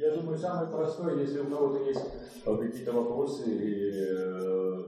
Я 0.00 0.16
думаю, 0.16 0.38
самое 0.38 0.70
простое, 0.70 1.20
если 1.20 1.40
у 1.40 1.50
кого-то 1.50 1.84
есть 1.84 2.00
какие-то 2.42 2.92
вопросы, 2.92 3.42
и, 3.50 3.90
э, 3.92 4.84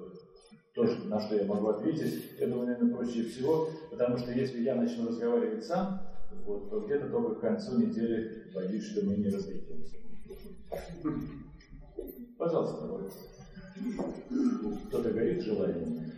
то, 0.75 0.85
на 1.05 1.21
что 1.21 1.37
я 1.37 1.45
могу 1.45 1.69
ответить, 1.69 2.31
я 2.39 2.47
думаю, 2.47 2.69
наверное, 2.69 2.95
проще 2.95 3.25
всего, 3.25 3.69
потому 3.91 4.17
что 4.17 4.33
если 4.33 4.63
я 4.63 4.75
начну 4.75 5.09
разговаривать 5.09 5.67
сам, 5.67 6.01
вот, 6.47 6.71
то 6.71 6.81
где-то 6.81 7.11
только 7.11 7.35
к 7.35 7.41
концу 7.41 7.79
недели 7.79 8.51
боюсь, 8.55 8.87
что 8.87 9.05
мы 9.05 9.17
не 9.17 9.29
разойдемся. 9.29 9.97
Пожалуйста, 12.39 12.89
кто-то 14.89 15.11
говорит 15.11 15.43
желание? 15.43 16.11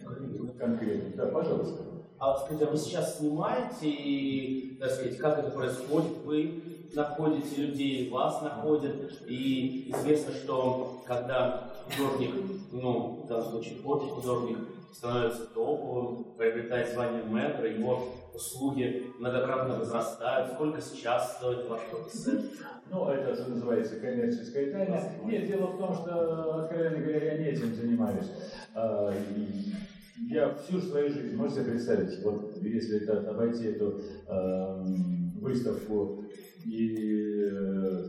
Конкретно. 0.57 1.17
Да, 1.17 1.27
пожалуйста. 1.33 1.83
А 2.21 2.39
скажите, 2.39 2.67
а 2.67 2.71
вы 2.71 2.77
сейчас 2.77 3.19
снимаете 3.19 3.91
и, 3.91 4.77
так 4.79 4.93
сказать, 4.93 5.19
как 5.19 5.41
это 5.41 5.51
происходит? 5.51 6.13
Вы 6.25 6.74
находите 6.95 7.63
людей, 7.63 8.11
вас 8.11 8.43
находят, 8.43 8.95
и 9.27 9.91
известно, 9.91 10.33
что 10.35 11.03
когда 11.07 11.73
художник, 11.85 12.35
ну, 12.73 13.23
в 13.25 13.27
данном 13.27 13.51
случае 13.51 13.79
творческий 13.81 14.15
художник, 14.15 14.59
становится 14.93 15.47
топовым, 15.47 16.25
приобретает 16.39 16.93
звание 16.93 17.23
мэтра, 17.25 17.69
его 17.69 18.15
услуги 18.33 19.11
многократно 19.19 19.79
возрастают. 19.79 20.53
Сколько 20.53 20.81
сейчас 20.81 21.37
стоит 21.37 21.69
ваш 21.69 21.81
фотосет? 21.91 22.53
Ну, 22.91 23.09
это 23.09 23.49
называется 23.49 23.99
коммерческая 23.99 24.71
тайна. 24.71 25.01
Нет, 25.25 25.47
дело 25.47 25.67
в 25.67 25.79
том, 25.79 25.95
что, 25.95 26.63
откровенно 26.63 26.99
говоря, 26.99 27.33
я 27.33 27.39
не 27.39 27.45
этим 27.47 27.75
занимаюсь. 27.75 28.31
А, 28.75 29.13
я 30.29 30.55
всю 30.55 30.81
свою 30.81 31.09
жизнь, 31.11 31.37
можете 31.37 31.63
представить, 31.63 32.23
вот 32.23 32.57
если 32.63 33.03
это, 33.03 33.29
обойти 33.29 33.67
эту 33.67 34.01
э, 34.29 34.85
выставку 35.41 36.25
и 36.65 37.43
э, 37.43 38.09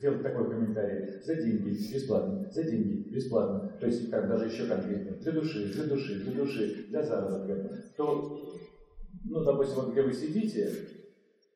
делать 0.00 0.22
такой 0.22 0.50
комментарий, 0.50 1.20
за 1.22 1.36
деньги, 1.36 1.70
бесплатно, 1.92 2.48
за 2.50 2.64
деньги, 2.64 3.08
бесплатно, 3.10 3.72
то 3.80 3.86
есть 3.86 4.10
как 4.10 4.28
даже 4.28 4.46
еще 4.46 4.66
конкретно, 4.66 5.16
для 5.20 5.32
души, 5.32 5.72
для 5.72 5.84
души, 5.84 6.20
для 6.20 6.32
души, 6.32 6.84
для 6.88 7.02
заработка, 7.02 7.70
то, 7.96 8.56
ну, 9.24 9.42
допустим, 9.42 9.76
вот 9.76 9.92
где 9.92 10.02
вы 10.02 10.12
сидите, 10.12 10.70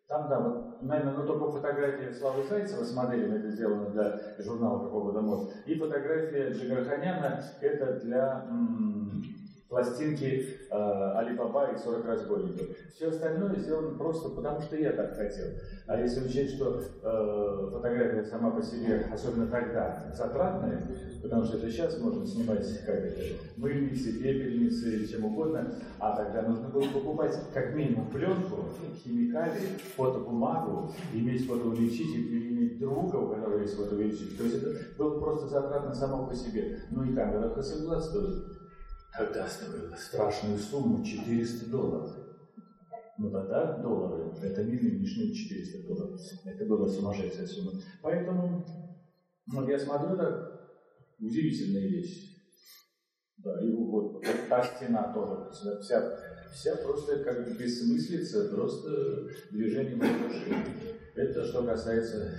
там, 0.08 0.28
да, 0.28 0.40
вот, 0.40 0.82
наверное, 0.82 1.12
ну 1.12 1.24
только 1.24 1.52
фотография 1.52 2.12
Славы 2.12 2.42
Зайцева 2.42 2.82
с 2.82 2.92
моделями, 2.92 3.38
это 3.38 3.48
сделано 3.48 3.90
для 3.90 4.18
журнала 4.38 4.82
какого-то 4.82 5.20
мод, 5.20 5.52
и 5.66 5.76
фотография 5.76 6.50
Джигарханяна, 6.50 7.44
это 7.60 8.00
для 8.00 8.44
м- 8.50 9.22
пластинки 9.70 10.58
Алибаба 10.68 11.70
и 11.72 11.78
40 11.78 12.04
разбойников. 12.04 12.66
Все 12.92 13.08
остальное 13.08 13.56
сделано 13.56 13.96
просто 13.96 14.28
потому, 14.28 14.60
что 14.60 14.76
я 14.76 14.92
так 14.92 15.16
хотел. 15.16 15.46
А 15.86 15.98
если 15.98 16.26
учесть, 16.26 16.56
что 16.56 16.82
э, 17.02 17.68
фотография 17.72 18.24
сама 18.24 18.50
по 18.50 18.62
себе, 18.62 19.06
особенно 19.12 19.46
тогда, 19.46 20.12
затратная, 20.14 20.82
потому 21.22 21.44
что 21.44 21.56
это 21.56 21.70
сейчас 21.70 21.98
можно 21.98 22.26
снимать 22.26 22.66
как 22.84 22.96
это, 22.96 23.20
мыльницы, 23.56 24.12
пепельницы, 24.12 25.06
чем 25.06 25.24
угодно, 25.24 25.72
а 25.98 26.16
тогда 26.16 26.42
нужно 26.42 26.68
было 26.68 26.86
покупать 26.92 27.38
как 27.54 27.74
минимум 27.74 28.10
пленку, 28.10 28.66
химикалии, 29.02 29.78
фотобумагу, 29.96 30.92
иметь 31.14 31.46
фотоувеличитель 31.46 32.26
или 32.26 32.54
иметь 32.54 32.78
друга, 32.78 33.16
у 33.16 33.28
которого 33.28 33.60
есть 33.60 33.76
фотоувеличитель. 33.76 34.36
То 34.36 34.44
есть 34.44 34.56
это 34.56 34.76
было 34.98 35.18
просто 35.20 35.46
затратно 35.48 35.94
само 35.94 36.26
по 36.26 36.34
себе. 36.34 36.80
Ну 36.90 37.04
и 37.04 37.14
камера 37.14 37.52
Hasselblad 37.56 38.00
стоит 38.00 38.59
Тогда 39.16 39.48
стоило 39.48 39.94
страшную 39.96 40.58
сумму 40.58 41.04
400 41.04 41.70
долларов. 41.70 42.16
Ну 43.18 43.30
тогда 43.30 43.76
доллары, 43.78 44.32
это 44.42 44.64
не 44.64 44.78
нынешние 44.78 45.34
400 45.34 45.88
долларов. 45.88 46.20
Это 46.44 46.64
была 46.64 46.88
сумасшедшая 46.88 47.46
сумма. 47.46 47.72
Поэтому 48.02 48.64
ну, 49.52 49.68
я 49.68 49.78
смотрю, 49.78 50.14
это 50.14 50.60
удивительная 51.18 51.88
вещь. 51.88 52.36
Да, 53.38 53.60
и 53.62 53.72
вот 53.72 54.22
та 54.48 54.62
стена 54.62 55.12
тоже, 55.14 55.50
вся, 55.80 56.18
вся 56.52 56.76
просто 56.76 57.24
как 57.24 57.58
бессмыслица, 57.58 58.48
просто 58.48 59.28
движение 59.50 59.96
души. 59.96 60.54
Это 61.16 61.44
что 61.44 61.64
касается 61.64 62.34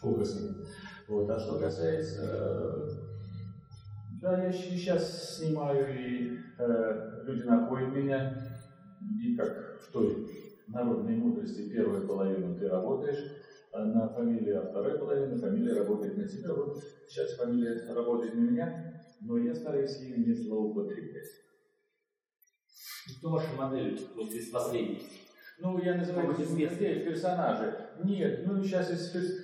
фокуса. 0.00 0.66
Вот. 1.08 1.28
А 1.30 1.38
что 1.38 1.58
касается 1.58 3.03
да, 4.24 4.42
я 4.42 4.50
сейчас 4.50 5.36
снимаю, 5.36 5.86
и 5.94 6.38
э, 6.58 7.22
люди 7.24 7.42
находят 7.42 7.94
меня, 7.94 8.34
и 9.22 9.36
как 9.36 9.78
в 9.82 9.92
той 9.92 10.26
народной 10.66 11.16
мудрости 11.16 11.68
первую 11.68 12.08
половину 12.08 12.58
ты 12.58 12.66
работаешь 12.66 13.22
а 13.70 13.84
на 13.84 14.08
фамилию, 14.08 14.62
а 14.62 14.66
вторая 14.70 14.96
половина 14.96 15.36
фамилия 15.36 15.74
работает 15.74 16.16
на 16.16 16.26
тебя. 16.26 16.54
Вот 16.54 16.82
сейчас 17.06 17.34
фамилия 17.36 17.92
работает 17.92 18.34
на 18.34 18.40
меня, 18.40 19.02
но 19.20 19.36
я 19.36 19.54
стараюсь 19.54 19.98
ею 19.98 20.26
не 20.26 20.32
злоупотреблять. 20.32 21.28
Кто 23.18 23.30
ваша 23.30 23.52
модель, 23.56 24.00
вот 24.16 24.30
из 24.30 24.48
последних? 24.48 25.02
Ну, 25.58 25.78
я 25.82 25.96
называю 25.96 26.30
их 26.30 26.40
известных 26.40 27.04
персонажи. 27.04 27.74
Нет, 28.02 28.46
ну 28.46 28.62
сейчас, 28.64 28.90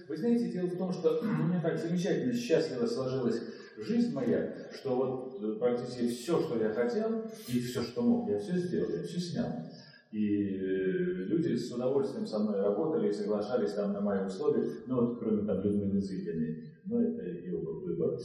вы 0.09 0.17
знаете, 0.17 0.51
дело 0.51 0.69
в 0.69 0.79
том, 0.79 0.91
что 0.91 1.19
у 1.23 1.25
меня 1.25 1.61
так 1.61 1.77
замечательно, 1.77 2.33
счастливо 2.33 2.87
сложилось 2.87 3.43
жизнь 3.83 4.15
моя, 4.15 4.55
что 4.73 4.97
вот 4.97 5.43
э, 5.43 5.59
практически 5.59 6.09
все, 6.09 6.41
что 6.41 6.59
я 6.59 6.71
хотел, 6.71 7.23
и 7.49 7.61
все, 7.61 7.83
что 7.83 8.03
мог, 8.03 8.29
я 8.29 8.39
все 8.39 8.57
сделал, 8.57 8.91
я 8.91 9.03
все 9.03 9.19
снял. 9.19 9.49
И 10.13 10.57
э, 10.57 11.25
люди 11.29 11.55
с 11.55 11.73
удовольствием 11.73 12.27
со 12.27 12.39
мной 12.41 12.61
работали 12.61 13.09
и 13.09 13.13
соглашались 13.13 13.73
там 13.73 13.93
на 13.93 14.01
мои 14.01 14.25
условия, 14.25 14.69
ну 14.87 15.01
вот 15.01 15.19
кроме 15.19 15.47
там 15.47 15.63
Людмилы 15.63 16.01
Зыкиной, 16.01 16.65
но 16.85 17.01
это 17.01 17.25
ее 17.27 17.59
выбор. 17.59 18.19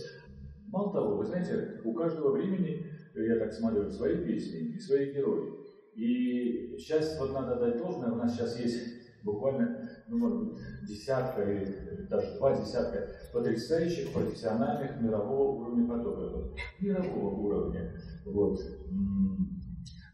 Мало 0.67 0.93
того, 0.93 1.17
вы 1.17 1.25
знаете, 1.25 1.79
у 1.83 1.93
каждого 1.93 2.31
времени, 2.31 2.85
я 3.13 3.39
так 3.39 3.53
смотрю, 3.53 3.89
свои 3.91 4.25
песни 4.25 4.75
и 4.75 4.79
свои 4.79 5.13
герои. 5.13 5.53
И 5.95 6.75
сейчас 6.77 7.17
вот 7.19 7.33
надо 7.33 7.55
дать 7.55 7.77
должное, 7.77 8.11
у 8.11 8.15
нас 8.15 8.33
сейчас 8.33 8.59
есть 8.59 9.23
буквально, 9.23 9.84
ну, 10.07 10.17
может 10.17 10.37
быть, 10.37 10.57
десятка 10.83 11.41
или 11.41 12.05
даже 12.09 12.35
два 12.37 12.55
десятка 12.55 13.07
потрясающих 13.33 14.11
профессиональных 14.11 14.99
мирового 15.01 15.61
уровня 15.61 15.87
фотографов. 15.87 16.51
Мирового 16.79 17.35
уровня. 17.35 17.91
Вот. 18.25 18.59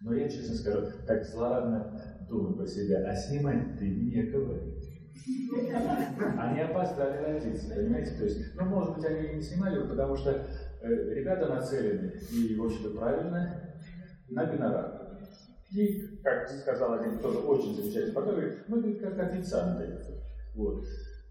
Но 0.01 0.13
я, 0.13 0.29
честно 0.29 0.55
скажу, 0.55 0.87
так 1.05 1.23
злорадно 1.25 2.01
думаю 2.27 2.55
про 2.55 2.65
себя, 2.65 3.05
а 3.07 3.15
снимать-то 3.15 3.83
некого. 3.85 4.57
Они 6.37 6.61
опоздали 6.61 7.17
родиться, 7.17 7.75
понимаете? 7.75 8.15
То 8.15 8.23
есть, 8.23 8.55
ну, 8.55 8.65
может 8.65 8.95
быть, 8.95 9.05
они 9.05 9.35
не 9.35 9.41
снимали, 9.41 9.87
потому 9.87 10.15
что 10.15 10.31
э, 10.31 11.13
ребята 11.13 11.47
нацелены, 11.47 12.13
и, 12.31 12.55
в 12.55 12.63
общем-то, 12.63 12.97
правильно, 12.97 13.75
на 14.29 14.45
гонорар. 14.45 15.00
И, 15.71 16.19
как 16.21 16.49
сказал 16.49 16.93
один 16.93 17.19
тоже 17.19 17.39
очень 17.39 17.75
замечательный 17.75 18.13
фотограф, 18.13 18.53
мы 18.67 18.93
как 18.95 19.17
официанты. 19.19 19.99
Вот. 20.55 20.83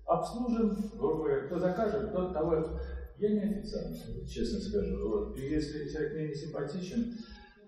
Обслужим, 0.06 0.76
грубо 0.96 1.18
говоря, 1.18 1.46
кто 1.46 1.58
закажет, 1.58 2.12
тот 2.12 2.32
того. 2.32 2.80
Я 3.18 3.32
не 3.32 3.40
официант, 3.40 3.96
честно 4.26 4.58
скажу. 4.60 5.08
Вот. 5.08 5.36
И 5.36 5.42
если 5.42 5.88
человек 5.90 6.14
мне 6.14 6.28
не 6.28 6.34
симпатичен, 6.34 7.14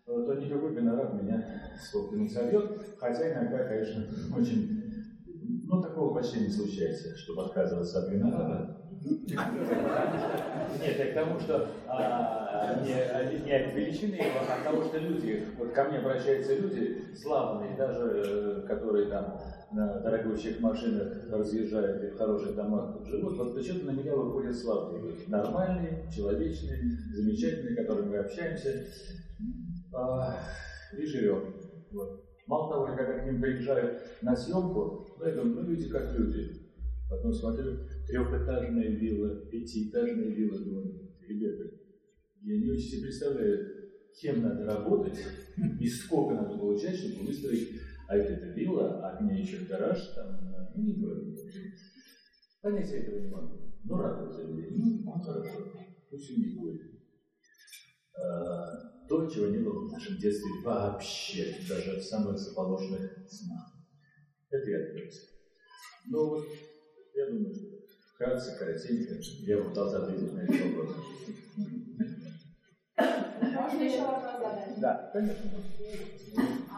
то 0.07 0.35
никакой 0.35 0.75
гонорар 0.75 1.13
меня 1.13 1.77
сколько 1.79 2.17
не 2.17 2.29
собьет. 2.29 2.97
Хотя 2.99 3.33
иногда, 3.33 3.65
конечно, 3.65 4.07
очень... 4.35 4.81
Ну, 5.65 5.81
такого 5.81 6.15
почти 6.15 6.41
не 6.41 6.51
случается, 6.51 7.17
чтобы 7.17 7.45
отказываться 7.45 8.03
от 8.03 8.11
гонорара. 8.11 8.82
Нет, 9.05 10.99
я 10.99 11.11
к 11.11 11.15
тому, 11.15 11.41
что 11.41 11.69
а, 11.89 12.81
не, 12.83 13.45
не 13.45 13.53
от 13.53 13.75
величины 13.75 14.15
его, 14.15 14.41
а 14.49 14.55
от 14.55 14.65
того, 14.65 14.85
что 14.85 14.99
люди, 14.99 15.45
вот 15.59 15.73
ко 15.73 15.85
мне 15.85 15.99
обращаются 15.99 16.55
люди 16.55 17.15
славные, 17.15 17.77
даже 17.77 18.23
э, 18.27 18.67
которые 18.67 19.09
там 19.09 19.41
на 19.73 20.01
дорогущих 20.01 20.61
машинах 20.61 21.29
разъезжают 21.31 22.05
и 22.05 22.09
в 22.09 22.17
хороших 22.17 22.55
домах 22.55 23.05
живут, 23.05 23.37
вот 23.39 23.55
почему-то 23.55 23.87
на 23.87 23.93
меня 23.93 24.15
выходят 24.15 24.57
славные. 24.57 25.15
Нормальные, 25.29 26.09
человечные, 26.15 26.79
замечательные, 27.13 27.77
которыми 27.77 28.11
мы 28.11 28.19
общаемся 28.19 28.87
а, 29.95 30.39
и 30.97 31.05
живем. 31.07 31.55
Вот. 31.91 32.25
Мало 32.47 32.71
того, 32.71 32.87
когда 32.87 33.19
к 33.19 33.25
ним 33.25 33.41
приезжаю 33.41 33.99
на 34.21 34.37
съемку, 34.37 35.17
ну, 35.19 35.27
я 35.27 35.35
думаю, 35.35 35.63
ну 35.63 35.71
люди 35.71 35.89
как 35.89 36.13
люди. 36.13 36.62
Потом 37.13 37.31
смотрю, 37.35 37.77
трехэтажная 38.07 38.89
вилла, 38.89 39.45
пятиэтажная 39.51 40.29
вилла, 40.29 40.59
думаю, 40.59 41.15
ребята, 41.21 41.65
я 42.41 42.59
не 42.59 42.71
очень 42.71 42.89
себе 42.89 43.03
представляю, 43.03 43.69
кем 44.19 44.43
надо 44.43 44.65
работать 44.65 45.19
и 45.81 45.89
сколько 45.89 46.35
надо 46.35 46.57
получать, 46.57 46.97
чтобы 46.97 47.27
выстроить, 47.27 47.69
а 48.09 48.17
это 48.17 48.47
вилла, 48.47 49.07
а 49.07 49.17
к 49.19 49.21
ней 49.21 49.43
еще 49.43 49.67
гараж, 49.67 50.01
там, 50.15 50.41
ну, 50.75 50.83
не 50.83 50.95
говорю. 50.95 51.37
Понятия 52.63 53.01
этого 53.01 53.19
не 53.19 53.29
могу. 53.29 53.59
Ну, 53.85 53.97
рад 53.99 54.33
за 54.33 54.45
людей. 54.45 54.71
Ну, 54.71 55.13
хорошо. 55.21 55.71
Пусть 56.09 56.31
у 56.31 56.41
них 56.41 56.59
будет. 56.59 56.81
А, 58.17 59.07
то, 59.07 59.29
чего 59.29 59.49
не 59.49 59.59
было 59.59 59.87
в 59.87 59.93
нашем 59.93 60.17
детстве 60.17 60.51
вообще, 60.65 61.57
даже 61.69 62.01
в 62.01 62.03
самых 62.05 62.39
заположенных 62.39 63.29
снах. 63.29 63.75
Это 64.51 64.71
я 64.71 64.79
отвернулся. 64.79 65.21
Но 66.09 66.29
вот 66.31 66.47
я 67.15 67.27
думаю, 67.27 67.55
что 67.55 67.67
вкратце, 68.15 68.57
коротенько, 68.59 69.15
я 69.47 69.59
пытался 69.59 70.05
ответить 70.05 70.33
на 70.33 70.41
этот 70.41 70.75
вопрос. 70.75 70.97
Можно 72.97 73.83
еще 73.83 74.01
вопрос 74.03 74.33
задать? 74.39 74.81
Да, 74.81 75.11
конечно. 75.13 75.51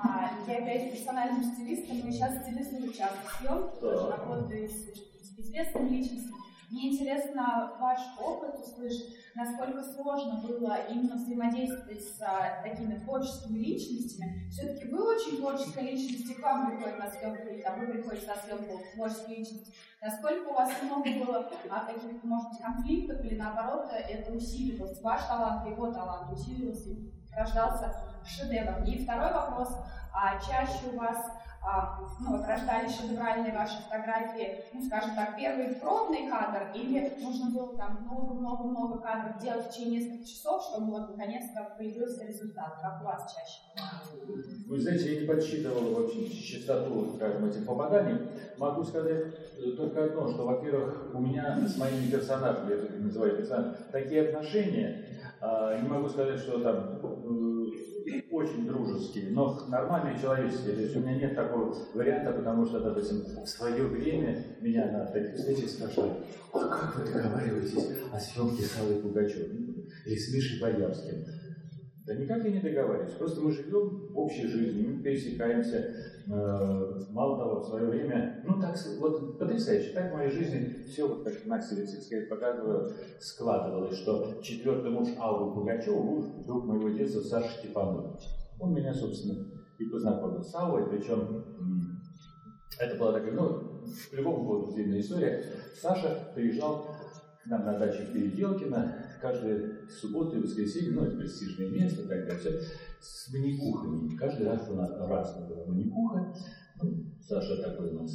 А, 0.02 0.30
я 0.46 0.58
являюсь 0.58 0.92
персональным 0.92 1.42
стилистом, 1.44 1.98
и 1.98 2.12
сейчас 2.12 2.42
стилистом 2.42 2.92
часто 2.92 3.18
съемки, 3.38 3.80
тоже 3.80 4.10
работаю 4.10 4.68
с 4.68 5.38
известными 5.38 5.88
личностями. 5.88 6.43
Мне 6.70 6.92
интересно 6.92 7.76
ваш 7.78 8.00
опыт 8.18 8.58
услышать, 8.58 9.14
насколько 9.34 9.82
сложно 9.82 10.40
было 10.42 10.78
именно 10.88 11.16
взаимодействовать 11.16 12.02
с 12.02 12.20
а, 12.20 12.62
такими 12.62 12.98
творческими 12.98 13.58
личностями. 13.58 14.48
Все-таки 14.50 14.88
вы 14.88 15.14
очень 15.14 15.38
творческая 15.38 15.90
личность, 15.90 16.30
и 16.30 16.34
к 16.34 16.42
вам 16.42 16.70
приходит 16.70 16.98
на 16.98 17.10
съемку, 17.10 17.48
или 17.48 17.64
вы 17.78 17.92
приходите 17.92 18.26
на 18.26 18.36
съемку 18.36 18.80
творческой 18.94 19.36
личности. 19.36 19.74
Насколько 20.00 20.48
у 20.48 20.54
вас 20.54 20.70
много 20.82 21.10
было 21.24 21.50
а, 21.70 21.84
каких-то, 21.86 22.26
может 22.26 22.50
быть, 22.50 22.60
конфликтов, 22.60 23.24
или 23.24 23.36
наоборот, 23.36 23.90
это 23.92 24.32
усиливалось, 24.32 25.00
ваш 25.02 25.24
талант, 25.24 25.66
его 25.68 25.92
талант 25.92 26.32
усиливался, 26.32 26.90
рождался 27.36 28.13
шедевр. 28.26 28.82
И 28.84 29.02
второй 29.02 29.32
вопрос, 29.32 29.76
а 30.12 30.38
чаще 30.38 30.90
у 30.92 30.98
вас 30.98 31.30
а, 31.66 31.98
ну, 32.20 32.36
вот 32.36 32.46
рождались 32.46 32.94
шедевральные 32.94 33.54
ваши 33.54 33.82
фотографии, 33.84 34.64
ну, 34.74 34.82
скажем 34.82 35.14
так, 35.14 35.34
первый 35.34 35.74
пробный 35.76 36.28
кадр, 36.28 36.70
или 36.74 37.16
нужно 37.22 37.50
было 37.50 37.74
там 37.78 38.04
много-много-много 38.04 38.98
кадров 38.98 39.40
делать 39.40 39.66
в 39.66 39.70
течение 39.70 40.00
нескольких 40.00 40.28
часов, 40.28 40.62
чтобы 40.62 40.90
вот 40.90 41.16
наконец-то 41.16 41.74
появился 41.78 42.26
результат, 42.26 42.80
как 42.82 43.00
у 43.00 43.06
вас 43.06 43.34
чаще? 43.34 43.60
Вы 44.66 44.78
знаете, 44.78 45.14
я 45.14 45.20
не 45.22 45.26
подсчитывал 45.26 45.94
вообще 45.94 46.28
частоту, 46.28 47.14
скажем, 47.16 47.46
этих 47.46 47.64
попаданий. 47.64 48.28
Могу 48.58 48.84
сказать 48.84 49.34
э, 49.58 49.70
только 49.72 50.04
одно, 50.04 50.28
что, 50.28 50.44
во-первых, 50.44 51.14
у 51.14 51.20
меня 51.20 51.58
с 51.66 51.78
моими 51.78 52.10
персонажами, 52.10 52.70
я 52.70 52.76
это 52.76 52.92
называю 52.98 53.38
персонажами, 53.38 53.76
такие 53.90 54.28
отношения, 54.28 55.14
а, 55.40 55.78
не 55.78 55.88
могу 55.88 56.08
сказать, 56.08 56.40
что 56.40 56.58
там 56.60 56.98
э, 57.02 57.13
очень 58.30 58.66
дружеские, 58.66 59.30
но 59.30 59.66
нормальные 59.68 60.18
человеческие. 60.18 60.74
То 60.74 60.82
есть 60.82 60.96
у 60.96 61.00
меня 61.00 61.16
нет 61.16 61.34
такого 61.34 61.74
варианта, 61.94 62.32
потому 62.32 62.66
что, 62.66 62.80
допустим, 62.80 63.24
в 63.42 63.46
свое 63.46 63.86
время 63.86 64.56
меня 64.60 64.90
на 64.90 65.06
таких 65.06 65.36
встречах 65.36 65.70
спрашивали, 65.70 66.12
а 66.52 66.58
как 66.58 66.96
вы 66.96 67.12
договариваетесь 67.12 67.88
о 68.12 68.20
съемке 68.20 68.62
с 68.62 68.78
Аллой 68.78 68.96
Пугачевой 68.96 69.84
или 70.06 70.16
с 70.16 70.34
Мишей 70.34 70.60
Боярским? 70.60 71.24
Да 72.06 72.14
никак 72.14 72.44
я 72.44 72.50
не 72.50 72.60
договариваюсь, 72.60 73.14
просто 73.14 73.40
мы 73.40 73.50
живем 73.50 74.10
общей 74.14 74.46
жизнью, 74.46 74.90
мы 74.90 75.02
пересекаемся. 75.02 75.94
Э, 76.26 77.00
мало 77.10 77.38
того, 77.38 77.60
в 77.60 77.66
свое 77.66 77.86
время, 77.86 78.42
ну 78.44 78.60
так, 78.60 78.76
вот 78.98 79.38
потрясающе, 79.38 79.92
так 79.94 80.12
в 80.12 80.14
моей 80.14 80.30
жизни 80.30 80.84
все, 80.86 81.08
вот 81.08 81.24
как 81.24 81.46
Настя 81.46 81.76
Лисицкая 81.76 82.26
показывала, 82.28 82.92
складывалось, 83.18 83.96
что 83.96 84.38
четвертый 84.42 84.90
муж 84.90 85.08
Аллы 85.18 85.54
Пугачева, 85.54 86.02
муж 86.02 86.26
друг 86.44 86.66
моего 86.66 86.90
детства 86.90 87.20
Саша 87.20 87.58
Степанович. 87.58 88.20
Он 88.60 88.74
меня, 88.74 88.92
собственно, 88.92 89.46
и 89.78 89.84
познакомил 89.86 90.42
с 90.42 90.54
Аллой, 90.54 90.86
причем 90.90 91.42
это 92.78 92.98
была 92.98 93.12
такая, 93.12 93.32
ну, 93.32 93.82
в 93.86 94.12
любом 94.12 94.46
поводу 94.46 94.72
длинная 94.72 95.00
история. 95.00 95.42
Саша 95.80 96.32
приезжал 96.34 96.86
к 97.42 97.46
нам 97.46 97.64
на 97.64 97.78
дачу 97.78 98.02
в 98.02 98.12
Переделкино, 98.12 99.06
каждую 99.24 99.88
субботу 99.88 100.36
и 100.36 100.42
воскресенье, 100.42 100.92
ну, 100.92 101.04
это 101.04 101.16
престижное 101.16 101.70
место, 101.70 102.06
так 102.06 102.26
далее, 102.26 102.38
все, 102.38 102.60
с 103.00 103.32
маникухами. 103.32 104.14
Каждый 104.16 104.46
раз 104.46 104.68
у 104.68 104.74
нас 104.74 104.90
разная 105.00 105.48
была 105.48 105.64
маникуха. 105.64 106.34
Ну, 106.82 107.06
Саша 107.22 107.62
такой 107.62 107.90
у 107.90 108.02
нас 108.02 108.14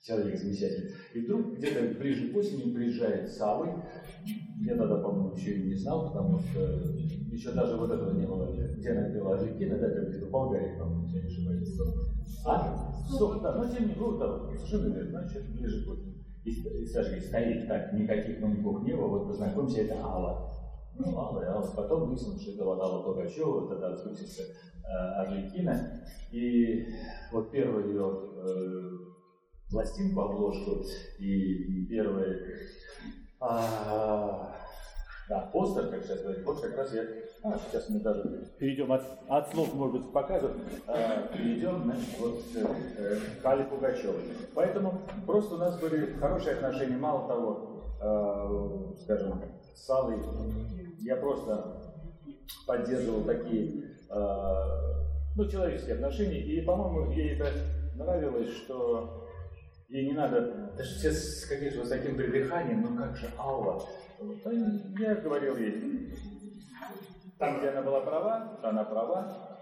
человек 0.00 0.38
замечательный. 0.38 0.92
И 1.14 1.20
вдруг 1.20 1.56
где-то 1.56 1.98
ближе 1.98 2.32
к 2.32 2.36
осени 2.36 2.72
приезжает 2.72 3.28
Савой. 3.28 3.70
Я 4.60 4.76
тогда, 4.76 4.98
по-моему, 4.98 5.34
еще 5.34 5.58
и 5.58 5.66
не 5.66 5.74
знал, 5.74 6.12
потому 6.12 6.38
что 6.38 6.60
еще 7.32 7.50
даже 7.50 7.76
вот 7.76 7.90
этого 7.90 8.16
не 8.16 8.26
было. 8.26 8.54
Где 8.76 8.90
она 8.90 9.10
пила 9.10 9.36
Арлекина, 9.36 9.78
да, 9.78 9.88
где-то 9.88 10.26
в 10.26 10.30
Болгарии, 10.30 10.78
по-моему, 10.78 11.06
если 11.06 11.20
не 11.22 11.26
ошибаюсь. 11.26 11.80
А? 12.46 12.92
Сок, 13.10 13.42
да, 13.42 13.56
но 13.56 13.64
тем 13.64 13.88
не 13.88 13.94
менее, 13.94 13.96
ну, 13.98 14.18
да, 14.18 14.46
совершенно 14.54 14.94
верно, 14.94 15.10
значит, 15.10 15.50
ближе 15.50 15.84
к 15.84 15.88
осени. 15.90 16.17
И 16.48 16.86
Саша 16.86 17.10
говорит, 17.10 17.26
стоит, 17.26 17.68
так, 17.68 17.92
никаких 17.92 18.40
маникух 18.40 18.82
не 18.82 18.94
было, 18.94 19.08
вот 19.08 19.28
познакомься, 19.28 19.82
это 19.82 19.96
Алла. 20.02 20.50
Ну, 20.98 21.16
Алла, 21.18 21.44
Алла. 21.46 21.72
Потом 21.76 22.08
выяснилось, 22.08 22.42
что 22.42 22.52
это 22.52 22.64
вот 22.64 22.80
Алла 22.80 23.02
Пугачева, 23.02 23.68
тогда 23.68 23.94
открутился 23.94 24.42
э, 24.42 24.88
Арлекина. 24.88 26.02
И 26.32 26.86
вот 27.32 27.50
первую 27.50 27.88
ее 27.88 28.30
э, 28.36 28.90
пластинку, 29.70 30.20
обложку, 30.20 30.84
и 31.18 31.86
первый 31.86 32.36
а, 33.40 34.52
да, 35.28 35.40
постер, 35.52 35.88
как 35.88 36.02
сейчас 36.02 36.22
говорят, 36.22 36.44
вот 36.44 36.60
как 36.60 36.76
раз 36.76 36.94
я, 36.94 37.02
а, 37.42 37.58
сейчас 37.58 37.90
мы 37.90 38.00
даже 38.00 38.46
перейдем 38.58 38.90
от, 38.92 39.02
от 39.28 39.50
слов, 39.50 39.74
может 39.74 40.00
быть, 40.00 40.12
показов, 40.12 40.52
а, 40.86 41.28
перейдем, 41.28 41.84
значит, 41.84 42.18
вот 42.18 42.42
э, 42.56 43.16
к 43.42 43.46
Али 43.46 43.64
Пугачевой. 43.64 44.22
Поэтому 44.54 45.02
просто 45.26 45.56
у 45.56 45.58
нас 45.58 45.78
были 45.78 46.14
хорошие 46.14 46.56
отношения, 46.56 46.96
мало 46.96 47.28
того, 47.28 47.84
э, 48.00 49.02
скажем, 49.02 49.42
с 49.74 49.90
Аллой 49.90 50.18
я 51.00 51.16
просто 51.16 51.94
поддерживал 52.66 53.22
такие, 53.24 53.84
э, 54.10 54.54
ну, 55.36 55.48
человеческие 55.48 55.96
отношения, 55.96 56.40
и, 56.40 56.62
по-моему, 56.62 57.12
ей 57.12 57.36
это 57.36 57.50
нравилось, 57.96 58.50
что 58.56 59.26
Ей 59.88 60.04
не 60.04 60.12
надо, 60.12 60.70
даже 60.76 60.96
все 60.96 61.10
с 61.10 61.46
каким-то 61.46 61.82
с 61.82 61.88
таким 61.88 62.14
придыханием, 62.14 62.82
ну 62.82 62.94
как 62.94 63.16
же 63.16 63.30
Алла? 63.38 63.82
Вот, 64.20 64.38
я 64.98 65.14
говорил 65.16 65.56
ей, 65.56 66.12
там, 67.38 67.58
где 67.58 67.68
она 67.68 67.82
была 67.82 68.00
права, 68.00 68.58
она 68.62 68.84
права, 68.84 69.60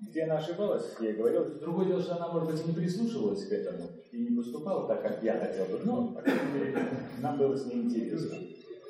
где 0.00 0.24
она 0.24 0.38
ошибалась, 0.38 0.94
я 1.00 1.08
ей 1.08 1.16
говорил. 1.16 1.58
Другое 1.58 1.86
дело, 1.86 2.02
что 2.02 2.16
она, 2.16 2.28
может 2.28 2.50
быть, 2.50 2.66
не 2.66 2.74
прислушивалась 2.74 3.46
к 3.46 3.52
этому 3.52 3.88
и 4.12 4.18
не 4.18 4.36
поступала 4.36 4.86
так, 4.86 5.02
как 5.02 5.22
я 5.22 5.38
хотел 5.38 5.64
бы, 5.66 5.84
но, 5.84 6.08
по 6.08 6.20
крайней 6.20 6.52
мере, 6.52 6.88
нам 7.20 7.38
было 7.38 7.56
с 7.56 7.64
ней 7.66 7.82
интересно. 7.82 8.36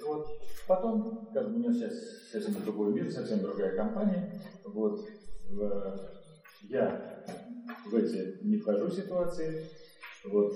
Вот. 0.04 0.26
Потом, 0.66 1.28
как 1.32 1.48
бы 1.48 1.54
у 1.54 1.58
меня 1.58 1.72
сейчас 1.72 1.94
совсем 2.32 2.60
другой 2.62 2.92
мир, 2.92 3.10
совсем 3.10 3.40
другая 3.40 3.76
компания. 3.76 4.32
Вот. 4.64 5.06
Я 6.62 7.22
в 7.86 7.94
эти 7.94 8.38
не 8.42 8.56
вхожу 8.58 8.90
ситуации. 8.90 9.64
Вот. 10.24 10.54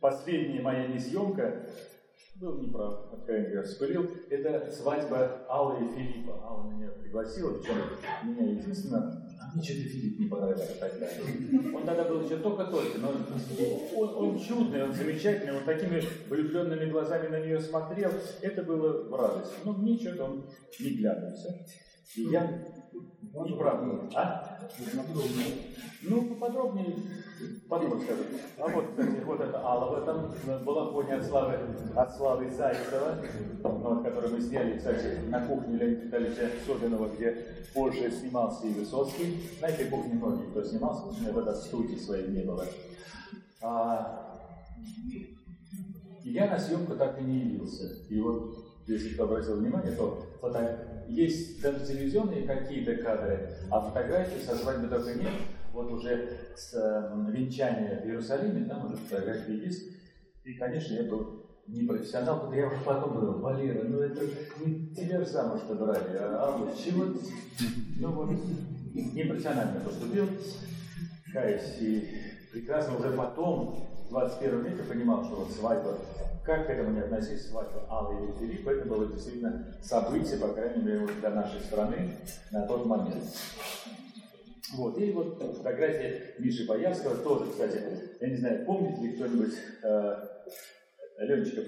Последняя 0.00 0.60
моя 0.60 0.86
несъемка, 0.88 1.66
был 2.42 2.58
неправ, 2.58 3.12
откровенно 3.12 3.50
говоря, 3.50 3.62
вспылил, 3.62 4.10
это 4.28 4.70
свадьба 4.72 5.46
Аллы 5.48 5.86
и 5.86 5.88
Филиппа. 5.94 6.40
Алла 6.42 6.70
меня 6.72 6.88
пригласила, 6.90 7.56
причем 7.56 7.76
меня 8.24 8.50
единственное, 8.50 9.00
а 9.40 9.54
мне 9.54 9.62
что-то 9.62 9.88
Филипп 9.88 10.18
не 10.18 10.26
понравился 10.26 10.74
тогда. 10.80 11.06
Он 11.72 11.86
тогда 11.86 12.04
был 12.04 12.22
еще 12.22 12.38
только-только, 12.38 12.98
но 12.98 13.10
он, 13.96 14.16
он 14.16 14.40
чудный, 14.40 14.82
он 14.82 14.92
замечательный, 14.92 15.56
он 15.56 15.64
такими 15.64 16.02
влюбленными 16.28 16.90
глазами 16.90 17.28
на 17.28 17.40
нее 17.40 17.60
смотрел, 17.60 18.10
это 18.40 18.62
было 18.64 19.04
в 19.04 19.14
радость. 19.14 19.52
Но 19.64 19.72
мне 19.74 19.96
что-то 19.96 20.24
он 20.24 20.44
не 20.80 20.90
глянулся. 20.90 21.64
Я 22.16 22.64
неправда. 23.34 24.08
А? 24.14 24.58
Ну, 26.02 26.22
поподробнее 26.22 26.96
потом 27.68 28.00
скажу. 28.02 28.22
А 28.58 28.68
вот, 28.68 28.90
кстати, 28.90 29.24
вот 29.24 29.40
это 29.40 29.58
Алла 29.58 29.96
в 29.96 30.02
этом 30.02 30.64
балахоне 30.64 31.14
от 31.14 31.24
Славы, 31.24 31.58
от 31.94 32.16
Славы 32.16 32.50
Зайцева, 32.50 33.18
ну, 33.62 34.02
который 34.02 34.30
мы 34.30 34.40
сняли, 34.40 34.78
кстати, 34.78 35.20
на 35.28 35.46
кухне 35.46 35.76
Леонида 35.76 36.04
Витальевича 36.04 36.50
Собинова, 36.66 37.08
где 37.14 37.36
позже 37.74 38.10
снимался 38.10 38.66
и 38.66 38.74
Высоцкий. 38.74 39.48
Знаете, 39.58 39.86
кухне 39.86 40.14
многие 40.14 40.50
кто 40.50 40.62
снимался, 40.62 41.02
потому 41.02 41.14
что 41.14 41.22
у 41.22 41.24
меня 41.24 41.34
тогда 41.34 41.54
студии 41.54 41.96
своей 41.96 42.28
не 42.28 42.42
было. 42.42 42.66
А, 43.62 44.48
и 46.24 46.30
я 46.30 46.50
на 46.50 46.58
съемку 46.58 46.94
так 46.94 47.20
и 47.20 47.24
не 47.24 47.38
явился. 47.38 48.06
И 48.08 48.20
вот, 48.20 48.56
если 48.86 49.14
кто 49.14 49.24
обратил 49.24 49.56
внимание, 49.56 49.92
то 49.92 50.26
фото... 50.40 50.88
есть 51.08 51.60
даже 51.62 51.86
телевизионные 51.86 52.46
какие-то 52.46 52.96
кадры, 52.96 53.50
а 53.70 53.80
фотографии 53.80 54.40
со 54.40 54.56
свадьбы 54.56 54.88
только 54.88 55.14
нет 55.14 55.32
вот 55.72 55.90
уже 55.90 56.28
с 56.54 56.74
э, 56.74 57.30
венчания 57.30 58.00
в 58.02 58.06
Иерусалиме, 58.06 58.68
там 58.68 58.86
уже 58.86 58.96
фотографии 58.96 59.64
есть. 59.66 59.90
И, 60.44 60.54
конечно, 60.54 60.94
я 60.94 61.04
был 61.04 61.46
не 61.66 61.84
профессионал, 61.84 62.40
потому 62.40 62.54
я 62.54 62.66
уже 62.66 62.76
потом 62.84 63.14
говорил, 63.14 63.38
Валера, 63.40 63.84
ну 63.84 64.00
это 64.00 64.24
не 64.64 64.94
тебя 64.94 65.24
замуж-то 65.24 65.74
брали, 65.74 66.16
а, 66.18 66.54
а 66.54 66.76
чего 66.76 67.04
Ну 68.00 68.12
вот, 68.12 68.30
непрофессионально 68.94 69.80
поступил, 69.80 70.28
каюсь, 71.32 71.76
и 71.80 72.08
прекрасно 72.52 72.98
уже 72.98 73.12
потом, 73.12 73.86
в 74.06 74.08
21 74.10 74.64
веке, 74.64 74.82
понимал, 74.82 75.24
что 75.24 75.36
вот 75.36 75.52
свадьба, 75.52 75.96
как 76.44 76.66
к 76.66 76.70
этому 76.70 76.90
не 76.90 77.00
относиться, 77.00 77.48
свадьба 77.48 77.86
Аллы 77.88 78.30
и 78.30 78.38
Филиппа, 78.38 78.70
это 78.70 78.88
было 78.88 79.06
действительно 79.06 79.74
событие, 79.80 80.38
по 80.38 80.48
крайней 80.48 80.82
мере, 80.82 81.06
для 81.20 81.30
нашей 81.30 81.60
страны 81.60 82.16
на 82.50 82.66
тот 82.66 82.86
момент. 82.86 83.24
Вот. 84.74 84.98
И 84.98 85.12
вот 85.12 85.40
фотография 85.56 86.34
Миши 86.38 86.66
Боярского 86.66 87.16
тоже, 87.16 87.50
кстати, 87.50 87.82
я 88.20 88.28
не 88.28 88.36
знаю, 88.36 88.64
помните 88.64 89.02
ли 89.02 89.12
кто-нибудь 89.12 89.54
э, 89.82 90.16
Ленчиков, 91.18 91.64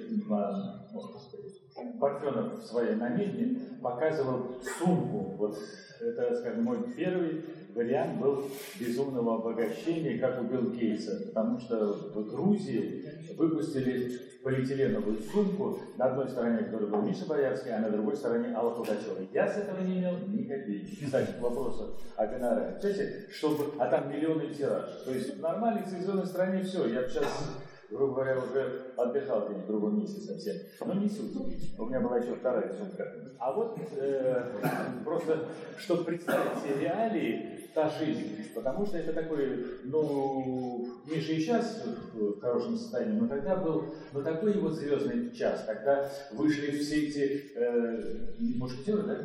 Парфенов 2.01 2.63
в 2.63 2.67
своей 2.67 2.95
намедне 2.95 3.61
показывал 3.83 4.57
сумку. 4.79 5.37
Вот 5.37 5.59
это, 6.01 6.35
скажем, 6.37 6.65
мой 6.65 6.93
первый 6.97 7.45
вариант 7.75 8.21
был 8.21 8.45
безумного 8.79 9.37
обогащения, 9.37 10.19
как 10.19 10.41
у 10.41 10.45
Билл 10.45 10.71
Гейтса, 10.71 11.27
потому 11.27 11.59
что 11.59 11.93
в 12.15 12.31
Грузии 12.31 13.05
выпустили 13.37 14.21
полиэтиленовую 14.43 15.19
сумку, 15.21 15.81
на 15.97 16.05
одной 16.05 16.29
стороне, 16.29 16.59
которая 16.65 16.89
был 16.89 17.03
Миша 17.03 17.25
Боярский, 17.27 17.75
а 17.75 17.79
на 17.79 17.91
другой 17.91 18.15
стороне 18.15 18.55
Алла 18.55 18.75
Пугачева. 18.75 19.19
Я 19.33 19.49
с 19.49 19.57
этого 19.57 19.81
не 19.81 19.99
имел 20.01 20.19
ни 20.29 20.45
копейки. 20.45 21.05
Кстати, 21.05 21.33
к 21.33 21.41
вопросу 21.41 21.97
о 22.17 22.27
гонораре. 22.27 22.79
Представляете, 22.81 23.33
чтобы, 23.33 23.73
а 23.79 23.87
там 23.87 24.13
миллионный 24.13 24.53
тираж. 24.53 25.03
То 25.05 25.13
есть 25.13 25.39
в 25.39 25.41
нормальной 25.41 25.87
цивилизованной 25.87 26.27
стране 26.27 26.63
все. 26.63 26.87
Я 26.87 27.09
сейчас 27.09 27.25
грубо 27.91 28.15
говоря, 28.15 28.39
уже 28.39 28.93
отдыхал 28.97 29.43
где-нибудь 29.43 29.65
в 29.65 29.69
другом 29.69 30.01
месте 30.01 30.21
совсем. 30.21 30.57
Но 30.85 30.95
не 30.95 31.09
суть. 31.09 31.35
У 31.79 31.87
меня 31.87 32.01
была 32.01 32.19
еще 32.19 32.35
вторая 32.35 32.73
сумка. 32.73 33.13
А 33.39 33.53
вот 33.53 33.79
э, 33.97 34.45
просто, 35.05 35.47
чтобы 35.79 36.05
представить 36.05 36.59
себе 36.63 36.81
реалии, 36.81 37.54
та 37.75 37.91
жизнь, 37.99 38.53
потому 38.55 38.87
что 38.87 38.99
это 38.99 39.13
такой, 39.13 39.67
ну, 39.85 40.89
Миша 41.07 41.33
и 41.33 41.41
сейчас 41.41 41.83
в 42.13 42.39
хорошем 42.41 42.79
состоянии, 42.79 43.19
но 43.19 43.27
тогда 43.27 43.57
был, 43.57 43.95
ну, 44.13 44.23
такой 44.23 44.55
его 44.55 44.71
звездный 44.71 45.33
час, 45.33 45.65
когда 45.67 46.09
вышли 46.33 46.79
все 46.79 47.07
эти 47.07 47.53
э, 47.57 48.29
мушкетеры, 48.39 49.03
да? 49.03 49.19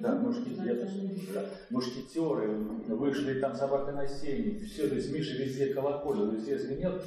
Да, 0.00 0.14
мушкетеры, 0.16 0.88
да. 1.32 1.44
мушкетеры, 1.70 2.48
вышли 2.88 3.40
там 3.40 3.54
собака 3.54 3.92
на 3.92 4.06
сене, 4.08 4.58
все, 4.66 4.88
то 4.88 4.96
есть 4.96 5.12
Миша 5.12 5.36
везде 5.36 5.66
колокольный, 5.72 6.36
везде 6.36 6.58
звенел, 6.58 7.00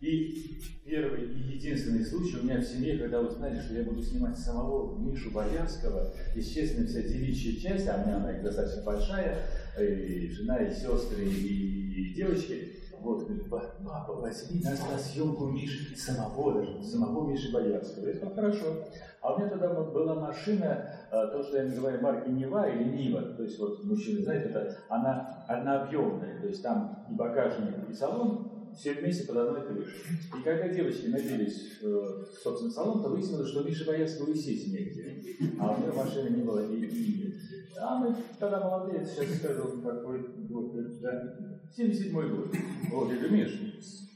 и 0.00 0.62
первый 0.84 1.24
и 1.24 1.56
единственный 1.56 2.04
случай 2.04 2.38
у 2.38 2.44
меня 2.44 2.58
в 2.58 2.64
семье, 2.64 2.98
когда 2.98 3.20
узнали, 3.20 3.60
что 3.60 3.74
я 3.74 3.84
буду 3.84 4.02
снимать 4.02 4.38
самого 4.38 4.98
Мишу 4.98 5.30
Боярского, 5.30 6.12
естественно, 6.34 6.86
вся 6.86 7.02
девичья 7.02 7.60
часть, 7.60 7.86
а 7.86 8.02
у 8.02 8.06
меня 8.06 8.16
она 8.16 8.32
достаточно 8.42 8.82
большая, 8.82 9.38
и 9.78 10.28
жена, 10.30 10.56
и 10.56 10.74
сестры, 10.74 11.24
и, 11.24 12.10
и 12.10 12.14
девочки, 12.14 12.76
вот, 13.00 13.24
говорит, 13.24 13.48
папа, 13.48 14.12
возьми 14.14 14.60
нас 14.62 14.80
на 14.90 14.98
съемку 14.98 15.46
Миши, 15.46 15.96
самого 15.96 16.54
даже, 16.54 16.82
самого 16.82 17.30
Миши 17.30 17.52
Боярского. 17.52 18.08
Я 18.08 18.14
сказал, 18.14 18.34
хорошо. 18.34 18.84
А 19.22 19.34
у 19.34 19.38
меня 19.38 19.50
тогда 19.50 19.68
была 19.68 20.14
машина, 20.14 20.86
а, 21.10 21.26
то, 21.26 21.42
что 21.42 21.58
я 21.58 21.64
называю 21.64 22.00
марки 22.00 22.30
Нева 22.30 22.70
или 22.70 22.84
Нива, 22.84 23.20
то 23.20 23.42
есть 23.42 23.58
вот 23.58 23.84
мужчины 23.84 24.22
знают, 24.22 24.46
это 24.46 24.78
она 24.88 25.44
однообъемная, 25.46 26.40
то 26.40 26.46
есть 26.46 26.62
там 26.62 27.04
и 27.10 27.14
багажник, 27.14 27.74
и 27.88 27.92
салон, 27.92 28.59
все 28.80 28.94
вместе 28.94 29.26
под 29.26 29.36
одной 29.36 29.66
крышей. 29.66 30.00
И 30.38 30.42
когда 30.42 30.68
девочки 30.68 31.06
набились 31.08 31.78
э, 31.82 31.86
в 31.86 32.70
салон, 32.70 33.02
то 33.02 33.10
выяснилось, 33.10 33.50
что 33.50 33.62
Миша 33.62 33.84
Боярского 33.84 34.30
и 34.30 34.34
сесть 34.34 34.72
негде. 34.72 35.22
А 35.60 35.72
у 35.72 35.80
нее 35.80 35.92
машины 35.92 36.34
не 36.34 36.42
было 36.42 36.66
и, 36.66 36.76
и 36.76 37.34
А 37.78 37.98
мы 37.98 38.16
тогда 38.38 38.60
молодые, 38.60 39.04
сейчас 39.04 39.36
скажу, 39.36 39.82
какой 39.82 40.26
год, 40.48 40.72
да, 41.00 41.36
77-й 41.76 42.28
год. 42.30 42.54
Вот, 42.90 43.10
я 43.10 43.16
говорю, 43.16 43.36
Миш, 43.36 43.60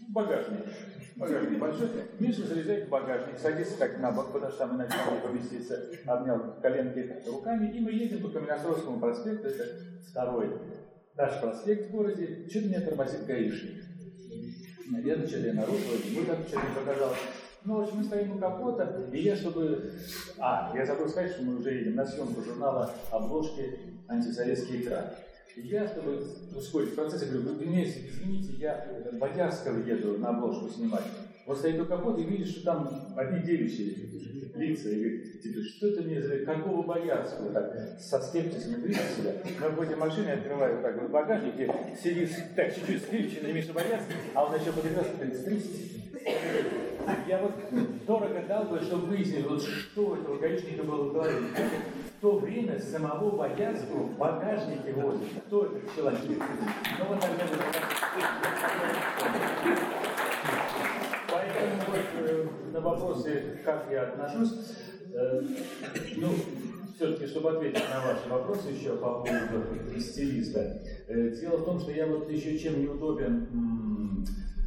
багажник. 0.09 0.65
Багажник 1.17 1.61
большой. 1.61 1.89
Миша 2.19 2.47
залезает 2.47 2.87
в 2.87 2.89
багажник, 2.89 3.39
садится 3.39 3.79
так 3.79 4.01
на 4.01 4.13
бок, 4.13 4.33
потому 4.33 4.51
что 4.51 4.61
там 4.61 4.77
иначе 4.77 4.95
не 5.31 6.11
обнял 6.11 6.55
коленки 6.61 7.29
руками, 7.29 7.71
и 7.77 7.81
мы 7.81 7.93
едем 7.93 8.23
по 8.23 8.31
Каменноостровскому 8.31 8.99
проспекту, 8.99 9.47
это 9.47 9.65
второй 10.09 10.51
наш 11.17 11.41
проспект 11.41 11.91
в 11.91 11.93
городе, 11.93 12.49
чуть 12.51 12.67
меня 12.67 12.81
тормозит 12.81 13.27
гаишник 13.27 13.85
наверное, 14.91 15.27
что-то 15.27 15.47
я 15.47 15.55
нарушил, 15.55 15.93
ему 16.05 16.25
там 16.27 16.43
что-то 16.47 16.67
показалось. 16.79 17.19
Ну, 17.65 17.79
в 17.79 17.81
общем, 17.81 17.97
мы 17.99 18.05
стоим 18.05 18.37
у 18.37 18.39
капота, 18.39 19.09
и 19.11 19.19
я, 19.21 19.35
чтобы... 19.35 19.93
А, 20.39 20.71
я 20.75 20.85
забыл 20.85 21.09
сказать, 21.09 21.33
что 21.33 21.43
мы 21.45 21.57
уже 21.57 21.73
едем 21.73 21.95
на 21.95 22.05
съемку 22.05 22.43
журнала 22.43 22.95
обложки 23.11 23.79
«Антисоветский 24.07 24.83
экран». 24.83 25.05
И 25.57 25.69
я, 25.69 25.87
чтобы 25.87 26.23
ускорить 26.55 26.95
процесс, 26.95 27.23
я 27.23 27.29
говорю, 27.29 27.55
извините, 27.55 28.09
извините, 28.09 28.53
я 28.55 28.87
Бодярского 29.13 29.79
еду 29.79 30.19
на 30.19 30.31
обложку 30.31 30.69
снимать. 30.69 31.05
Вот 31.47 31.59
стоит 31.59 31.81
у 31.81 31.85
капота 31.85 32.21
и 32.21 32.25
видишь, 32.25 32.53
что 32.53 32.65
там 32.65 33.15
одни 33.17 33.41
девичьи 33.41 34.51
лица. 34.55 34.89
И 34.89 34.99
говорит, 34.99 35.43
типа, 35.43 35.61
что 35.63 35.89
это 35.89 36.03
мне 36.03 36.23
за 36.23 36.39
какого 36.39 36.83
Боярского? 36.83 37.53
Так, 37.53 38.01
со 38.01 38.21
скептисом 38.21 38.81
видишь 38.83 39.01
себя. 39.17 39.33
Мы 39.61 39.69
в 39.71 39.81
этой 39.81 39.97
машине 39.97 40.33
открываю 40.35 40.81
так 40.83 41.01
вот 41.01 41.11
багажник, 41.11 41.59
и 41.59 41.69
сидит 42.03 42.31
так 42.57 42.75
чуть-чуть 42.75 43.03
скрюченный 43.03 43.53
Миша 43.53 43.73
Боярский, 43.73 44.15
а 44.35 44.45
он 44.45 44.55
еще 44.59 44.73
подвигался, 44.73 45.13
говорит, 45.15 45.37
здрасте. 45.37 45.71
Я 47.29 47.39
вот 47.39 47.53
дорого 48.07 48.43
дал 48.49 48.65
бы, 48.65 48.81
чтобы 48.81 49.07
выяснить, 49.09 49.47
вот 49.47 49.63
что 49.63 50.07
у 50.07 50.15
этого 50.15 50.39
гаишника 50.39 50.83
было 50.85 51.11
в 51.11 51.13
голове. 51.13 51.37
В 52.17 52.21
то 52.23 52.39
время 52.39 52.79
самого 52.81 53.37
Боярского 53.37 54.05
в 54.05 54.17
багажнике 54.17 54.93
возят. 54.95 55.21
Кто 55.47 55.67
этот 55.67 55.95
человек? 55.95 56.43
Ну 56.99 57.05
вот 57.07 57.21
тогда 57.21 57.45
Поэтому 61.87 62.51
вот 62.51 62.73
на 62.73 62.81
вопросы, 62.81 63.59
как 63.65 63.87
я 63.91 64.03
отношусь, 64.03 64.53
э, 65.13 65.41
ну, 66.17 66.29
все-таки, 66.97 67.27
чтобы 67.27 67.51
ответить 67.51 67.85
на 67.91 68.13
ваши 68.13 68.29
вопросы 68.29 68.69
еще 68.69 68.97
по 68.97 69.23
поводу 69.23 70.01
стилиста. 70.01 70.81
Э, 71.09 71.31
дело 71.31 71.59
в 71.59 71.65
том, 71.65 71.81
что 71.81 71.91
я 71.91 72.07
вот 72.07 72.31
еще 72.31 72.59
чем 72.59 72.81
неудобен 72.81 74.25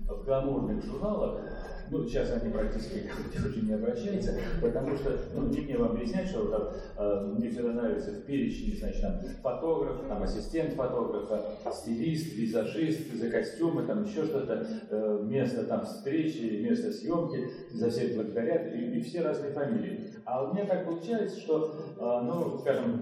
в 0.08 0.24
гламурных 0.25 0.84
журналах, 0.84 1.42
ну, 1.89 2.03
сейчас 2.06 2.32
они 2.32 2.51
практически 2.51 3.10
уже 3.38 3.62
не 3.62 3.74
обращаются, 3.74 4.34
потому 4.62 4.96
что, 4.96 5.17
ну, 5.34 5.48
не 5.48 5.62
мне 5.62 5.77
вам 5.77 5.91
объяснять, 5.91 6.27
что 6.27 6.46
там, 6.48 6.70
э, 6.98 7.34
мне 7.38 7.50
всегда 7.50 7.74
нравится 7.74 8.12
в 8.12 8.22
перечне, 8.24 8.75
значит, 8.77 9.01
там, 9.01 9.20
фотограф, 9.41 10.08
там, 10.08 10.24
ассистент 10.24 10.74
фотографа, 10.74 11.44
стилист, 11.74 12.36
визажист, 12.36 13.13
за 13.13 13.29
костюмы, 13.29 13.84
там, 13.84 14.03
еще 14.03 14.25
что-то, 14.25 14.67
э, 14.89 15.20
место 15.24 15.63
там 15.63 15.86
встречи, 15.86 16.62
место 16.62 16.91
съемки, 16.91 17.50
за 17.72 17.89
всех 17.89 18.15
благодарят, 18.15 18.74
и, 18.74 18.98
и 18.98 19.01
все 19.01 19.22
разные 19.22 19.53
фамилии. 19.53 20.13
А 20.25 20.44
у 20.44 20.53
меня 20.53 20.65
так 20.65 20.86
получается, 20.86 21.39
что, 21.39 21.75
э, 21.98 22.22
ну, 22.24 22.58
скажем, 22.60 23.01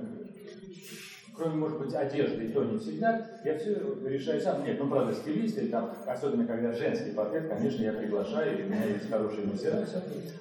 кроме, 1.37 1.55
может 1.55 1.79
быть, 1.79 1.93
одежды, 1.93 2.45
и 2.45 2.51
то 2.51 2.63
не 2.63 2.79
всегда, 2.79 3.39
я 3.43 3.57
все 3.57 3.75
решаю 4.05 4.41
сам. 4.41 4.63
Нет, 4.63 4.77
ну, 4.79 4.87
правда, 4.89 5.13
стилисты, 5.13 5.67
там, 5.67 5.91
особенно 6.05 6.45
когда 6.45 6.71
женский 6.71 7.11
портрет, 7.11 7.49
конечно, 7.49 7.83
я 7.83 7.93
приглашаю, 7.93 8.59
и 8.59 8.63
у 8.63 8.65
меня 8.67 8.85
есть 8.85 9.09
хорошие 9.09 9.47
мастера. 9.47 9.85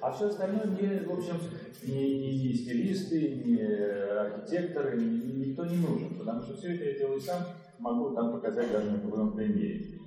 А 0.01 0.11
все 0.11 0.27
остальное 0.27 0.65
мне, 0.65 1.01
в 1.05 1.11
общем, 1.11 1.35
ни, 1.83 2.47
ни, 2.47 2.53
стилисты, 2.53 3.41
ни 3.45 3.61
архитекторы, 3.61 4.97
ни, 4.97 5.03
ни, 5.03 5.47
никто 5.47 5.65
не 5.65 5.77
нужен, 5.77 6.15
потому 6.17 6.41
что 6.41 6.55
все 6.55 6.75
это 6.75 6.85
я 6.85 6.93
делаю 6.99 7.19
сам, 7.19 7.43
могу 7.79 8.15
там 8.15 8.31
показать 8.31 8.71
даже 8.71 8.91
на 8.91 8.99
каком 8.99 9.35
примере. 9.35 9.99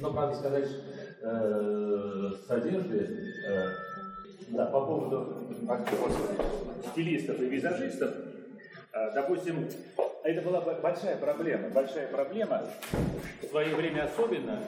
Но, 0.00 0.12
правда 0.12 0.36
сказать, 0.36 0.68
э, 1.22 2.30
с 2.46 2.50
одежды, 2.50 3.08
э, 3.48 3.68
да, 4.48 4.66
по 4.66 4.84
поводу 4.84 5.48
стилистов 6.92 7.40
и 7.40 7.46
визажистов, 7.46 8.10
допустим, 8.92 9.68
это 10.22 10.42
была 10.42 10.60
большая 10.60 11.16
проблема, 11.16 11.68
большая 11.70 12.08
проблема, 12.08 12.62
в 13.42 13.46
свое 13.46 13.74
время 13.74 14.04
особенно, 14.04 14.60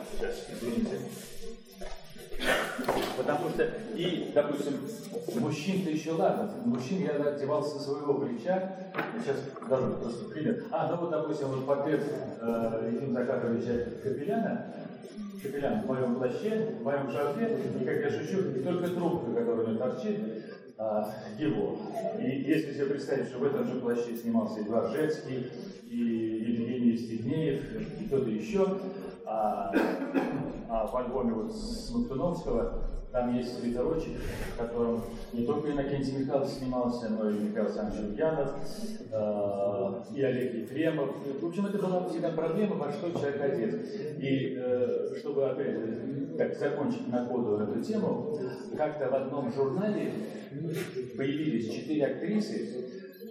потому 3.17 3.51
что, 3.51 3.71
и, 3.95 4.33
допустим, 4.35 4.81
мужчин-то 5.41 5.91
еще 5.91 6.13
ладно, 6.13 6.51
мужчин 6.65 7.03
я 7.03 7.13
одевался 7.13 7.79
со 7.79 7.91
своего 7.91 8.15
плеча, 8.15 8.77
сейчас 9.19 9.37
даже 9.69 9.91
просто 9.95 10.25
пример, 10.31 10.65
а, 10.71 10.89
ну 10.91 10.97
вот, 10.97 11.11
допустим, 11.11 11.49
вот 11.49 11.67
портрет 11.67 12.03
э, 12.41 12.91
Ефим 12.93 13.13
Захаровича 13.13 13.91
Капеляна, 14.03 14.67
Капелян 15.43 15.83
в 15.83 15.87
моем 15.87 16.17
плаще, 16.17 16.75
в 16.81 16.83
моем 16.83 17.11
шарфе, 17.11 17.59
и, 17.81 17.85
как 17.85 17.97
я 17.97 18.11
шучу, 18.11 18.63
только 18.63 18.89
трубка, 18.89 19.33
которая 19.33 19.67
у 19.67 19.71
него 19.71 19.79
торчит, 19.79 20.21
а, 20.77 21.13
его. 21.39 21.79
И 22.19 22.43
если 22.43 22.73
себе 22.73 22.87
представить, 22.87 23.29
что 23.29 23.39
в 23.39 23.45
этом 23.45 23.67
же 23.67 23.81
плаще 23.81 24.17
снимался 24.17 24.61
и 24.61 24.65
Дворжецкий, 24.65 25.47
и 25.85 25.97
Евгений 25.97 26.97
Стегнеев, 26.97 28.01
и 28.01 28.07
кто-то 28.07 28.29
еще, 28.29 28.79
а, 29.27 29.73
а 30.69 30.87
в 30.87 30.97
альбоме 30.97 31.35
вот 31.35 31.57
Смоктуновского 31.57 32.94
там 33.15 33.33
есть 33.33 33.65
ветерочек, 33.65 34.19
в 34.55 34.59
котором 34.59 35.05
не 35.33 35.47
только 35.47 35.71
Иннокентий 35.71 36.19
Михайлович 36.19 36.51
снимался, 36.55 37.11
но 37.11 37.31
и 37.31 37.35
Михаил 37.35 37.67
Александрович 37.67 38.11
Ульянов, 38.11 38.55
э, 39.13 40.17
и 40.17 40.23
Олег 40.23 40.55
Ефремов. 40.55 41.11
В 41.41 41.47
общем, 41.47 41.67
это 41.67 41.79
была 41.79 42.09
всегда 42.09 42.31
проблема, 42.31 42.75
во 42.75 42.91
что 42.91 43.13
человек 43.13 43.41
одет. 43.41 43.87
И 44.21 44.57
э, 44.59 45.15
чтобы, 45.21 45.49
опять 45.49 46.37
так, 46.37 46.59
закончить 46.59 47.07
на 47.07 47.25
ходу 47.25 47.59
эту 47.59 47.81
тему, 47.85 48.37
как-то 48.77 49.09
в 49.09 49.15
одном 49.15 49.53
журнале 49.53 50.11
появились 51.17 51.73
четыре 51.73 52.07
актрисы 52.07 52.91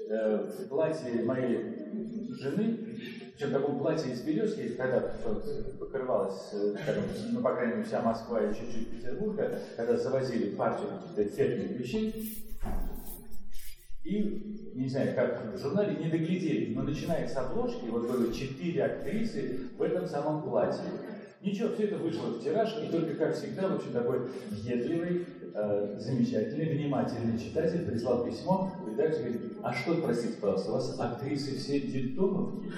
э, 0.09 0.47
в 0.47 0.69
платье 0.69 1.23
моей 1.25 1.59
жены, 2.39 2.79
Причем 3.33 3.49
в 3.49 3.53
таком 3.53 3.79
платье 3.79 4.13
из 4.13 4.21
березки, 4.21 4.69
когда 4.77 4.99
покрывалась, 5.79 6.47
скажем, 6.47 7.03
ну, 7.31 7.41
по 7.41 7.53
крайней 7.53 7.73
мере, 7.73 7.85
вся 7.85 8.01
Москва 8.01 8.41
и 8.41 8.53
чуть-чуть 8.53 8.91
Петербурга, 8.91 9.59
когда 9.75 9.97
завозили 9.97 10.55
партию 10.55 10.89
каких-то 10.89 11.23
эффектных 11.23 11.79
вещей, 11.79 12.39
и, 14.03 14.71
не 14.75 14.87
знаю, 14.87 15.15
как 15.15 15.55
в 15.55 15.57
журнале 15.57 15.95
не 15.95 16.11
доглядели, 16.11 16.75
но 16.75 16.83
начиная 16.83 17.27
с 17.27 17.35
обложки, 17.35 17.85
вот 17.85 18.07
было 18.07 18.31
четыре 18.31 18.83
актрисы 18.83 19.61
в 19.77 19.81
этом 19.81 20.07
самом 20.07 20.43
платье. 20.43 20.83
Ничего, 21.41 21.73
все 21.73 21.85
это 21.85 21.97
вышло 21.97 22.27
в 22.27 22.43
тираж, 22.43 22.73
и 22.83 22.91
только, 22.91 23.15
как 23.15 23.35
всегда, 23.35 23.73
общем, 23.73 23.91
такой 23.91 24.29
въедливый, 24.49 25.25
э, 25.53 25.95
замечательный, 25.97 26.75
внимательный 26.75 27.37
читатель 27.37 27.85
прислал 27.85 28.25
письмо, 28.25 28.71
редактор 28.87 29.21
говорит, 29.21 29.41
а 29.63 29.73
что, 29.73 29.95
простите, 30.01 30.41
пожалуйста, 30.41 30.71
у 30.71 30.73
вас 30.73 30.99
актрисы 30.99 31.55
все 31.57 31.79
детдомовки? 31.79 32.71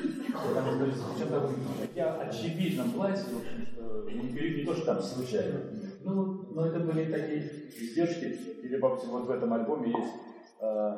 Потому 0.47 0.91
что, 0.91 1.03
причем 1.13 1.29
такой, 1.29 1.55
я 1.95 2.13
очевидном 2.15 2.91
платье, 2.91 3.23
что 3.23 4.11
не, 4.11 4.57
не 4.57 4.65
то, 4.65 4.73
что 4.73 4.85
там 4.85 5.01
случайно. 5.01 5.59
Ну, 6.03 6.53
но 6.53 6.67
это 6.67 6.79
были 6.79 7.11
такие 7.11 7.69
издержки, 7.69 8.25
или, 8.63 8.77
допустим, 8.77 9.09
вот 9.09 9.25
в 9.25 9.31
этом 9.31 9.53
альбоме 9.53 9.89
есть 9.89 10.13
э, 10.61 10.97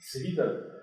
свитер, 0.00 0.82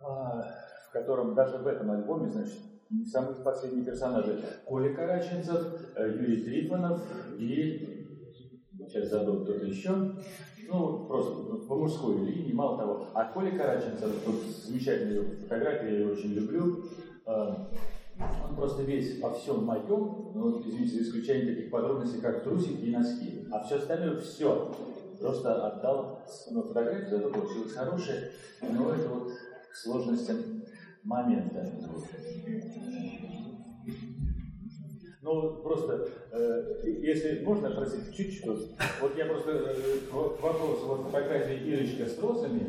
э, 0.00 0.04
в 0.04 0.92
котором 0.92 1.34
даже 1.34 1.58
в 1.58 1.66
этом 1.66 1.90
альбоме, 1.90 2.28
значит, 2.28 2.58
самые 3.06 3.36
последние 3.42 3.84
персонажи. 3.84 4.42
Коля 4.66 4.94
Караченцев, 4.94 5.94
э, 5.96 6.08
Юрий 6.08 6.42
Трифонов 6.42 7.00
и, 7.38 7.91
сейчас 8.92 9.08
забыл 9.08 9.42
кто-то 9.42 9.64
еще, 9.64 10.12
ну, 10.68 11.06
просто 11.06 11.32
по 11.66 11.76
мужской 11.76 12.18
линии, 12.18 12.52
мало 12.52 12.78
того. 12.78 13.06
А 13.14 13.24
Коля 13.24 13.56
Караченцев, 13.56 14.10
тут 14.24 14.34
замечательная 14.64 15.36
фотография, 15.36 15.86
я 15.86 15.98
ее 15.98 16.12
очень 16.12 16.32
люблю, 16.34 16.84
э, 17.26 17.54
он 18.48 18.56
просто 18.56 18.82
весь 18.82 19.20
во 19.20 19.32
всем 19.32 19.64
моем, 19.64 20.32
ну, 20.34 20.60
извините, 20.60 20.96
за 20.96 21.02
исключением 21.02 21.54
таких 21.54 21.70
подробностей, 21.70 22.20
как 22.20 22.44
трусики 22.44 22.84
и 22.84 22.90
носки. 22.90 23.46
А 23.50 23.64
все 23.64 23.76
остальное 23.76 24.20
все. 24.20 24.74
Просто 25.18 25.66
отдал 25.66 26.20
ну, 26.50 26.62
фотографию, 26.62 27.08
зато 27.10 27.30
получилось 27.30 27.72
хорошее. 27.72 28.32
Но 28.60 28.92
это 28.92 29.08
вот 29.08 29.30
к 29.70 29.74
сложностям 29.74 30.36
момента. 31.04 31.70
Ну, 35.22 35.60
просто, 35.62 36.08
э, 36.32 36.82
если 36.84 37.44
можно 37.44 37.70
просить 37.70 38.12
чуть-чуть, 38.12 38.44
вот 39.00 39.16
я 39.16 39.26
просто 39.26 39.52
э, 39.52 39.98
к 40.10 40.12
вопросу 40.12 40.86
вот 40.86 41.02
фотографии 41.02 41.64
Ирочка 41.64 42.06
с 42.06 42.18
розами, 42.18 42.62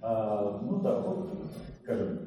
э, 0.00 0.58
ну 0.62 0.80
да, 0.82 1.00
вот, 1.00 1.28
скажем, 1.82 2.18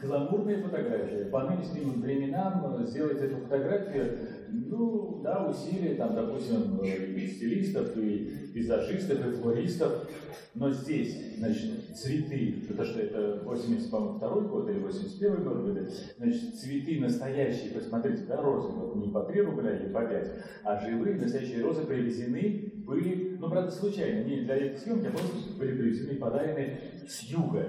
гламурные 0.00 0.62
фотографии. 0.62 1.24
По 1.24 1.42
нынешним 1.42 2.00
временам 2.00 2.86
сделать 2.86 3.20
эту 3.20 3.36
фотографию 3.42 4.18
ну, 4.52 5.20
да, 5.22 5.48
усилия, 5.48 5.94
там, 5.94 6.14
допустим, 6.14 6.78
и 6.82 7.26
стилистов, 7.26 7.96
и 7.96 8.50
визажистов, 8.52 9.26
и 9.26 9.32
флористов. 9.32 10.08
Но 10.54 10.70
здесь, 10.70 11.36
значит, 11.38 11.96
цветы, 11.96 12.64
это 12.68 12.84
что, 12.84 13.00
это 13.00 13.42
82 13.44 14.40
год 14.40 14.68
или 14.68 14.78
81 14.80 15.44
может 15.44 15.74
быть, 15.74 15.92
значит, 16.18 16.54
цветы 16.56 17.00
настоящие, 17.00 17.72
посмотрите, 17.72 18.24
да, 18.24 18.42
розы, 18.42 18.68
вот 18.68 18.96
не 18.96 19.12
по 19.12 19.22
3 19.22 19.40
рубля 19.42 19.76
или 19.76 19.92
по 19.92 20.04
5, 20.04 20.32
а 20.64 20.80
живые 20.84 21.16
настоящие 21.16 21.62
розы 21.62 21.86
привезены 21.86 22.72
были, 22.84 23.36
ну, 23.38 23.48
правда, 23.48 23.70
случайно, 23.70 24.24
не 24.24 24.40
для 24.40 24.56
этой 24.56 24.78
съемки, 24.78 25.06
а 25.06 25.10
просто 25.10 25.56
были 25.56 25.76
привезены, 25.76 26.18
подарены 26.18 26.80
с 27.08 27.22
юга. 27.22 27.62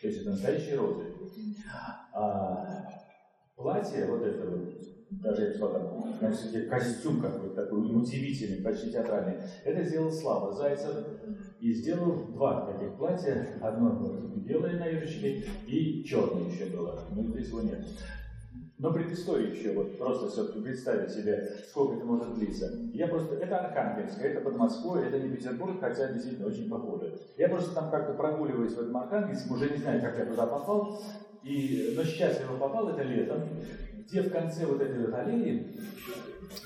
То 0.00 0.08
есть 0.08 0.20
это 0.20 0.30
настоящие 0.30 0.76
розы. 0.76 1.04
А, 2.12 2.88
платье 3.56 4.06
вот 4.06 4.22
это 4.22 4.50
вот, 4.50 4.93
даже 5.22 5.42
я 5.42 5.48
бы 5.48 5.54
сказал, 5.54 6.06
знаете, 6.18 6.60
костюм 6.68 7.20
какой-то 7.20 7.64
такой 7.64 7.80
удивительный, 7.80 8.62
почти 8.62 8.90
театральный. 8.90 9.36
Это 9.64 9.84
сделал 9.84 10.10
Слава 10.10 10.52
Зайцев 10.52 11.06
и 11.60 11.72
сделал 11.72 12.32
два 12.32 12.66
таких 12.72 12.96
платья. 12.96 13.58
Одно 13.60 14.30
белое 14.36 14.78
на 14.78 14.88
Ирочке 14.88 15.44
и 15.66 16.04
черное 16.04 16.50
еще 16.50 16.66
было. 16.66 17.00
Ну, 17.14 17.28
здесь 17.28 17.48
его 17.48 17.62
нет. 17.62 17.84
Но 18.76 18.92
предыстория 18.92 19.50
еще, 19.50 19.72
вот 19.72 19.96
просто 19.98 20.28
все 20.28 20.60
представить 20.60 21.10
себе, 21.10 21.48
сколько 21.68 21.96
это 21.96 22.04
может 22.04 22.34
длиться. 22.34 22.70
Я 22.92 23.06
просто, 23.06 23.36
это 23.36 23.58
Архангельск, 23.58 24.20
это 24.20 24.40
под 24.40 24.56
Москвой, 24.56 25.06
это 25.06 25.20
не 25.20 25.34
Петербург, 25.34 25.78
хотя 25.80 26.12
действительно 26.12 26.48
очень 26.48 26.68
похоже. 26.68 27.16
Я 27.38 27.48
просто 27.48 27.72
там 27.72 27.90
как-то 27.90 28.14
прогуливаюсь 28.14 28.74
в 28.74 28.80
этом 28.80 28.96
Архангельске, 28.96 29.54
уже 29.54 29.70
не 29.70 29.76
знаю, 29.76 30.02
как 30.02 30.18
я 30.18 30.26
туда 30.26 30.46
попал, 30.46 31.00
и, 31.44 31.94
но 31.96 32.02
счастливо 32.02 32.56
попал 32.56 32.88
это 32.88 33.02
летом, 33.02 33.42
где 34.06 34.22
в 34.22 34.30
конце 34.30 34.66
вот 34.66 34.80
этой 34.80 35.06
вот 35.06 35.14
аллеи, 35.14 35.76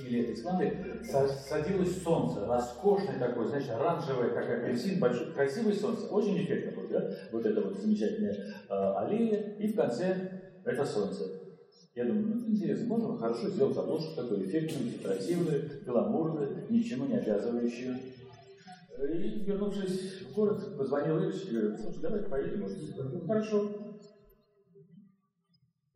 или 0.00 0.22
этой 0.22 0.36
склады, 0.36 1.02
садилось 1.02 2.02
солнце, 2.02 2.46
роскошное 2.46 3.18
такое, 3.18 3.46
значит, 3.46 3.70
оранжевое, 3.70 4.30
как 4.30 4.48
апельсин, 4.48 4.98
большое, 4.98 5.32
красивое 5.32 5.74
солнце, 5.74 6.06
очень 6.06 6.42
эффектно 6.42 6.80
было, 6.80 6.88
да? 6.88 7.10
Вот 7.32 7.46
эта 7.46 7.60
вот 7.60 7.78
замечательная 7.78 8.32
э, 8.32 8.74
аллея, 8.96 9.56
и 9.58 9.72
в 9.72 9.76
конце 9.76 10.42
это 10.64 10.84
солнце. 10.84 11.24
Я 11.94 12.04
думаю, 12.04 12.26
ну, 12.26 12.48
интересно, 12.48 12.86
можно 12.86 13.18
хорошо 13.18 13.48
сделать 13.48 13.76
обложку 13.76 14.14
такую 14.14 14.44
эффектную, 14.44 14.92
декоративную, 14.92 15.70
гламурную, 15.84 16.66
ничему 16.68 17.06
не 17.06 17.16
обязывающую. 17.16 17.96
И, 18.98 19.44
вернувшись 19.44 20.22
в 20.22 20.34
город, 20.34 20.76
позвонил 20.76 21.18
Ирочке 21.18 21.50
и 21.50 21.52
говорю, 21.52 21.76
слушай, 21.76 22.00
давай 22.00 22.22
поедем. 22.22 22.62
Вот. 22.62 23.26
Хорошо. 23.26 23.87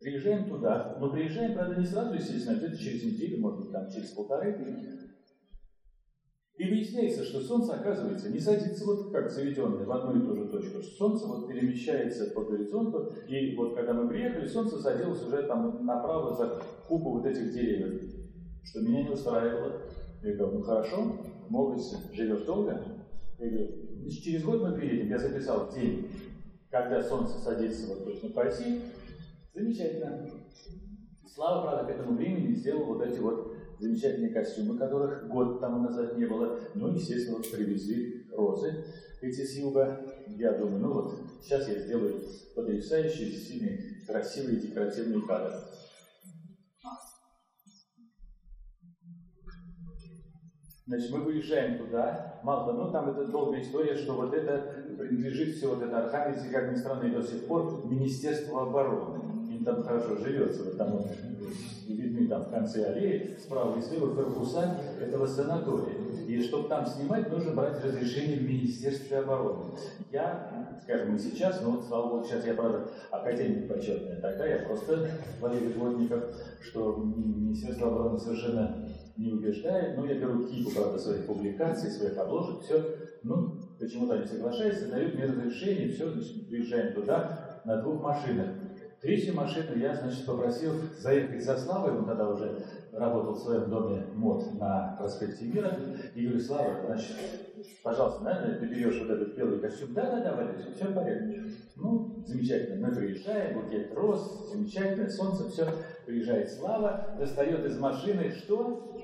Приезжаем 0.02 0.48
туда, 0.48 0.96
но 1.00 1.10
приезжаем, 1.10 1.54
правда, 1.54 1.76
не 1.76 1.86
сразу, 1.86 2.14
естественно, 2.14 2.56
где-то 2.56 2.76
через 2.76 3.04
неделю, 3.04 3.40
может 3.40 3.60
быть, 3.60 3.72
там 3.72 3.88
через 3.88 4.10
полторы. 4.10 4.56
И 6.56 6.68
выясняется, 6.68 7.24
что 7.24 7.40
Солнце, 7.40 7.74
оказывается, 7.74 8.30
не 8.30 8.38
садится 8.38 8.84
вот 8.84 9.12
как 9.12 9.30
заведенное 9.30 9.86
в 9.86 9.92
одну 9.92 10.20
и 10.20 10.26
ту 10.26 10.36
же 10.36 10.48
точку. 10.48 10.82
Солнце 10.82 11.26
вот 11.26 11.48
перемещается 11.48 12.32
по 12.32 12.42
горизонту, 12.42 13.12
и 13.28 13.56
вот 13.56 13.74
когда 13.74 13.94
мы 13.94 14.08
приехали, 14.08 14.46
Солнце 14.46 14.78
садилось 14.78 15.24
уже 15.24 15.44
там 15.44 15.84
направо 15.86 16.34
за 16.34 16.62
купу 16.88 17.18
вот 17.18 17.26
этих 17.26 17.52
деревьев, 17.52 18.02
что 18.64 18.80
меня 18.80 19.04
не 19.04 19.10
устраивало. 19.10 19.82
Я 20.22 20.34
говорю, 20.34 20.58
ну 20.58 20.62
хорошо, 20.62 21.16
молодость, 21.48 22.12
живешь 22.12 22.44
долго? 22.44 22.80
Я 23.38 23.48
говорю, 23.48 24.10
через 24.10 24.44
год 24.44 24.62
мы 24.62 24.72
приедем, 24.72 25.08
я 25.08 25.18
записал 25.18 25.72
день, 25.72 26.08
когда 26.70 27.02
Солнце 27.02 27.38
садится 27.38 27.88
вот 27.88 28.04
точно 28.04 28.30
по 28.30 28.42
оси, 28.42 28.82
Замечательно. 29.54 30.26
Слава, 31.26 31.62
правда, 31.62 31.92
к 31.92 31.96
этому 31.96 32.16
времени 32.16 32.54
сделал 32.54 32.84
вот 32.84 33.02
эти 33.02 33.18
вот 33.18 33.54
замечательные 33.78 34.32
костюмы, 34.32 34.78
которых 34.78 35.28
год 35.28 35.60
тому 35.60 35.82
назад 35.82 36.16
не 36.16 36.24
было. 36.24 36.58
Ну, 36.74 36.88
естественно, 36.94 37.36
вот 37.36 37.50
привезли 37.50 38.26
розы 38.30 38.84
эти 39.20 39.44
с 39.44 39.56
юга. 39.56 40.00
Я 40.26 40.52
думаю, 40.52 40.80
ну 40.80 40.92
вот, 40.92 41.14
сейчас 41.42 41.68
я 41.68 41.78
сделаю 41.80 42.22
потрясающие, 42.54 43.30
действительно 43.30 43.78
красивые 44.06 44.60
декоративные 44.60 45.22
кадры. 45.26 45.54
Значит, 50.86 51.10
мы 51.10 51.20
выезжаем 51.20 51.78
туда, 51.78 52.40
мало 52.42 52.66
того, 52.66 52.84
ну 52.84 52.92
там 52.92 53.10
это 53.10 53.26
долгая 53.26 53.62
история, 53.62 53.96
что 53.96 54.14
вот 54.14 54.34
это 54.34 54.84
принадлежит 54.98 55.54
все 55.54 55.74
вот 55.74 55.82
это 55.82 56.04
Архангельск, 56.04 56.50
как 56.50 56.72
ни 56.72 56.76
странно, 56.76 57.08
до 57.08 57.22
сих 57.22 57.46
пор 57.46 57.86
Министерству 57.86 58.58
обороны 58.58 59.21
там 59.58 59.82
хорошо 59.82 60.16
живется, 60.16 60.64
вот 60.64 60.76
там 60.76 60.92
вот, 60.92 61.06
видны 61.86 62.28
там 62.28 62.44
в 62.44 62.50
конце 62.50 62.84
аллеи, 62.84 63.36
справа 63.40 63.78
и 63.78 63.82
слева 63.82 64.14
корпуса 64.14 64.76
этого 65.00 65.26
санатория. 65.26 65.94
И 66.26 66.42
чтобы 66.42 66.68
там 66.68 66.86
снимать, 66.86 67.30
нужно 67.30 67.52
брать 67.52 67.84
разрешение 67.84 68.38
в 68.38 68.42
Министерстве 68.44 69.18
обороны. 69.18 69.64
Я, 70.10 70.76
скажем, 70.82 71.16
и 71.16 71.18
сейчас, 71.18 71.60
но 71.60 71.72
вот, 71.72 71.84
слава 71.84 72.08
богу, 72.08 72.24
сейчас 72.24 72.46
я, 72.46 72.54
правда, 72.54 72.88
академик 73.10 73.68
почетный, 73.68 74.16
тогда 74.16 74.46
я 74.46 74.64
просто 74.64 75.10
Валерий 75.40 75.70
Плотников, 75.70 76.24
что 76.60 76.96
Министерство 76.96 77.88
обороны 77.88 78.18
совершенно 78.18 78.88
не 79.16 79.32
убеждает, 79.32 79.98
но 79.98 80.06
я 80.06 80.14
беру 80.14 80.46
кипу, 80.46 80.70
правда, 80.70 80.98
своих 80.98 81.26
публикаций, 81.26 81.90
своих 81.90 82.16
обложек, 82.16 82.62
все, 82.62 82.82
ну, 83.22 83.58
почему-то 83.78 84.14
они 84.14 84.26
соглашаются, 84.26 84.90
дают 84.90 85.14
мне 85.14 85.24
разрешение, 85.24 85.90
все, 85.90 86.10
значит, 86.10 86.48
приезжаем 86.48 86.94
туда 86.94 87.60
на 87.64 87.80
двух 87.82 88.02
машинах. 88.02 88.48
Третью 89.02 89.34
машину 89.34 89.76
я, 89.76 89.96
значит, 89.96 90.24
попросил 90.24 90.74
заехать 90.96 91.44
за 91.44 91.56
Славой, 91.56 91.90
он 91.90 92.06
тогда 92.06 92.28
уже 92.28 92.62
работал 92.92 93.34
в 93.34 93.38
своем 93.40 93.68
доме 93.68 94.06
мод 94.14 94.44
на 94.54 94.94
проспекте 94.96 95.46
Мира, 95.46 95.76
и 96.14 96.22
говорю, 96.24 96.40
Слава, 96.40 96.86
значит, 96.86 97.16
пожалуйста, 97.82 98.22
наверное, 98.22 98.60
ты 98.60 98.66
берешь 98.66 99.00
вот 99.00 99.10
этот 99.10 99.36
белый 99.36 99.58
костюм, 99.58 99.92
да-да-да, 99.92 100.36
Валерий, 100.36 100.72
все 100.72 100.84
в 100.84 100.94
порядке. 100.94 101.42
Ну, 101.74 102.22
замечательно, 102.24 102.86
мы 102.86 102.94
приезжаем, 102.94 103.60
букет 103.60 103.92
роз, 103.92 104.52
замечательное 104.52 105.08
солнце, 105.08 105.48
все, 105.48 105.66
приезжает 106.06 106.48
Слава, 106.52 107.16
достает 107.18 107.64
из 107.64 107.76
машины, 107.80 108.30
что? 108.30 109.01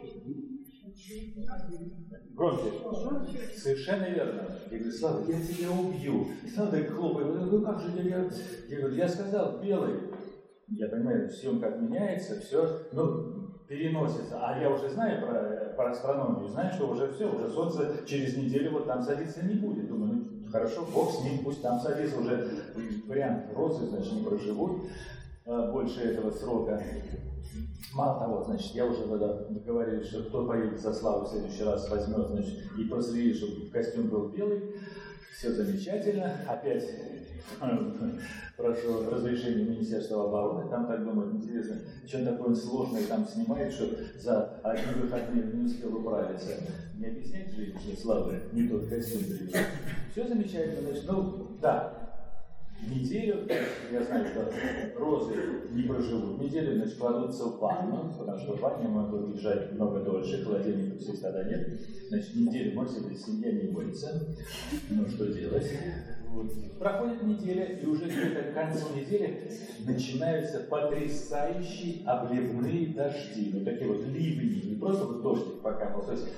Громче. 2.35 2.73
Совершенно 3.57 4.05
верно. 4.05 4.43
Я 4.71 4.79
говорю, 4.79 4.93
Слава, 4.93 5.25
я 5.31 5.41
тебя 5.41 5.71
убью. 5.71 6.27
Слава 6.55 6.73
так 6.73 6.91
хлопает. 6.91 7.35
Ну 7.35 7.63
как 7.63 7.81
же 7.81 7.91
я? 8.03 8.31
Я 8.69 8.79
говорю, 8.79 8.97
я 8.97 9.09
сказал 9.09 9.61
белый. 9.61 9.95
я 10.69 10.89
понимаю, 10.89 11.31
съемка 11.31 11.69
отменяется, 11.69 12.41
все, 12.41 12.83
ну, 12.93 13.49
переносится. 13.69 14.39
А 14.41 14.59
я 14.61 14.71
уже 14.71 14.89
знаю 14.91 15.27
про, 15.27 15.75
про 15.77 15.91
астрономию, 15.91 16.49
знаю, 16.49 16.73
что 16.73 16.89
уже 16.89 17.13
все, 17.13 17.33
уже 17.33 17.51
Солнце 17.51 18.05
через 18.07 18.37
неделю 18.37 18.73
вот 18.73 18.87
там 18.87 19.03
садиться 19.03 19.45
не 19.45 19.55
будет. 19.55 19.89
Думаю, 19.89 20.15
ну, 20.15 20.51
хорошо, 20.51 20.87
Бог 20.93 21.13
с 21.13 21.25
ним, 21.25 21.45
пусть 21.45 21.63
там 21.63 21.81
садится 21.81 22.19
уже 22.19 22.51
вариант 23.07 23.47
розы, 23.55 23.87
значит, 23.87 24.13
не 24.13 24.25
проживут 24.25 24.83
больше 25.49 26.01
этого 26.01 26.31
срока. 26.31 26.83
Мало 27.95 28.21
того, 28.21 28.45
значит, 28.45 28.75
я 28.75 28.85
уже 28.85 29.09
тогда 29.09 29.45
договорились, 29.49 30.09
что 30.09 30.25
кто 30.25 30.47
поедет 30.47 30.79
за 30.79 30.93
славу 30.93 31.25
в 31.25 31.31
следующий 31.31 31.65
раз 31.65 31.89
возьмет, 31.91 32.29
значит, 32.29 32.59
и 32.79 32.85
проследит, 32.85 33.37
чтобы 33.37 33.71
костюм 33.71 34.09
был 34.09 34.29
белый. 34.29 34.75
Все 35.35 35.53
замечательно. 35.53 36.33
Опять 36.47 36.85
прошу 38.57 39.09
разрешения 39.11 39.65
Министерства 39.65 40.25
обороны, 40.25 40.69
там 40.69 40.87
так 40.87 41.03
думают, 41.03 41.35
интересно, 41.35 41.77
что 42.07 42.25
такое 42.25 42.55
сложное 42.55 43.07
там 43.07 43.27
снимает, 43.27 43.73
что 43.73 43.87
за 44.19 44.61
один 44.63 45.01
выходные 45.01 45.45
не 45.45 45.65
успел 45.65 45.97
управиться. 45.97 46.51
Не 46.99 47.07
объяснять 47.07 47.55
же, 47.55 47.73
что 47.79 48.03
слабый, 48.03 48.41
не 48.53 48.69
тот 48.69 48.87
костюм. 48.89 49.23
Все 50.13 50.29
замечательно, 50.29 50.83
значит, 50.83 51.05
ну, 51.09 51.57
да, 51.63 51.98
неделю, 52.87 53.47
я 53.93 54.03
знаю, 54.03 54.27
что 54.27 54.53
розы 54.97 55.35
не 55.71 55.83
проживут 55.83 56.41
неделю, 56.41 56.77
значит, 56.77 56.99
кладутся 56.99 57.45
в 57.45 57.59
ванну, 57.59 58.15
потому 58.19 58.39
что 58.39 58.57
в 58.57 58.61
ванне 58.61 58.89
могут 58.89 59.35
лежать 59.35 59.73
много 59.73 60.01
дольше, 60.01 60.45
холодильника 60.45 60.99
здесь 60.99 61.21
тогда 61.21 61.45
нет. 61.45 61.81
Значит, 62.09 62.35
неделю, 62.35 62.75
может 62.75 63.07
быть, 63.07 63.21
семья 63.21 63.53
не 63.53 63.71
боится. 63.71 64.37
Ну, 64.91 65.09
что 65.09 65.27
делать? 65.27 65.71
Вот. 66.29 66.53
Проходит 66.79 67.23
неделя, 67.23 67.65
и 67.65 67.87
уже 67.87 68.05
где-то 68.05 68.53
к 68.53 68.55
концу 68.55 68.95
недели 68.95 69.51
начинаются 69.85 70.61
потрясающие 70.61 72.05
обливные 72.07 72.95
дожди. 72.95 73.51
Ну, 73.53 73.65
такие 73.65 73.89
вот 73.89 74.05
ливни, 74.07 74.71
не 74.71 74.77
просто 74.77 75.05
вот 75.05 75.23
дождик 75.23 75.61
покапал, 75.63 76.05
то 76.05 76.13
есть 76.13 76.29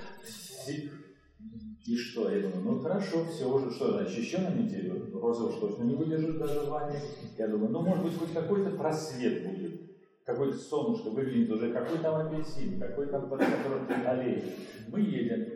и 1.87 1.97
что? 1.97 2.31
Я 2.31 2.43
думаю, 2.43 2.63
ну 2.63 2.79
хорошо, 2.81 3.25
все 3.25 3.53
уже, 3.53 3.71
что, 3.71 4.01
еще 4.01 4.39
на 4.39 4.55
неделю? 4.55 5.09
Роза 5.21 5.45
уж 5.45 5.57
точно 5.57 5.85
не 5.85 5.95
выдержит 5.95 6.39
даже 6.39 6.61
ванне. 6.61 7.01
Я 7.39 7.49
думаю, 7.49 7.71
ну 7.71 7.81
может 7.81 8.05
быть 8.05 8.19
хоть 8.19 8.33
какой-то 8.33 8.71
просвет 8.71 9.45
будет. 9.45 9.81
Какое-то 10.25 10.57
солнышко 10.57 11.11
выглянет 11.11 11.51
уже, 11.51 11.73
какой 11.73 11.99
там 11.99 12.15
апельсин, 12.27 12.79
какой 12.79 13.07
там 13.07 13.33
аллея. 13.33 14.45
Мы 14.89 15.01
едем. 15.01 15.47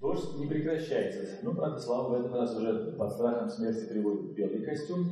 Дождь 0.00 0.36
не 0.36 0.46
прекращается. 0.46 1.38
Ну, 1.42 1.54
правда, 1.54 1.78
слава 1.78 2.10
в 2.10 2.20
этот 2.20 2.32
раз 2.34 2.56
уже 2.56 2.92
под 2.92 3.12
страхом 3.12 3.48
смерти 3.48 3.88
приводит 3.88 4.34
белый 4.34 4.62
костюм. 4.64 5.08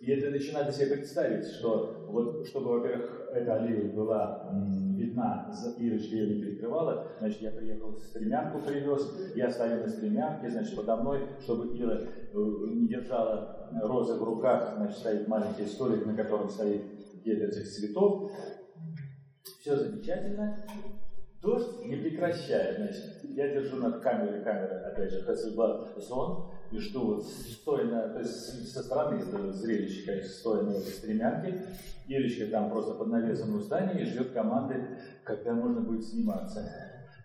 И 0.00 0.10
это 0.10 0.30
начинает 0.30 0.74
себе 0.74 0.96
представить, 0.96 1.46
что 1.46 2.03
вот, 2.14 2.46
чтобы, 2.46 2.78
во-первых, 2.78 3.28
эта 3.32 3.56
аллея 3.56 3.92
была 3.92 4.48
видна, 4.96 5.52
Ирочка 5.78 6.14
ее 6.14 6.36
не 6.36 6.42
перекрывала, 6.42 7.08
значит, 7.18 7.42
я 7.42 7.50
приехал, 7.50 7.96
стремянку 7.98 8.60
привез, 8.60 9.34
я 9.34 9.50
ставил 9.50 9.82
на 9.82 9.88
стремянке, 9.88 10.48
значит, 10.48 10.76
подо 10.76 10.96
мной, 10.96 11.26
чтобы 11.40 11.76
Ира 11.76 12.00
э, 12.02 12.36
не 12.68 12.86
держала 12.86 13.68
розы 13.82 14.14
в 14.14 14.22
руках, 14.22 14.74
значит, 14.76 14.98
стоит 14.98 15.28
маленький 15.28 15.66
столик, 15.66 16.06
на 16.06 16.14
котором 16.14 16.48
стоит 16.48 16.82
где-то 17.14 17.46
этих 17.46 17.68
цветов. 17.68 18.30
Все 19.60 19.76
замечательно. 19.76 20.64
Дождь 21.42 21.84
не 21.84 21.96
прекращает, 21.96 22.76
значит, 22.76 23.24
я 23.24 23.48
держу 23.48 23.76
над 23.76 24.00
камерой, 24.00 24.42
камера, 24.42 24.92
опять 24.92 25.10
же, 25.10 25.26
Hasselblad 25.28 26.00
зон, 26.00 26.53
и 26.74 26.80
жду 26.80 27.14
вот 27.14 27.24
стоя 27.24 27.84
на, 27.84 28.08
то 28.08 28.18
есть 28.18 28.72
со 28.72 28.82
стороны 28.82 29.22
зрелище, 29.52 30.04
конечно, 30.04 30.30
стоя 30.30 30.62
на 30.62 30.70
этой 30.72 30.92
стремянке, 30.92 31.62
Ирочка 32.08 32.46
там 32.46 32.70
просто 32.70 32.94
под 32.94 33.08
навесом 33.08 33.54
у 33.56 33.60
здания 33.60 34.02
и 34.02 34.04
ждет 34.04 34.32
команды, 34.32 34.84
когда 35.22 35.52
можно 35.52 35.80
будет 35.80 36.04
сниматься. 36.04 36.68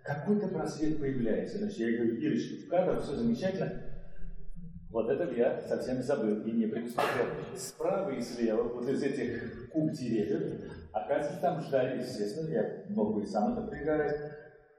Какой-то 0.03 0.47
просвет 0.47 0.99
появляется. 0.99 1.57
Значит, 1.57 1.79
я 1.79 1.97
говорю, 1.97 2.15
Ирочка, 2.15 2.65
в 2.65 2.69
кадр, 2.69 3.01
все 3.01 3.15
замечательно. 3.15 3.73
Вот 4.91 5.09
это 5.09 5.31
я 5.35 5.61
совсем 5.67 6.01
забыл 6.01 6.41
и 6.41 6.51
не 6.51 6.67
предусмотрел. 6.67 7.25
Справа 7.55 8.09
и 8.11 8.21
слева, 8.21 8.63
вот 8.63 8.87
из 8.87 9.03
этих 9.03 9.69
куб 9.69 9.91
деревьев, 9.91 10.71
оказывается, 10.91 11.41
там 11.41 11.61
ждали, 11.61 12.01
естественно, 12.01 12.49
я 12.49 12.83
мог 12.89 13.15
бы 13.15 13.23
и 13.23 13.25
сам 13.25 13.53
это 13.53 13.67
пригорать, 13.67 14.17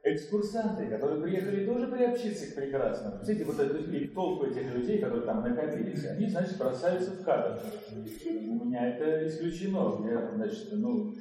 экскурсанты, 0.03 0.87
которые 0.87 1.23
приехали 1.23 1.67
тоже 1.67 1.87
приобщиться 1.89 2.51
к 2.51 2.55
прекрасному. 2.55 3.17
Смотрите, 3.17 3.45
вот 3.45 3.61
эту 3.61 3.93
и 3.93 4.07
толпу 4.09 4.47
этих 4.47 4.75
людей, 4.75 4.99
которые 4.99 5.27
там 5.27 5.43
накопились, 5.43 6.07
они, 6.07 6.29
значит, 6.29 6.59
бросаются 6.59 7.11
в 7.13 7.25
кадр. 7.25 7.61
У 8.27 8.65
меня 8.65 8.89
это 8.89 9.27
исключено. 9.27 10.01
Я, 10.09 10.33
значит, 10.35 10.69
ну, 10.73 11.15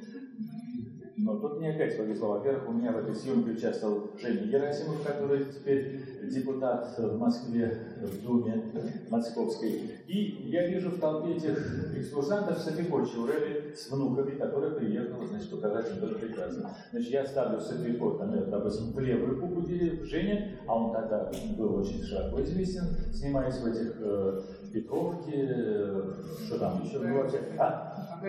но 1.18 1.38
тут 1.38 1.58
мне 1.58 1.70
опять 1.70 1.98
повезло. 1.98 2.38
Во-первых, 2.38 2.68
у 2.68 2.72
меня 2.72 2.92
в 2.92 2.98
этой 2.98 3.14
съемке 3.14 3.50
участвовал 3.50 4.10
Женя 4.18 4.46
Герасимов, 4.46 5.02
который 5.02 5.44
теперь 5.44 6.00
депутат 6.30 6.98
в 6.98 7.18
Москве, 7.18 7.96
в 8.00 8.24
Думе 8.24 8.62
Московской. 9.10 9.90
И 10.06 10.48
я 10.50 10.68
вижу 10.68 10.90
в 10.90 10.98
толпе 10.98 11.34
этих 11.34 11.96
экскурсантов 11.96 12.58
Софико 12.58 13.04
Чаурели 13.04 13.74
с 13.74 13.90
внуками, 13.90 14.38
которые 14.38 14.72
приехали, 14.72 15.26
значит, 15.26 15.50
показать 15.50 15.90
им 15.90 16.00
тоже 16.00 16.14
прекрасно. 16.14 16.70
Значит, 16.92 17.10
я 17.10 17.26
ставлю 17.26 17.60
Софико, 17.60 18.18
там, 18.18 18.50
допустим, 18.50 18.92
в 18.92 19.00
левую 19.00 19.40
куку 19.40 19.66
Женя, 20.04 20.58
а 20.66 20.74
он 20.76 20.92
тогда 20.92 21.30
был 21.56 21.76
очень 21.76 22.02
широко 22.02 22.42
известен, 22.42 22.84
снимаясь 23.12 23.58
в 23.58 23.66
этих 23.66 23.96
э, 24.00 24.40
Петровке, 24.72 25.32
э, 25.34 26.12
что 26.46 26.58
там 26.58 26.82
еще 26.82 26.98
было 26.98 27.22
вообще, 27.22 27.38
а? 27.58 28.20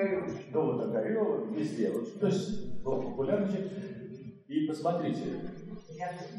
Дома 0.53 0.83
Огарева, 0.83 1.45
везде. 1.53 1.91
Вот, 1.91 2.19
то 2.19 2.27
есть 2.27 2.83
был 2.83 3.01
популярничать. 3.01 3.71
И 4.47 4.67
посмотрите, 4.67 5.21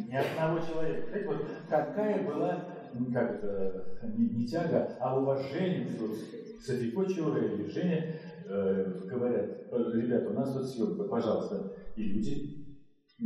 ни 0.07 0.14
одного 0.14 0.59
человека. 0.59 1.09
Знаете, 1.09 1.27
вот 1.29 1.46
какая 1.68 2.22
была, 2.22 2.64
ну, 2.92 3.12
как 3.12 3.31
это, 3.37 4.09
не, 4.14 4.29
не 4.29 4.46
тяга, 4.46 4.96
а 5.01 5.18
уважение. 5.18 5.96
Вот, 5.98 6.16
Софико 6.61 7.05
Чурели, 7.07 7.68
Женя 7.68 8.16
э, 8.46 9.01
говорят, 9.09 9.46
ребята, 9.70 10.31
у 10.31 10.33
нас 10.33 10.53
тут 10.53 10.68
съемка, 10.68 11.05
пожалуйста. 11.05 11.72
И 11.96 12.03
люди 12.03 12.62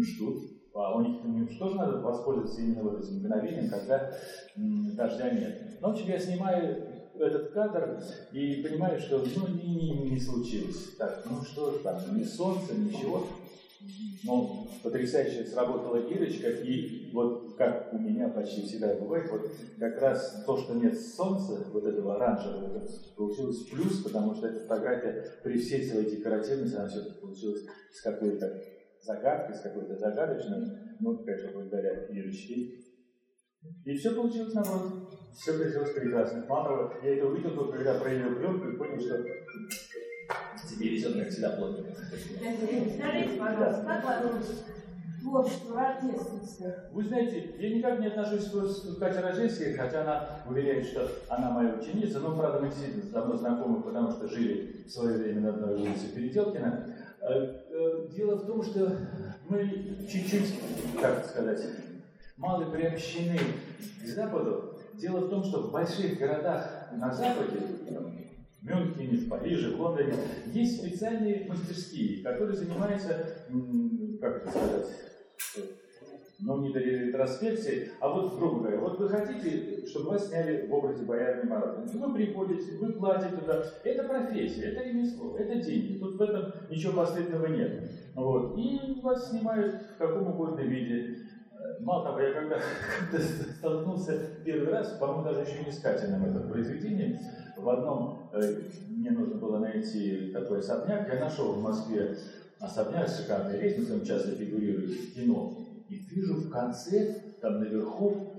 ждут. 0.01 0.39
А 0.75 0.95
у 0.95 1.01
них, 1.01 1.25
им 1.25 1.59
тоже 1.59 1.77
надо 1.77 2.01
воспользоваться 2.01 2.61
именно 2.61 2.83
вот 2.83 3.01
этим 3.01 3.17
мгновением, 3.21 3.71
когда 3.71 4.13
м, 4.57 4.95
дождя 4.95 5.31
нет. 5.31 5.79
Ну, 5.81 5.89
общем, 5.89 6.07
я 6.07 6.19
снимаю 6.19 6.87
этот 7.19 7.51
кадр 7.51 8.03
и 8.31 8.63
понимаю, 8.63 8.99
что 8.99 9.25
ну, 9.35 9.49
не, 9.49 9.75
не, 9.75 9.91
не 10.11 10.19
случилось. 10.19 10.95
Так, 10.99 11.23
ну 11.25 11.43
что 11.43 11.71
там, 11.79 11.99
ни 12.15 12.23
солнца, 12.25 12.75
ничего. 12.75 13.25
Ну, 14.25 14.69
потрясающе 14.83 15.45
сработала 15.45 15.97
Ирочка, 16.09 16.49
и 16.49 17.11
вот 17.13 17.57
как 17.57 17.93
у 17.93 17.99
меня 17.99 18.29
почти 18.29 18.63
всегда 18.63 18.95
бывает, 18.95 19.31
вот 19.31 19.51
как 19.79 20.01
раз 20.01 20.45
то, 20.47 20.57
что 20.57 20.75
нет 20.75 20.99
солнца, 20.99 21.67
вот 21.73 21.85
этого 21.85 22.17
оранжевого, 22.17 22.87
получилось 23.17 23.65
плюс, 23.65 24.03
потому 24.03 24.35
что 24.35 24.49
эта 24.49 24.61
фотография 24.61 25.25
при 25.43 25.59
всей 25.59 25.87
своей 25.87 26.11
декоративности, 26.11 26.77
она 26.77 26.89
все-таки 26.89 27.21
получилась 27.21 27.63
с 27.93 28.01
какой-то 28.01 28.63
загадкой, 29.03 29.55
с 29.55 29.61
какой-то 29.61 29.97
загадочной, 29.97 30.67
ну, 31.01 31.19
конечно, 31.19 31.51
благодаря 31.53 32.07
Ирочке. 32.07 32.83
И 33.85 33.97
все 33.97 34.15
получилось 34.15 34.55
наоборот. 34.55 35.11
Все 35.35 35.53
получилось 35.59 35.93
прекрасно. 35.93 36.45
Мало 36.49 36.93
я 37.03 37.17
это 37.17 37.27
увидел 37.27 37.55
только 37.55 37.79
когда 37.79 37.99
проявил 37.99 38.37
пленку 38.37 38.69
и 38.69 38.77
понял, 38.77 39.01
что 39.01 39.23
тебе 40.79 40.91
везет, 40.91 41.15
как 41.15 41.29
всегда, 41.29 41.51
плотно. 41.51 41.85
Скажите, 41.95 43.39
пожалуйста, 43.39 43.85
как 43.85 44.25
вы 44.25 44.41
творчество 45.21 45.77
рождественское? 45.77 46.89
Вы 46.93 47.05
знаете, 47.05 47.55
я 47.59 47.77
никак 47.77 48.01
не 48.01 48.07
отношусь 48.07 48.45
к 48.47 48.99
Кате 48.99 49.21
Рождественской, 49.21 49.75
хотя 49.75 50.03
она 50.03 50.29
уверяет, 50.49 50.87
что 50.87 51.11
она 51.29 51.51
моя 51.51 51.75
ученица, 51.75 52.21
но, 52.21 52.37
правда, 52.37 52.61
мы 52.61 52.69
действительно 52.69 53.11
давно 53.11 53.37
знакомы, 53.37 53.83
потому 53.83 54.11
что 54.13 54.29
жили 54.29 54.85
в 54.87 54.91
свое 54.91 55.19
время 55.19 55.41
на 55.41 55.49
одной 55.51 55.75
улице 55.75 56.15
Переделкина. 56.15 56.95
Э, 57.21 57.63
э, 57.71 58.09
дело 58.15 58.37
в 58.37 58.47
том, 58.47 58.63
что 58.63 58.97
мы 59.49 59.69
чуть-чуть, 60.11 60.55
как 61.01 61.25
сказать, 61.25 61.63
мало 62.37 62.71
приобщены 62.71 63.39
к 64.03 64.07
Западу. 64.07 64.79
Дело 64.95 65.27
в 65.27 65.29
том, 65.29 65.45
что 65.45 65.63
в 65.63 65.73
больших 65.73 66.19
городах 66.19 66.89
на 66.93 67.13
Западе, 67.13 67.59
Мюнхене, 68.67 69.19
в 69.19 69.29
Париже, 69.29 69.75
в 69.75 69.81
Лондоне, 69.81 70.15
есть 70.53 70.81
специальные 70.81 71.47
мастерские, 71.49 72.23
которые 72.23 72.57
занимаются, 72.57 73.45
как 74.21 74.37
это 74.39 74.51
сказать, 74.51 74.87
ну, 76.39 76.61
не 76.61 76.73
до 76.73 76.81
ретроспекции, 76.81 77.91
а 77.99 78.11
вот, 78.11 78.37
грубо 78.37 78.61
говоря, 78.61 78.79
вот 78.79 78.99
вы 78.99 79.09
хотите, 79.09 79.87
чтобы 79.87 80.11
вас 80.11 80.29
сняли 80.29 80.67
в 80.67 80.75
образе 80.75 81.05
боярни 81.05 81.49
Морозова. 81.49 82.09
Вы 82.09 82.15
приходите, 82.15 82.77
вы 82.79 82.93
платите 82.93 83.37
туда. 83.37 83.65
Это 83.85 84.05
профессия, 84.05 84.73
это 84.73 84.83
ремесло, 84.83 85.37
это 85.39 85.57
деньги. 85.57 85.99
Тут 85.99 86.17
в 86.17 86.23
этом 86.23 86.53
ничего 86.69 86.93
постыдного 86.93 87.47
нет. 87.47 87.91
Вот. 88.15 88.59
И 88.59 89.01
вас 89.03 89.31
снимают 89.31 89.83
в 89.95 89.99
каком 89.99 90.29
угодно 90.29 90.61
виде. 90.61 91.17
Мало 91.81 92.05
того, 92.05 92.21
я 92.21 92.33
когда, 92.35 92.61
когда 93.11 93.25
столкнулся 93.25 94.21
первый 94.45 94.69
раз, 94.69 94.91
по-моему, 94.99 95.25
даже 95.25 95.41
еще 95.41 95.65
не 95.65 95.73
с 95.73 95.81
Катиным 95.81 96.25
это 96.25 96.41
произведение, 96.41 97.19
в 97.57 97.69
одном 97.69 98.31
э, 98.33 98.61
мне 98.89 99.11
нужно 99.11 99.37
было 99.37 99.59
найти 99.59 100.31
такой 100.33 100.61
особняк, 100.61 101.09
я 101.13 101.21
нашел 101.21 101.53
в 101.53 101.63
Москве 101.63 102.17
особняк 102.61 103.09
с 103.09 103.21
шикарной 103.21 103.61
лестницей, 103.61 103.97
он 103.97 104.05
часто 104.05 104.33
фигурирует 104.33 104.91
в 104.91 105.15
кино. 105.15 105.59
И 105.89 105.97
вижу 105.97 106.35
в 106.35 106.51
конце, 106.51 107.37
там 107.41 107.61
наверху, 107.61 108.33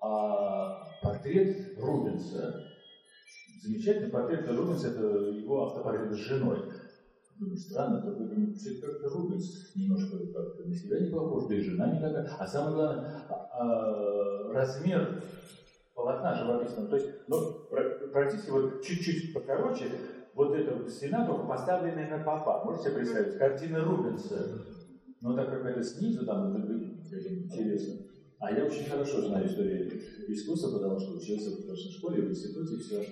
а, 0.00 0.82
портрет 1.02 1.78
Рубенса. 1.78 2.64
Замечательный 3.62 4.10
портрет 4.10 4.48
Рубенса, 4.48 4.88
это 4.88 5.02
его 5.02 5.66
автопортрет 5.66 6.12
с 6.12 6.16
женой. 6.16 6.58
Думаю, 7.38 7.56
странно, 7.56 8.00
такой, 8.00 8.26
думаю, 8.26 8.54
все 8.54 8.80
как-то 8.80 9.08
Рубенс 9.10 9.72
немножко 9.76 10.18
как 10.18 10.66
на 10.66 10.74
себя 10.74 10.98
не 10.98 11.10
похож, 11.10 11.46
да 11.46 11.54
и 11.54 11.60
жена 11.60 11.92
не 11.92 12.00
такая. 12.00 12.28
А 12.38 12.46
самое 12.46 12.74
главное, 12.74 13.22
а, 13.28 13.48
а, 13.52 14.52
размер 14.52 15.22
полотна 15.94 16.34
живописного. 16.34 16.88
То 16.88 16.96
есть, 16.96 17.08
ну, 17.28 17.57
практически 17.70 18.50
вот 18.50 18.82
чуть-чуть 18.82 19.34
покороче, 19.34 19.86
вот 20.34 20.54
эта 20.54 20.88
стена 20.88 21.26
только 21.26 21.46
поставленная 21.46 22.08
на 22.10 22.24
попа. 22.24 22.64
Можете 22.64 22.90
представить? 22.90 23.38
Картина 23.38 23.84
Рубенса. 23.84 24.64
Ну, 25.20 25.34
так 25.34 25.50
как 25.50 25.64
это 25.64 25.82
снизу, 25.82 26.24
там, 26.24 26.56
это 26.56 27.34
интересно. 27.34 28.04
А 28.38 28.52
я 28.52 28.64
очень 28.64 28.88
хорошо 28.88 29.20
знаю 29.22 29.46
историю 29.46 29.90
искусства, 30.28 30.78
потому 30.78 30.98
что 31.00 31.16
учился 31.16 31.50
в 31.50 31.62
художественной 31.62 31.98
школе, 31.98 32.22
в 32.22 32.30
институте, 32.30 32.76
все. 32.76 33.04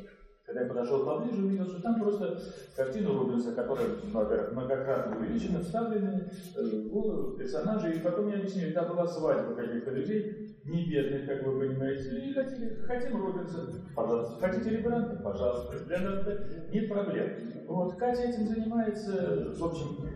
Когда 0.44 0.60
я 0.60 0.68
подошел 0.68 1.04
поближе, 1.04 1.44
увидел, 1.44 1.66
что 1.66 1.82
там 1.82 2.00
просто 2.00 2.40
картина 2.76 3.08
Рубенса, 3.08 3.50
которая, 3.52 3.88
во-первых, 4.12 4.52
многократно 4.52 5.16
увеличена, 5.16 5.60
вставлены 5.60 6.30
э, 6.54 6.82
головы 6.88 7.36
персонажей, 7.36 7.96
и 7.96 7.98
потом 7.98 8.26
мне 8.26 8.36
объяснили, 8.36 8.72
там 8.72 8.88
была 8.88 9.08
свадьба 9.08 9.56
каких-то 9.56 9.90
людей, 9.90 10.45
не 10.66 10.84
бедных, 10.84 11.26
как 11.26 11.44
вы 11.44 11.58
понимаете, 11.58 12.18
и 12.18 12.32
хотели, 12.32 12.80
хотим 12.86 13.16
Рубенса, 13.16 13.68
пожалуйста, 13.94 14.36
хотите 14.40 14.70
Рембрандта, 14.70 15.16
пожалуйста, 15.22 15.76
нас 15.88 16.26
нет 16.72 16.88
проблем. 16.88 17.52
Вот, 17.66 17.96
Катя 17.96 18.22
этим 18.22 18.46
занимается, 18.46 19.54
в 19.56 19.64
общем, 19.64 20.08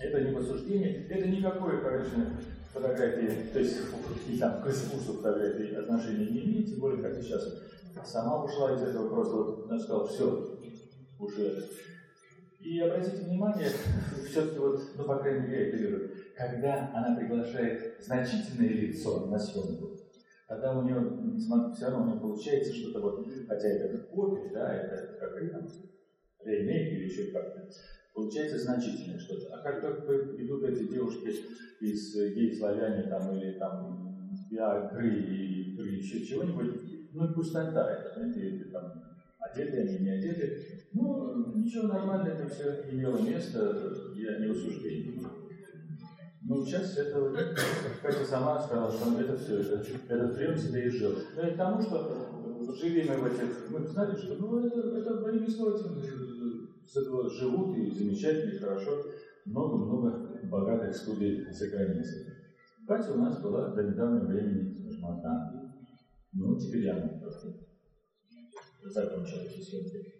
это 0.00 0.20
не 0.22 0.34
посуждение, 0.34 1.06
это 1.06 1.28
никакое, 1.28 1.80
конечно, 1.82 2.26
фотографии, 2.72 3.52
то 3.52 3.58
есть 3.58 3.78
и 4.28 4.38
там 4.38 4.62
к 4.62 4.66
искусству 4.68 5.14
фотографии 5.14 5.74
отношения 5.74 6.26
не 6.26 6.44
имеет, 6.44 6.68
тем 6.68 6.80
более, 6.80 7.02
как 7.02 7.14
сейчас. 7.16 7.60
Сама 8.04 8.44
ушла 8.44 8.74
из 8.74 8.82
этого 8.82 9.08
просто, 9.08 9.36
вот, 9.36 9.70
она 9.70 9.78
сказала, 9.78 10.06
все, 10.08 10.58
уже. 11.18 11.64
И 12.60 12.78
обратите 12.78 13.24
внимание, 13.24 13.68
все-таки 14.28 14.58
вот, 14.58 14.80
ну, 14.94 15.04
по 15.04 15.18
крайней 15.18 15.48
мере, 15.48 15.70
я 15.70 15.88
это 15.88 16.10
когда 16.36 16.90
она 16.94 17.16
приглашает 17.16 17.96
значительное 18.02 18.68
лицо 18.68 19.26
на 19.26 19.38
съемку, 19.38 19.96
тогда 20.46 20.78
у 20.78 20.82
нее, 20.82 21.38
все 21.74 21.86
равно 21.86 22.02
у 22.02 22.06
нее 22.06 22.20
получается 22.20 22.74
что-то 22.74 23.00
вот, 23.00 23.26
хотя 23.48 23.68
это 23.68 23.98
копия, 24.04 24.50
да, 24.52 24.74
это 24.74 25.18
как 25.18 25.52
там, 25.52 25.68
ремейк 26.44 26.92
или 26.92 27.04
еще 27.04 27.32
как-то, 27.32 27.66
получается 28.14 28.58
значительное 28.58 29.18
что-то. 29.18 29.54
А 29.54 29.62
как 29.62 29.80
только 29.80 30.36
идут 30.36 30.62
эти 30.64 30.86
девушки 30.86 31.34
из 31.80 32.14
гей-славяне 32.14 33.04
там 33.04 33.36
или 33.38 33.58
там 33.58 34.36
биагры 34.50 35.08
или 35.08 35.96
еще 35.96 36.26
чего-нибудь, 36.26 37.12
ну 37.12 37.30
и 37.30 37.34
пустота 37.34 37.90
это, 37.90 38.12
знаете, 38.14 38.64
там 38.70 39.09
одеты 39.40 39.80
они, 39.82 39.98
не 39.98 40.10
одеты. 40.10 40.86
Ну, 40.92 41.56
ничего, 41.56 41.88
нормально 41.88 42.28
это 42.28 42.48
все 42.48 42.84
имело 42.90 43.18
место, 43.18 43.94
я 44.14 44.38
не 44.38 44.50
осуждение. 44.50 45.20
Ну, 46.42 46.64
сейчас 46.64 46.96
это, 46.98 47.32
Катя 48.02 48.24
сама 48.24 48.60
сказала, 48.60 48.90
что 48.90 49.20
это 49.20 49.36
все, 49.36 49.60
это, 49.60 49.84
этот 50.08 50.36
прием 50.36 50.56
себе 50.56 50.86
и 50.86 50.90
жил. 50.90 51.12
Но 51.36 51.46
и 51.46 51.54
к 51.54 51.56
тому, 51.56 51.80
что 51.80 52.74
жили 52.74 53.08
мы 53.08 53.16
в 53.16 53.26
этих, 53.26 53.70
мы 53.70 53.86
знали, 53.86 54.16
что 54.16 54.34
ну, 54.36 54.66
это, 54.66 54.80
это 54.80 55.30
этим 55.30 55.46
с 56.84 56.96
этого 56.96 57.30
живут 57.30 57.76
и 57.76 57.90
замечательно, 57.90 58.50
и 58.50 58.58
хорошо. 58.58 59.04
Много-много 59.44 60.40
богатых 60.44 60.94
студий 60.94 61.50
за 61.52 61.68
границей. 61.68 62.26
Катя 62.86 63.12
у 63.12 63.18
нас 63.18 63.40
была 63.40 63.68
до 63.68 63.82
недавнего 63.84 64.26
времени, 64.26 64.76
одна. 65.02 65.72
Ну, 66.32 66.58
теперь 66.58 66.86
я 66.86 66.94
просто 67.20 67.54
закончил 68.84 69.38
эти 69.40 69.60
съемки. 69.60 70.14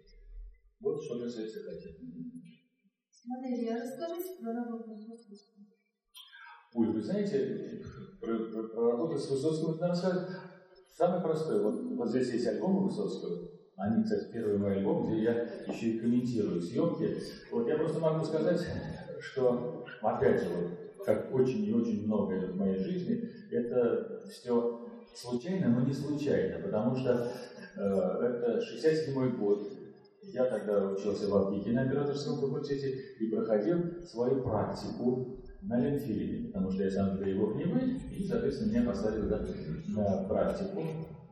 Вот 0.79 1.03
что 1.03 1.19
касается 1.19 1.63
Кати. 1.63 1.97
Смотрите, 3.09 3.71
а 3.71 3.83
расскажите 3.83 4.41
про 4.41 4.53
работу 4.53 4.95
с 4.95 5.07
Высоцким. 5.07 5.67
Ой, 6.73 6.87
вы 6.87 7.01
знаете, 7.01 7.83
про, 8.19 8.37
про, 8.37 8.63
про 8.69 8.91
работу 8.91 9.17
с 9.17 9.29
Высоцким 9.29 9.77
надо 9.77 9.95
сказать 9.95 10.29
самое 10.97 11.21
простое. 11.21 11.61
Вот, 11.61 11.83
вот 11.97 12.09
здесь 12.09 12.33
есть 12.33 12.47
альбомы 12.47 12.85
Высоцкого. 12.85 13.49
Они, 13.77 14.03
кстати, 14.03 14.31
первый 14.31 14.57
мой 14.57 14.77
альбом, 14.77 15.07
где 15.07 15.23
я 15.23 15.33
еще 15.67 15.91
и 15.91 15.99
комментирую 15.99 16.61
съемки. 16.61 17.17
Вот 17.51 17.67
я 17.67 17.77
просто 17.77 17.99
могу 17.99 18.23
сказать, 18.23 18.61
что, 19.19 19.85
опять 20.01 20.41
же, 20.41 20.49
вот, 20.49 21.05
как 21.05 21.33
очень 21.33 21.65
и 21.65 21.73
очень 21.73 22.05
многое 22.05 22.51
в 22.51 22.55
моей 22.57 22.77
жизни, 22.77 23.27
это 23.51 24.23
все 24.29 24.87
случайно, 25.15 25.69
но 25.69 25.85
не 25.85 25.93
случайно, 25.93 26.63
потому 26.63 26.95
что 26.95 27.31
это 27.75 28.61
67 28.61 29.37
год, 29.37 29.67
я 30.33 30.45
тогда 30.45 30.89
учился 30.91 31.27
в 31.27 31.35
Авгике 31.35 31.71
на 31.71 31.83
операторском 31.83 32.39
факультете 32.39 32.95
и 33.19 33.27
проходил 33.27 34.05
свою 34.05 34.41
практику 34.41 35.37
на 35.61 35.79
Ленфильме, 35.79 36.47
потому 36.47 36.71
что 36.71 36.83
я 36.83 36.91
сам 36.91 37.21
его 37.23 37.47
вы, 37.47 37.99
и, 38.17 38.25
соответственно, 38.27 38.71
меня 38.71 38.89
поставили 38.89 39.27
да, 39.27 39.45
на 39.87 40.23
практику. 40.27 40.83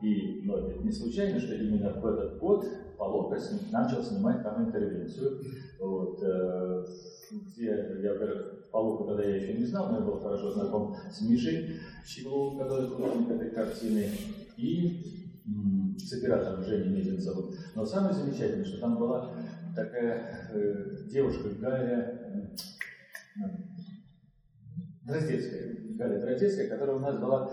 И 0.02 0.42
ну, 0.44 0.56
это 0.56 0.82
не 0.82 0.92
случайно, 0.92 1.38
что 1.38 1.54
именно 1.54 1.92
в 1.92 2.06
этот 2.06 2.38
год 2.38 2.64
Полока 2.96 3.38
начал 3.70 4.02
снимать 4.02 4.42
там 4.42 4.66
интервенцию. 4.66 5.40
Вот, 5.78 6.20
э, 6.22 6.84
где 7.30 7.66
я, 7.66 8.14
Полоку 8.70 9.04
тогда 9.04 9.24
я 9.24 9.36
еще 9.36 9.54
не 9.54 9.64
знал, 9.64 9.90
но 9.90 9.98
я 9.98 10.04
был 10.04 10.20
хорошо 10.20 10.52
знаком 10.52 10.96
с 11.10 11.20
Мишей 11.22 11.80
Щегловым, 12.06 12.58
который 12.58 12.88
художник 12.88 13.30
этой 13.30 13.50
картины, 13.50 14.08
и 14.56 15.19
с 15.98 16.12
оператором 16.12 16.64
Женей 16.64 16.96
Мезенцевым. 16.96 17.52
Но 17.74 17.84
самое 17.84 18.14
замечательное, 18.14 18.64
что 18.64 18.80
там 18.80 18.98
была 18.98 19.34
такая 19.74 20.50
э, 20.52 21.08
девушка 21.08 21.48
Галя 21.60 22.52
э, 23.36 23.46
Дроздецкая, 25.02 25.76
Галя 25.96 26.20
Дроздецкая, 26.20 26.68
которая 26.68 26.96
у 26.96 27.00
нас 27.00 27.18
была 27.18 27.50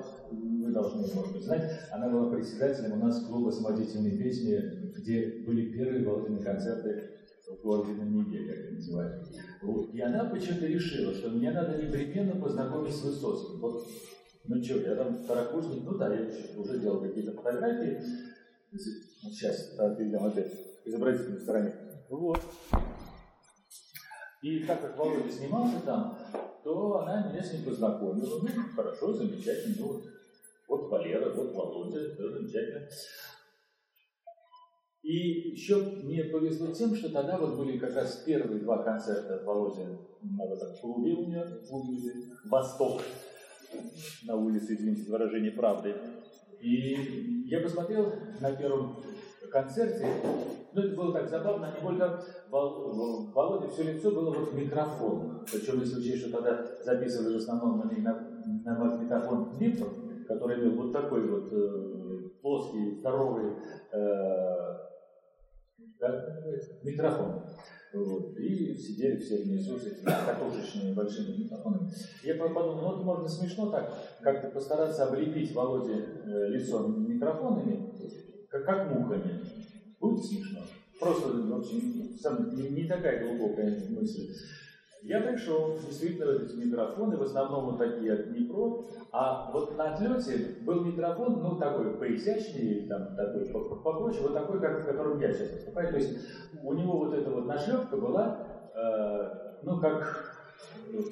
вы 0.67 0.73
должны, 0.73 1.07
может 1.15 1.33
быть, 1.33 1.43
знать, 1.43 1.71
она 1.91 2.09
была 2.09 2.29
председателем 2.29 2.93
у 2.93 3.05
нас 3.05 3.25
клуба 3.25 3.51
самодеятельной 3.51 4.17
песни, 4.17 4.91
где 4.97 5.43
были 5.45 5.71
первые 5.71 6.05
Володины 6.05 6.39
концерты 6.43 7.03
в 7.49 7.63
городе 7.63 7.93
на 7.93 8.03
Неге, 8.03 8.45
как 8.45 8.57
это 8.57 8.73
называют. 8.73 9.27
И 9.93 10.01
она 10.01 10.25
почему-то 10.25 10.65
решила, 10.65 11.13
что 11.13 11.29
мне 11.29 11.51
надо 11.51 11.81
непременно 11.81 12.41
познакомить 12.41 12.93
с 12.93 13.03
Высоцким. 13.03 13.61
Вот, 13.61 13.87
ну 14.47 14.63
что, 14.63 14.79
я 14.79 14.95
там 14.95 15.17
второкурсник, 15.17 15.83
ну 15.83 15.97
да, 15.97 16.13
я 16.13 16.27
уже 16.57 16.79
делал 16.79 17.01
какие-то 17.01 17.33
фотографии. 17.33 18.01
Сейчас 19.21 19.75
перейдем 19.97 20.23
опять 20.23 20.51
к 20.83 20.87
изобразительной 20.87 21.39
стороне. 21.39 21.73
Вот. 22.09 22.39
И 24.41 24.59
так 24.65 24.81
как 24.81 24.97
Володя 24.97 25.31
снимался 25.31 25.79
там, 25.85 26.17
то 26.63 26.99
она 26.99 27.29
меня 27.29 27.43
с 27.43 27.53
ним 27.53 27.65
познакомила. 27.65 28.39
Ну, 28.41 28.49
хорошо, 28.75 29.13
замечательно. 29.13 29.75
Ну, 29.79 30.01
вот 30.67 30.89
Валера, 30.89 31.33
вот 31.33 31.53
Володя, 31.53 31.99
замечательно. 32.15 32.87
И 35.01 35.51
еще 35.51 35.77
мне 36.03 36.25
повезло 36.25 36.73
тем, 36.73 36.93
что 36.95 37.09
тогда 37.09 37.37
вот 37.37 37.57
были 37.57 37.77
как 37.77 37.95
раз 37.95 38.23
первые 38.25 38.61
два 38.61 38.83
концерта 38.83 39.41
Володи 39.45 39.83
в 40.21 40.53
этом 40.53 40.75
клубе 40.81 41.13
у 41.13 41.27
меня, 41.27 41.45
в 41.45 41.67
клубе 41.67 42.11
«Восток», 42.49 43.01
на 44.25 44.35
улице, 44.35 44.75
извините 44.75 45.09
выражение 45.11 45.51
правды. 45.51 45.95
И 46.59 47.45
я 47.47 47.61
посмотрел 47.61 48.13
на 48.41 48.51
первом 48.53 48.97
концерте, 49.51 50.05
ну 50.73 50.81
это 50.81 50.95
было 50.95 51.13
так 51.13 51.29
забавно, 51.29 51.73
не 51.75 51.81
только 51.81 52.23
Володя, 52.49 53.69
все 53.69 53.83
лицо 53.83 54.11
было 54.11 54.33
вот 54.33 54.53
микрофон. 54.53 55.45
Причем, 55.51 55.79
если 55.79 55.99
учесть, 55.99 56.27
что 56.27 56.37
тогда 56.37 56.65
записывали 56.83 57.35
в 57.35 57.37
основном 57.37 57.79
на, 57.79 58.63
на, 58.65 58.79
магнитофон 58.79 59.57
Виктор, 59.57 59.87
который 60.27 60.59
имел 60.59 60.83
вот 60.83 60.91
такой 60.91 61.27
вот 61.27 61.51
э, 61.51 62.29
плоский, 62.41 62.99
здоровый 62.99 63.53
э, 63.93 64.57
микрофон. 66.83 67.43
Вот. 67.93 68.37
И 68.37 68.75
сидели 68.75 69.17
все 69.17 69.43
внизу 69.43 69.77
с 69.77 69.87
этими 69.87 70.05
катушечными 70.05 70.93
большими 70.93 71.43
микрофонами. 71.43 71.89
Я 72.23 72.35
подумал, 72.35 72.75
ну 72.75 72.81
вот 72.81 73.03
можно 73.03 73.27
смешно 73.27 73.69
так, 73.69 73.93
как-то 74.21 74.49
постараться 74.49 75.05
облепить 75.05 75.53
Володе 75.53 76.05
э, 76.25 76.49
лицо 76.49 76.87
микрофонами, 76.87 77.91
как, 78.49 78.65
как 78.65 78.91
мухами. 78.91 79.41
Будет 79.99 80.25
смешно. 80.25 80.61
Просто, 80.99 81.29
в 81.29 81.53
общем, 81.53 82.17
не, 82.55 82.69
не 82.69 82.87
такая 82.87 83.25
глубокая 83.25 83.79
мысль. 83.89 84.33
Я 85.07 85.21
пришел, 85.21 85.77
действительно, 85.79 86.31
эти 86.31 86.53
микрофоны, 86.55 87.15
в 87.15 87.23
основном 87.23 87.67
вот 87.67 87.77
такие 87.77 88.11
от 88.11 88.27
Днепро, 88.27 88.83
а 89.13 89.49
вот 89.53 89.77
на 89.77 89.93
отлете 89.93 90.57
был 90.65 90.83
микрофон, 90.83 91.41
ну, 91.41 91.55
такой 91.55 91.93
поизящнее, 91.93 92.89
там, 92.89 93.15
такой 93.15 93.45
попроще, 93.47 94.23
вот 94.23 94.33
такой, 94.33 94.59
как, 94.59 94.81
в 94.81 94.85
котором 94.85 95.17
я 95.21 95.31
сейчас 95.31 95.53
выступаю. 95.53 95.91
То 95.91 95.95
есть 95.95 96.17
у 96.61 96.73
него 96.73 96.97
вот 96.97 97.13
эта 97.13 97.29
вот 97.29 97.45
нашлепка 97.45 97.95
была, 97.95 98.47
э, 98.75 99.29
ну, 99.63 99.79
как 99.79 100.35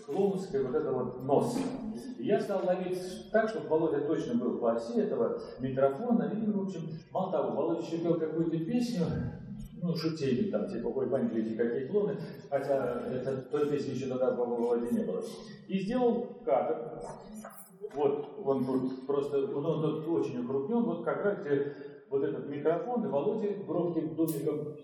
клоунская 0.05 0.61
вот 0.61 0.75
это 0.75 0.91
вот 0.91 1.23
нос. 1.23 1.57
И 2.17 2.25
я 2.25 2.41
стал 2.41 2.65
ловить 2.65 2.99
так, 3.31 3.47
чтобы 3.47 3.69
Володя 3.69 4.01
точно 4.01 4.35
был 4.35 4.57
по 4.57 4.73
оси 4.73 4.99
этого 4.99 5.39
микрофона. 5.59 6.33
И, 6.35 6.51
в 6.51 6.63
общем, 6.63 6.81
мало 7.11 7.31
того, 7.31 7.51
Володя 7.55 7.85
еще 7.85 7.99
пел 7.99 8.19
какую-то 8.19 8.57
песню, 8.57 9.05
ну, 9.81 9.95
шутили 9.95 10.49
там, 10.49 10.67
типа, 10.67 10.87
ой, 10.87 11.09
паньки, 11.09 11.55
какие 11.55 11.87
клоны, 11.87 12.17
хотя 12.49 13.01
это, 13.11 13.37
той 13.43 13.69
песни 13.69 13.93
еще 13.93 14.07
тогда, 14.07 14.31
по-моему, 14.31 14.63
Володе 14.63 14.95
не 14.95 15.03
было. 15.03 15.21
И 15.67 15.79
сделал 15.79 16.41
кадр, 16.45 17.01
вот, 17.93 18.39
он 18.43 18.65
тут 18.65 19.05
просто, 19.05 19.37
он, 19.39 19.65
он 19.65 19.81
тут 19.81 20.07
очень 20.07 20.43
укрупнен, 20.43 20.83
вот 20.83 21.03
как 21.03 21.23
раз 21.23 21.39
где 21.41 21.73
вот 22.09 22.23
этот 22.23 22.47
микрофон, 22.47 23.05
и 23.05 23.09
Володя 23.09 23.63
бровки 23.65 24.01
домиком. 24.01 24.75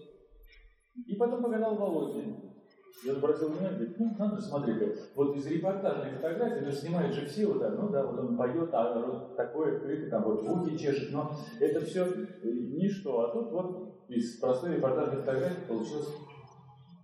И 1.05 1.15
потом 1.15 1.43
погадал 1.43 1.75
Володе. 1.75 2.35
Я 3.03 3.13
обратил 3.13 3.47
внимание, 3.47 3.77
говорит, 3.79 3.99
ну, 3.99 4.15
надо 4.19 4.39
смотреть, 4.39 4.95
вот 5.15 5.35
из 5.35 5.47
репортажной 5.47 6.11
фотографии, 6.11 6.65
ну, 6.65 6.71
снимают 6.71 7.15
же 7.15 7.25
все, 7.25 7.47
вот, 7.47 7.59
так, 7.59 7.75
ну, 7.75 7.89
да, 7.89 8.05
вот 8.05 8.19
он 8.19 8.37
поет, 8.37 8.69
а 8.73 8.99
вот 8.99 9.35
такой 9.35 9.77
открытый, 9.77 10.09
там, 10.09 10.23
вот, 10.23 10.45
руки 10.45 10.77
чешет, 10.77 11.11
но 11.11 11.31
это 11.59 11.79
все 11.81 12.05
ничто, 12.43 13.21
а 13.21 13.33
тут 13.33 13.51
вот 13.51 13.90
из 14.11 14.37
простой 14.39 14.75
репортажной 14.75 15.21
фотографии 15.21 15.67
получилось 15.67 16.09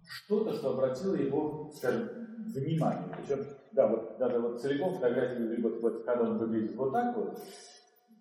что-то, 0.08 0.54
что 0.54 0.72
обратило 0.72 1.16
его, 1.16 1.72
скажем, 1.76 2.10
внимание. 2.54 3.16
Причем, 3.18 3.46
да, 3.72 3.88
вот 3.88 4.18
даже 4.18 4.40
вот 4.40 4.62
целиком 4.62 4.96
фотографию, 4.96 5.62
вот, 5.62 5.82
вот 5.82 6.04
когда 6.04 6.24
он 6.24 6.38
выглядит 6.38 6.76
вот 6.76 6.92
так 6.92 7.16
вот, 7.16 7.40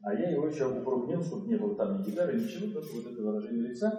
а 0.03 0.15
я 0.15 0.31
его 0.31 0.47
еще 0.47 0.67
укрупнил, 0.67 1.23
чтобы 1.23 1.49
не 1.49 1.57
было 1.57 1.75
там 1.75 1.99
ни 1.99 2.05
гитары, 2.05 2.39
ничего, 2.39 2.73
только 2.73 2.95
вот 2.95 3.13
это 3.13 3.23
выражение 3.23 3.69
лица. 3.69 3.99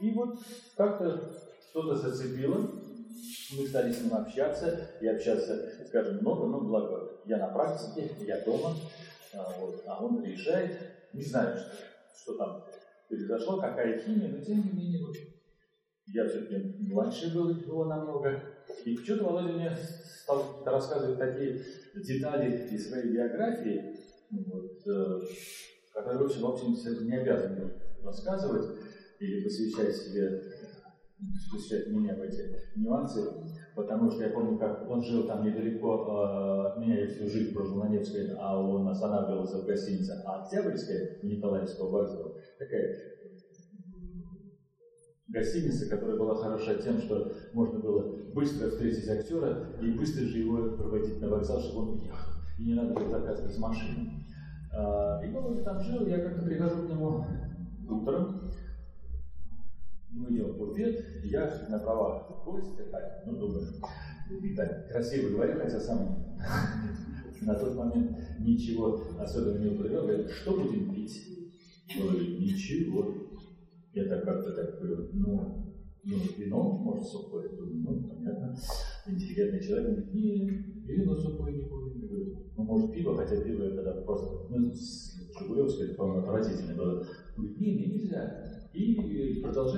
И 0.00 0.10
вот 0.10 0.38
как-то 0.76 1.32
что-то 1.70 1.94
зацепило, 1.94 2.70
мы 3.56 3.66
стали 3.66 3.92
с 3.92 4.02
ним 4.02 4.14
общаться, 4.14 4.90
и 5.00 5.06
общаться, 5.06 5.70
скажем, 5.86 6.18
много, 6.18 6.46
но 6.46 6.60
благо 6.60 7.20
я 7.26 7.38
на 7.38 7.48
практике, 7.48 8.10
я 8.26 8.40
дома, 8.44 8.74
а, 9.34 9.46
вот, 9.60 9.82
а 9.86 10.04
он 10.04 10.20
приезжает, 10.20 10.78
не 11.12 11.22
знаю, 11.22 11.56
что, 11.56 11.70
что 12.18 12.38
там 12.38 12.64
произошло, 13.08 13.60
какая 13.60 13.98
химия, 13.98 14.30
но 14.30 14.44
тем 14.44 14.64
не 14.64 14.72
менее, 14.72 15.06
вот, 15.06 15.16
я 16.06 16.26
все-таки 16.28 16.76
младше 16.80 17.34
был 17.34 17.50
его 17.50 17.84
намного, 17.84 18.42
и 18.84 18.96
что-то 18.96 19.24
Володя 19.24 19.52
мне 19.52 19.76
стал 19.76 20.62
рассказывать 20.64 21.18
такие 21.18 21.62
детали 21.94 22.68
из 22.72 22.88
своей 22.88 23.12
биографии, 23.12 23.96
вот, 24.30 24.86
э, 24.86 25.20
которые, 25.92 26.20
в 26.20 26.26
общем, 26.26 26.42
в 26.42 26.46
общем, 26.46 27.06
не 27.06 27.16
обязан 27.16 27.72
рассказывать 28.02 28.78
или 29.18 29.42
посвящать 29.42 29.96
себе 29.96 30.42
посвящать 31.18 31.88
меня 31.88 32.14
в 32.14 32.20
эти 32.20 32.42
нюансы, 32.76 33.22
потому 33.74 34.10
что 34.10 34.22
я 34.22 34.30
помню, 34.30 34.58
как 34.58 34.88
он 34.88 35.02
жил 35.02 35.26
там 35.26 35.44
недалеко 35.44 36.06
э, 36.06 36.68
от 36.68 36.78
меня, 36.78 37.00
я 37.00 37.06
всю 37.08 37.28
жизнь 37.28 37.54
прожил 37.54 37.76
на 37.76 37.88
Невской, 37.88 38.30
а 38.38 38.60
он 38.60 38.86
останавливался 38.88 39.58
в 39.58 39.66
гостинице 39.66 40.12
Октябрьская 40.24 41.20
Николаевского 41.22 41.90
Борзова. 41.90 42.34
Такая 42.58 42.96
гостиница, 45.28 45.88
которая 45.88 46.16
была 46.16 46.34
хороша 46.34 46.74
тем, 46.74 47.00
что 47.00 47.32
можно 47.52 47.80
было 47.80 48.32
быстро 48.32 48.70
встретить 48.70 49.08
актера 49.08 49.78
и 49.82 49.90
быстро 49.92 50.24
же 50.24 50.38
его 50.38 50.76
проводить 50.76 51.20
на 51.20 51.28
вокзал, 51.28 51.60
чтобы 51.60 51.82
он 51.82 51.98
уехал. 51.98 52.32
И 52.58 52.64
не 52.64 52.74
надо 52.74 52.94
было 52.94 53.08
заказывать 53.08 53.58
машину. 53.58 54.10
А, 54.72 55.20
и 55.24 55.34
он 55.34 55.62
там 55.62 55.80
жил, 55.80 56.06
я 56.06 56.20
как-то 56.20 56.42
прихожу 56.42 56.86
к 56.86 56.90
нему 56.90 57.24
утром, 57.88 58.50
в 60.24 60.56
буфет, 60.56 61.04
и 61.22 61.28
я 61.28 61.66
на 61.68 61.78
правах 61.78 62.44
гостя, 62.44 62.84
так, 62.90 63.22
ну, 63.26 63.36
думаю, 63.36 63.62
так 64.56 64.88
красиво 64.88 65.30
говорю, 65.30 65.58
хотя 65.60 65.78
сам 65.80 66.36
на 67.42 67.54
тот 67.54 67.76
момент 67.76 68.16
ничего 68.40 69.00
особенно 69.18 69.58
не 69.58 69.74
употреблял, 69.74 70.06
говорит, 70.06 70.30
что 70.30 70.52
будем 70.52 70.94
пить? 70.94 71.22
Говорю, 71.96 72.38
ничего. 72.40 73.14
Я 73.92 74.08
так 74.08 74.24
как-то 74.24 74.52
так 74.52 74.80
говорю, 74.80 75.10
ну, 75.12 75.66
ну, 76.04 76.16
вино, 76.36 76.62
может, 76.78 77.04
сухое. 77.04 77.48
Думаю, 77.48 77.80
ну, 77.82 78.08
понятно. 78.08 78.56
Интеллигентный 79.06 79.60
человек 79.60 79.86
говорит, 79.86 80.14
не, 80.14 80.48
вино 80.84 81.16
сухое 81.16 81.56
не 81.56 81.62
будем. 81.62 82.00
Я 82.00 82.36
ну, 82.56 82.64
может, 82.64 82.92
пиво, 82.92 83.16
хотя 83.16 83.42
пиво 83.42 83.62
это 83.62 84.02
просто, 84.02 84.48
ну, 84.50 84.72
Жигулевское, 85.38 85.88
это, 85.88 85.96
по-моему, 85.96 86.22
отвратительное 86.22 86.76
было. 86.76 87.06
Говорит, 87.36 87.60
не, 87.60 87.74
не, 87.74 87.86
нельзя. 87.86 88.55
И 88.76 88.94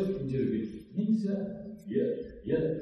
комментировать, 0.04 0.48
говорит, 0.48 0.96
нельзя. 0.96 1.76
Я, 1.87 2.04
я 2.44 2.80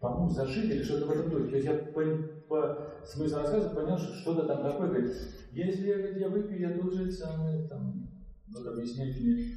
по-моему, 0.00 0.30
зашит 0.30 0.64
или 0.64 0.82
что-то 0.82 1.06
в 1.06 1.10
этом 1.10 1.30
духе. 1.30 1.50
То 1.50 1.56
есть 1.56 1.66
я 1.66 1.74
по, 1.74 2.02
по 2.48 3.04
смыслу 3.04 3.38
рассказа 3.38 3.70
понял, 3.70 3.98
что 3.98 4.14
что-то 4.14 4.46
там 4.46 4.62
такое. 4.62 4.88
Говорит, 4.88 5.14
если 5.52 5.88
я, 5.88 6.08
я 6.16 6.28
выпью, 6.28 6.60
я 6.60 6.78
тут 6.78 6.94
же 6.94 7.10
самое 7.10 7.68
там, 7.68 8.08
вот 8.52 8.66
объяснять 8.66 9.20
мне 9.20 9.54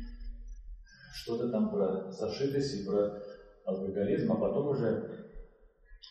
что-то 1.13 1.49
там 1.49 1.69
про 1.69 2.11
зашитость 2.11 2.81
и 2.81 2.85
про 2.85 3.21
алкоголизм, 3.65 4.31
а 4.31 4.35
потом 4.35 4.69
уже, 4.69 5.27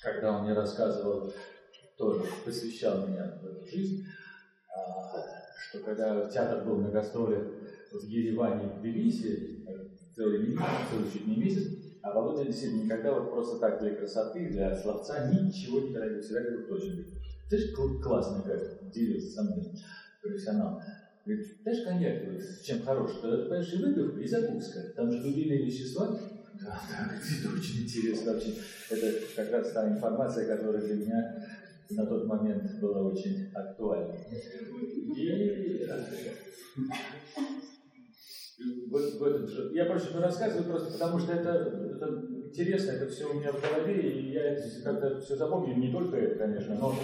когда 0.02 0.36
он 0.36 0.44
мне 0.44 0.54
рассказывал, 0.54 1.32
тоже 1.98 2.24
посвящал 2.44 3.06
меня 3.06 3.38
в 3.42 3.46
эту 3.46 3.66
жизнь, 3.66 4.04
а, 4.74 5.12
что 5.58 5.80
когда 5.80 6.28
театр 6.30 6.64
был 6.64 6.78
на 6.78 6.90
гастролях 6.90 7.44
в 7.92 8.06
Ереване 8.06 8.68
в 8.68 8.78
Тбилиси, 8.78 9.59
целый 10.20 10.38
месяц, 10.40 10.60
целый 10.90 11.10
чуть 11.10 11.26
не 11.26 11.36
месяц, 11.36 11.68
а 12.02 12.12
Володя 12.12 12.44
действительно 12.44 12.82
никогда 12.82 13.12
вот 13.14 13.30
просто 13.30 13.58
так 13.58 13.80
для 13.80 13.94
красоты, 13.94 14.50
для 14.50 14.76
словца 14.76 15.32
ничего 15.32 15.80
не 15.80 15.94
тратил, 15.94 16.20
всегда 16.20 16.40
говорил 16.42 16.66
точно. 16.66 17.04
Ты 17.48 17.56
же 17.56 17.72
классный 18.02 18.44
как 18.44 18.92
делился 18.92 19.30
со 19.30 19.42
мной, 19.42 19.64
профессионал. 20.22 20.78
Говорит, 21.24 21.46
знаешь, 21.62 21.84
коньяк, 21.84 22.24
вот, 22.26 22.42
чем 22.62 22.82
хорош, 22.82 23.12
что, 23.12 23.28
понимаешь, 23.44 23.72
и 23.72 23.82
выпивка, 23.82 24.20
и 24.20 24.26
закуска. 24.26 24.80
Там 24.94 25.10
же 25.10 25.18
любимые 25.18 25.64
вещества. 25.64 26.08
Да, 26.60 26.80
да, 26.88 27.14
это 27.14 27.54
очень 27.54 27.84
интересно 27.84 28.32
вообще. 28.32 28.54
Это 28.90 29.12
как 29.34 29.50
раз 29.50 29.72
та 29.72 29.90
информация, 29.90 30.46
которая 30.46 30.82
для 30.82 30.96
меня 30.96 31.44
на 31.90 32.06
тот 32.06 32.26
момент 32.26 32.78
была 32.80 33.02
очень 33.02 33.50
актуальна. 33.54 34.14
Вот, 38.90 39.14
вот, 39.18 39.50
я 39.72 39.84
просто 39.86 40.18
рассказываю 40.20 40.64
просто 40.64 40.92
потому, 40.92 41.18
что 41.18 41.32
это, 41.32 41.50
это 41.94 42.26
интересно, 42.44 42.90
это 42.92 43.06
все 43.06 43.30
у 43.30 43.34
меня 43.34 43.52
в 43.52 43.60
голове, 43.60 44.10
и 44.10 44.32
я 44.32 44.56
как-то 44.84 45.20
все 45.20 45.36
запомнил, 45.36 45.76
не 45.76 45.90
только 45.90 46.16
это, 46.16 46.38
конечно, 46.38 46.74
но 46.74 46.94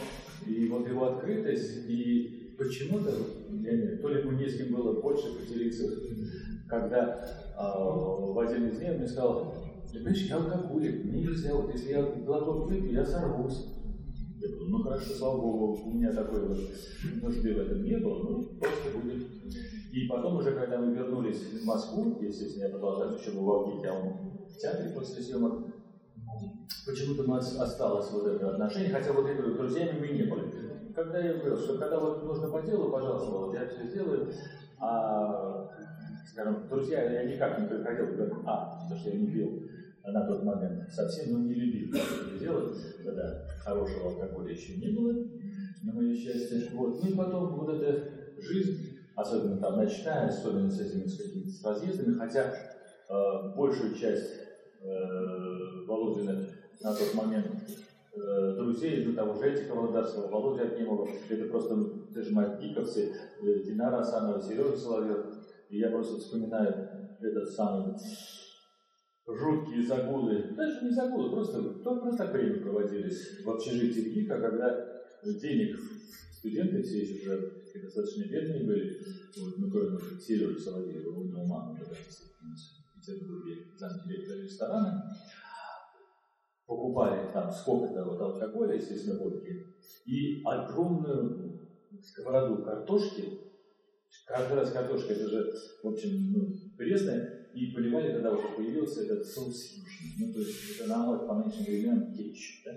и 0.47 0.69
вот 0.69 0.87
его 0.87 1.07
открытость, 1.07 1.89
и 1.89 2.55
почему-то, 2.59 3.11
то 3.11 4.09
ли 4.09 4.23
мне 4.25 4.49
с 4.49 4.59
ним 4.59 4.75
было 4.75 5.01
больше 5.01 5.39
поделиться, 5.39 5.85
когда 6.69 7.55
э, 7.57 7.59
в 7.59 8.39
один 8.39 8.69
из 8.69 8.79
дней 8.79 8.91
он 8.91 8.97
мне 8.99 9.07
сказал, 9.07 9.55
ты 9.91 9.99
понимаешь, 9.99 10.27
я 10.27 10.37
алкоголик, 10.37 11.05
мне 11.05 11.23
нельзя, 11.23 11.55
вот 11.55 11.73
если 11.73 11.91
я 11.91 12.03
глоток 12.03 12.69
выпью, 12.69 12.93
я 12.93 13.05
сорвусь. 13.05 13.67
Я 14.39 14.49
говорю, 14.49 14.67
ну 14.69 14.83
хорошо, 14.83 15.15
слава 15.15 15.41
Богу, 15.41 15.81
у 15.85 15.95
меня 15.95 16.13
такой 16.13 16.47
вот 16.47 16.59
нужды 17.23 17.55
в 17.55 17.59
этом 17.59 17.83
не 17.83 17.97
было, 17.97 18.23
ну 18.23 18.43
просто 18.59 18.99
будет. 18.99 19.27
И 19.97 20.07
потом 20.09 20.37
уже, 20.37 20.53
когда 20.53 20.77
мы 20.77 20.95
вернулись 20.95 21.41
в 21.41 21.65
Москву, 21.65 22.19
естественно, 22.21 22.65
я 22.65 22.69
продолжаю 22.69 23.15
учебу 23.15 23.45
в 23.45 23.51
Алгите, 23.51 23.89
а 23.89 23.95
он 23.95 24.47
в 24.47 24.59
театре 24.59 24.91
после 24.91 25.23
съемок, 25.23 25.73
почему-то 26.85 27.23
у 27.23 27.29
нас 27.29 27.59
осталось 27.59 28.11
вот 28.11 28.27
это 28.27 28.51
отношение, 28.51 28.91
хотя 28.91 29.15
вот 29.15 29.27
я 29.27 29.33
говорю, 29.33 29.55
друзьями 29.55 29.99
мы 29.99 30.09
не 30.09 30.25
были. 30.25 30.93
Когда 30.95 31.19
я 31.19 31.39
говорил, 31.39 31.57
что 31.57 31.79
когда 31.79 31.99
вот 31.99 32.23
нужно 32.25 32.51
по 32.51 32.61
делу, 32.61 32.93
пожалуйста, 32.93 33.31
вот 33.31 33.55
я 33.55 33.67
все 33.67 33.87
сделаю, 33.87 34.31
а, 34.79 35.67
скажем, 36.31 36.69
друзья, 36.69 37.11
я 37.11 37.25
никак 37.25 37.59
не 37.59 37.67
приходил, 37.67 38.09
говорю, 38.09 38.43
а, 38.45 38.83
потому 38.83 39.01
что 39.01 39.09
я 39.09 39.17
не 39.17 39.29
пил 39.29 39.63
на 40.05 40.27
тот 40.27 40.45
момент 40.45 40.91
совсем, 40.91 41.33
но 41.33 41.39
не 41.39 41.55
любил 41.55 41.97
это 41.97 42.39
делать, 42.39 42.77
когда 43.03 43.47
хорошего 43.65 44.11
алкоголя 44.11 44.53
еще 44.53 44.77
не 44.77 44.89
было, 44.89 45.15
на 45.85 45.95
мое 45.95 46.15
счастье. 46.15 46.69
Вот. 46.75 47.03
Ну 47.03 47.09
и 47.09 47.15
потом 47.15 47.57
вот 47.57 47.71
эта 47.71 48.11
жизнь, 48.39 48.96
особенно 49.17 49.57
там 49.57 49.77
ночная, 49.77 50.29
особенно 50.29 50.71
с 50.71 50.81
этими 50.81 51.07
с 51.07 51.61
с 51.61 51.65
разъездами, 51.65 52.19
хотя 52.19 52.55
э, 53.09 53.57
большую 53.57 53.95
часть 53.95 54.31
э, 54.83 55.85
Володина 55.87 56.47
на 56.83 56.95
тот 56.95 57.15
момент 57.15 57.47
э, 58.15 58.55
друзей, 58.57 59.07
ну 59.07 59.15
того 59.15 59.35
же 59.35 59.51
Этика 59.51 59.75
Володарского, 59.75 60.29
Володя 60.29 60.65
Акимова, 60.65 61.09
это 61.29 61.45
просто 61.47 61.77
даже 62.11 62.33
мои 62.33 62.59
гиковцы, 62.61 63.13
э, 63.43 63.59
Динара 63.65 64.01
Асанова, 64.01 64.41
Сережа 64.41 64.77
Соловьев, 64.77 65.27
и 65.71 65.79
я 65.79 65.89
просто 65.91 66.19
вспоминаю 66.19 66.89
этот 67.21 67.51
самый 67.51 67.95
жуткие 69.27 69.83
загулы, 69.87 70.55
даже 70.57 70.85
не 70.85 70.91
загулы, 70.91 71.31
просто, 71.31 71.63
то, 71.63 72.01
просто 72.01 72.25
так 72.25 72.33
время 72.33 72.61
проводились 72.61 73.43
в 73.45 73.51
общежитии 73.51 74.11
ГИКа, 74.11 74.41
когда 74.41 75.03
денег 75.25 75.79
студенты 76.33 76.83
все 76.83 77.01
еще 77.01 77.33
уже 77.33 77.56
достаточно 77.83 78.25
бедные 78.25 78.65
были, 78.65 78.99
вот, 79.39 79.59
ну, 79.59 79.71
кроме 79.71 79.99
Сережи 80.21 80.59
Соловьева, 80.59 81.11
у 81.11 81.25
него 81.25 81.45
мама 81.47 81.79
тогда 81.79 81.95
в 81.95 83.01
Петербурге 83.01 83.67
замдиректора 83.77 84.43
ресторана, 84.43 85.17
покупали 86.67 87.33
там 87.33 87.51
сколько-то 87.51 88.05
вот 88.05 88.21
алкоголя, 88.21 88.75
естественно, 88.75 89.19
водки, 89.19 89.67
и 90.07 90.43
огромную 90.45 91.61
сковороду 92.03 92.65
картошки, 92.65 93.41
каждый 94.27 94.55
раз 94.55 94.73
картошка, 94.73 95.13
это 95.13 95.29
же, 95.29 95.53
в 95.83 95.89
общем, 95.89 96.33
ну, 96.33 96.49
пресная, 96.77 97.37
и 97.55 97.73
поливали, 97.73 98.13
когда 98.13 98.33
уже 98.33 98.49
появился 98.55 99.05
этот 99.05 99.27
соус 99.27 99.77
южный. 99.77 100.27
Ну, 100.27 100.33
то 100.35 100.41
есть 100.41 100.79
это 100.79 100.85
аналог 100.93 101.27
по 101.27 101.35
нынешним 101.37 101.65
временам 101.65 102.13
кетчуп, 102.13 102.65
да? 102.67 102.73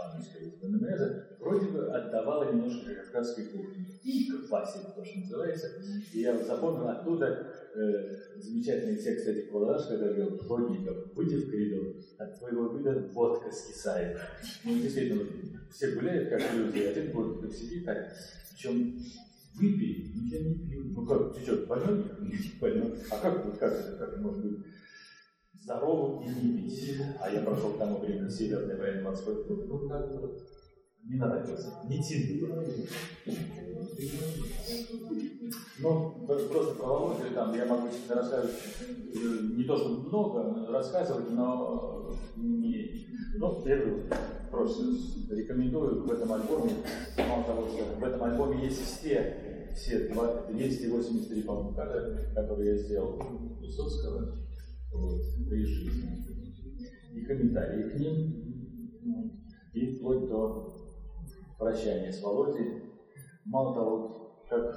По-английски 0.00 0.54
майонеза, 0.62 1.36
вроде 1.38 1.66
бы 1.66 1.86
отдавала 1.90 2.52
немножко 2.52 2.94
кавказской 2.94 3.46
кухни. 3.46 3.86
И 4.02 4.30
классика, 4.48 4.92
то, 4.96 5.04
что 5.04 5.20
называется. 5.20 5.68
И 6.12 6.20
я 6.20 6.36
запомнил 6.42 6.88
оттуда 6.88 7.46
э, 7.74 8.40
замечательный 8.40 8.96
текст 8.96 9.26
этих 9.28 9.50
Павловаш, 9.50 9.86
когда 9.86 10.06
говорил, 10.08 10.38
Плотников, 10.38 11.14
выйди 11.14 11.36
в 11.36 11.50
коридор, 11.50 11.94
от 12.18 12.38
твоего 12.38 12.76
вида 12.76 13.08
водка 13.12 13.50
скисает. 13.50 14.18
Ну, 14.64 14.74
действительно, 14.74 15.24
все 15.70 15.92
гуляют, 15.92 16.30
как 16.30 16.42
люди, 16.54 16.80
один 16.80 17.12
Плотников 17.12 17.54
сидит 17.54 17.84
так, 17.84 18.12
причем 18.50 18.98
выпей, 19.54 20.12
ну 20.14 20.26
я 20.26 20.44
не 20.44 20.54
пью. 20.54 20.84
Ну 20.94 21.06
как, 21.06 21.34
ты 21.34 21.42
что, 21.42 21.66
больной? 21.66 22.04
Больной. 22.60 22.98
А 23.10 23.18
как, 23.18 23.44
вот 23.44 23.58
как 23.58 23.72
это, 23.72 23.96
как 23.96 24.18
может 24.18 24.44
быть? 24.44 24.66
Здоровым 25.62 26.22
и 26.22 26.28
не 26.28 26.58
пить. 26.58 27.00
А 27.20 27.30
я 27.30 27.40
прошел 27.42 27.72
к 27.72 27.78
тому 27.78 27.98
времени 27.98 28.28
Северный 28.28 28.76
военно-морской 28.76 29.44
клуб. 29.44 29.64
Ну, 29.66 29.88
как 29.88 30.10
вот, 30.20 30.42
не 31.04 31.16
нравился, 31.16 31.72
не 31.88 32.02
тянул. 32.02 32.50
Ну, 35.82 36.26
просто 36.26 36.74
про 36.74 36.86
Володю 36.86 37.34
там 37.34 37.54
я 37.54 37.64
могу 37.64 37.88
себе 37.88 38.14
рассказывать 38.14 38.54
э, 39.14 39.56
не 39.56 39.64
то, 39.64 39.76
что 39.76 39.88
много 39.88 40.70
рассказывать, 40.70 41.30
но 41.30 42.10
не... 42.36 43.06
Ну, 43.36 43.66
я 43.66 43.78
просто 44.50 44.82
рекомендую 45.30 46.04
в 46.04 46.12
этом 46.12 46.32
альбоме, 46.32 46.72
мало 47.16 47.44
того, 47.44 47.68
что 47.68 47.84
в 47.98 48.04
этом 48.04 48.22
альбоме 48.22 48.64
есть 48.64 48.82
все, 48.84 49.70
все 49.74 50.10
283, 50.50 51.42
по-моему, 51.42 51.74
которые 52.34 52.72
я 52.72 52.76
сделал 52.76 53.18
Высоцкого, 53.60 54.34
вот, 54.92 55.20
при 55.48 55.64
жизни. 55.64 56.24
И 57.12 57.24
комментарии 57.24 57.90
к 57.90 57.94
ним, 57.98 58.40
и 59.72 59.96
вплоть 59.96 60.28
до 60.28 60.72
прощания 61.58 62.12
с 62.12 62.22
Володей. 62.22 62.82
Мало 63.44 63.74
того, 63.74 64.44
как 64.48 64.74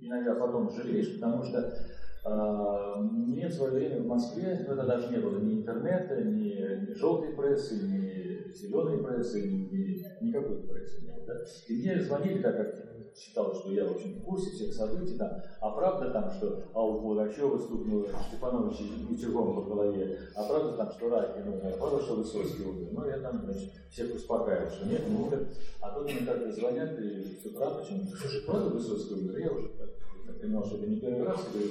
иногда 0.00 0.34
потом 0.34 0.70
жалеешь, 0.70 1.14
потому 1.14 1.42
что 1.42 1.58
э, 1.58 3.02
мне 3.02 3.48
в 3.48 3.52
свое 3.52 3.72
время 3.72 4.02
в 4.02 4.06
Москве, 4.06 4.58
это 4.60 4.74
даже 4.74 5.10
не 5.10 5.18
было 5.18 5.38
ни 5.38 5.60
интернета, 5.60 6.22
ни, 6.22 6.90
ни 6.90 6.94
желтой 6.94 7.34
прессы, 7.34 7.74
ни 7.74 8.52
зеленой 8.52 9.02
прессы, 9.02 9.42
ни, 9.48 9.68
ни 9.70 10.26
никакой 10.26 10.62
прессы 10.68 11.02
не 11.02 11.12
было. 11.12 11.26
Да? 11.26 11.34
И 11.68 11.76
мне 11.78 12.02
звонили, 12.02 12.42
так 12.42 12.56
как 12.56 12.91
считал, 13.16 13.54
что 13.54 13.70
я, 13.72 13.84
в 13.84 13.92
общем, 13.92 14.14
в 14.14 14.24
курсе 14.24 14.50
всех 14.50 14.72
событий, 14.74 15.16
там, 15.16 15.30
а 15.60 15.70
правда 15.70 16.10
там, 16.10 16.30
что 16.32 16.64
а 16.72 16.82
у 16.82 17.00
Булгачева 17.00 17.58
стукнуло 17.58 18.08
Степанович 18.28 18.80
утюгом 19.10 19.54
по 19.54 19.62
голове, 19.62 20.18
а 20.34 20.44
правда 20.44 20.76
там, 20.76 20.92
что 20.92 21.08
Ракин 21.10 21.48
умер, 21.48 21.72
а 21.74 21.78
правда, 21.78 22.02
что 22.02 22.14
Высоцкий 22.16 22.64
умер. 22.64 22.88
Ну, 22.92 23.06
я 23.06 23.18
там, 23.18 23.42
значит, 23.44 23.70
всех 23.90 24.14
успокаивал, 24.14 24.70
что 24.70 24.86
нет, 24.86 25.08
не 25.08 25.16
умер. 25.16 25.48
А 25.80 25.90
тут 25.90 26.04
мне 26.04 26.26
как-то 26.26 26.52
звонят, 26.52 26.98
и 26.98 27.38
с 27.42 27.46
утра 27.46 27.70
почему-то, 27.70 28.16
слушай, 28.16 28.42
правда 28.42 28.70
Высоцкий 28.70 29.14
умер? 29.14 29.38
Я 29.38 29.52
уже 29.52 29.68
понимал, 30.40 30.64
что 30.64 30.76
это 30.76 30.86
не 30.86 31.00
первый 31.00 31.24
раз, 31.24 31.40
говорю, 31.52 31.70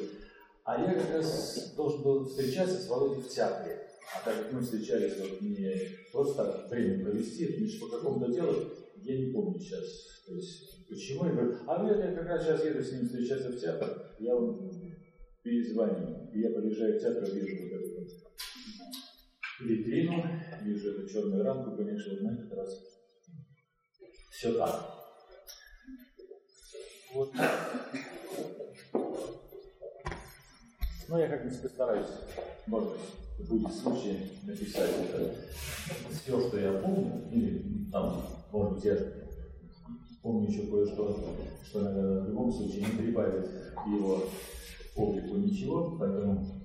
а 0.63 0.79
я 0.79 0.93
как 0.93 1.11
раз 1.15 1.73
должен 1.75 2.01
был 2.03 2.25
встречаться 2.25 2.81
с 2.81 2.87
Володей 2.87 3.23
в 3.23 3.29
театре. 3.29 3.87
А 4.13 4.25
так 4.25 4.35
как 4.35 4.51
мы 4.51 4.61
встречались 4.61 5.17
вот 5.19 5.41
не 5.41 5.73
просто 6.11 6.35
так 6.35 6.69
время 6.69 7.03
провести, 7.03 7.47
лишь 7.47 7.79
по 7.79 7.87
какому-то 7.87 8.31
делу, 8.31 8.53
я 8.97 9.17
не 9.17 9.31
помню 9.31 9.59
сейчас. 9.59 9.85
То 10.27 10.35
есть 10.35 10.70
Почему? 10.91 11.25
Я 11.25 11.31
говорю, 11.31 11.57
а 11.67 11.83
нет, 11.85 11.99
я 11.99 12.13
как 12.13 12.27
раз 12.27 12.43
сейчас 12.43 12.65
еду 12.65 12.83
с 12.83 12.91
ним 12.91 13.05
встречаться 13.05 13.49
в 13.49 13.57
театр, 13.57 14.13
я 14.19 14.35
вам 14.35 14.69
перезвоню. 15.41 16.29
И 16.33 16.41
я 16.41 16.49
подъезжаю 16.49 16.99
к 16.99 17.01
театру, 17.01 17.27
вижу 17.27 17.63
вот 17.63 17.71
эту 17.71 17.95
вот 17.97 18.09
витрину, 19.61 20.21
вижу 20.63 20.91
эту 20.91 21.07
черную 21.07 21.45
рамку, 21.45 21.77
конечно, 21.77 22.11
вот 22.11 22.21
на 22.23 22.33
этот 22.37 22.53
раз 22.57 22.77
все 24.31 24.51
так. 24.51 24.85
Вот. 27.13 27.31
Ну, 31.07 31.17
я 31.17 31.29
как-нибудь 31.29 31.61
постараюсь, 31.61 32.07
может 32.67 32.89
быть, 32.89 33.47
будет 33.47 33.73
случай 33.73 34.31
написать 34.43 34.91
это 35.09 35.35
все, 36.09 36.49
что 36.49 36.59
я 36.59 36.73
помню, 36.81 37.29
или 37.31 37.89
там, 37.91 38.25
может 38.51 38.73
быть, 38.75 38.83
я 38.83 39.20
Помню 40.21 40.49
еще 40.49 40.67
кое-что, 40.67 41.35
что, 41.63 41.81
наверное, 41.81 42.21
в 42.21 42.29
любом 42.29 42.51
случае 42.51 42.85
не 42.85 42.97
прибавит 42.97 43.49
его 43.87 44.21
облику 44.95 45.37
ничего, 45.37 45.97
поэтому 45.97 46.61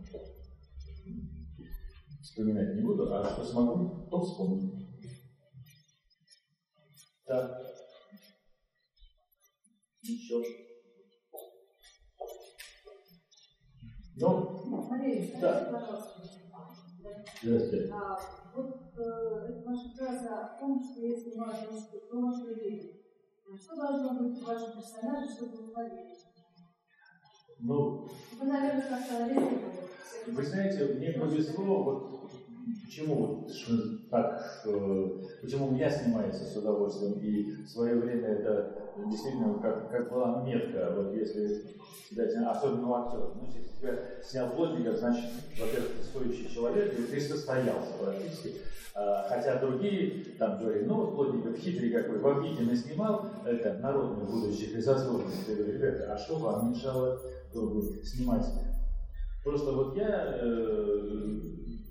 вспоминать 2.21 2.75
не 2.75 2.83
буду, 2.83 3.15
а 3.15 3.25
что 3.25 3.45
смогу, 3.45 4.09
то 4.11 4.21
вспомню. 4.21 4.73
Так. 7.25 7.63
Еще. 10.03 10.43
Ну, 14.17 14.89
Мария, 14.89 15.41
да. 15.41 15.69
пожалуйста. 15.73 16.23
Здравствуйте. 17.43 17.93
А, 17.93 18.19
вот 18.55 18.99
э, 18.99 19.63
ваша 19.65 19.89
фраза 19.97 20.41
о 20.41 20.59
том, 20.59 20.83
что 20.83 21.07
если 21.07 21.37
важно, 21.39 21.69
то 22.11 22.21
можно 22.21 22.49
верить. 22.49 23.06
Что 23.55 23.76
должно 23.76 24.24
быть 24.24 24.42
в 24.42 24.44
вашем 24.44 24.72
персонаже, 24.72 25.32
чтобы 25.32 25.66
вы 25.66 25.72
поверили? 25.72 26.16
Ну, 27.61 28.09
Вы, 28.40 28.47
наверное, 28.47 28.82
как-то 28.82 29.76
вы 30.26 30.42
знаете, 30.44 30.94
мне 30.94 31.12
повезло, 31.12 31.82
вот 31.84 32.30
почему 32.84 33.47
так, 34.11 34.64
почему 35.40 35.70
меня 35.70 35.88
снимается 35.88 36.44
с 36.44 36.57
удовольствием, 36.57 37.20
и 37.20 37.62
в 37.62 37.68
свое 37.68 37.94
время 37.94 38.28
это 38.28 38.86
действительно 39.05 39.59
как, 39.59 39.90
как 39.90 40.11
была 40.11 40.42
метка, 40.42 40.92
вот 40.97 41.14
если 41.14 41.76
тебя 42.11 42.28
снял, 42.28 42.53
особенно 42.53 42.88
у 42.88 42.94
актера, 42.94 43.30
ну, 43.34 43.47
если 43.47 43.68
тебя 43.78 43.99
снял 44.22 44.51
плотников, 44.51 44.97
значит, 44.97 45.24
во-первых, 45.59 45.92
ты 45.99 46.05
стоящий 46.05 46.53
человек, 46.53 46.99
и 46.99 47.03
ты 47.03 47.20
состоялся 47.20 47.92
практически. 48.01 48.57
А, 48.94 49.26
хотя 49.28 49.61
другие 49.61 50.24
там 50.38 50.59
говорили, 50.59 50.86
ну, 50.86 51.09
Плотников 51.09 51.59
хитрый 51.59 51.90
какой, 51.90 52.18
в 52.18 52.26
Обидино 52.26 52.74
снимал, 52.74 53.26
это 53.44 53.74
народных 53.74 54.30
будущих 54.30 54.74
и 54.74 54.80
заслуженных. 54.80 55.47
Я 55.47 55.55
говорю, 55.55 55.72
ребята, 55.74 56.14
а 56.14 56.16
что 56.16 56.36
вам 56.36 56.70
мешало 56.72 57.20
снимать? 58.03 58.47
Просто 59.44 59.72
вот 59.72 59.97
я, 59.97 60.38
э, 60.40 61.40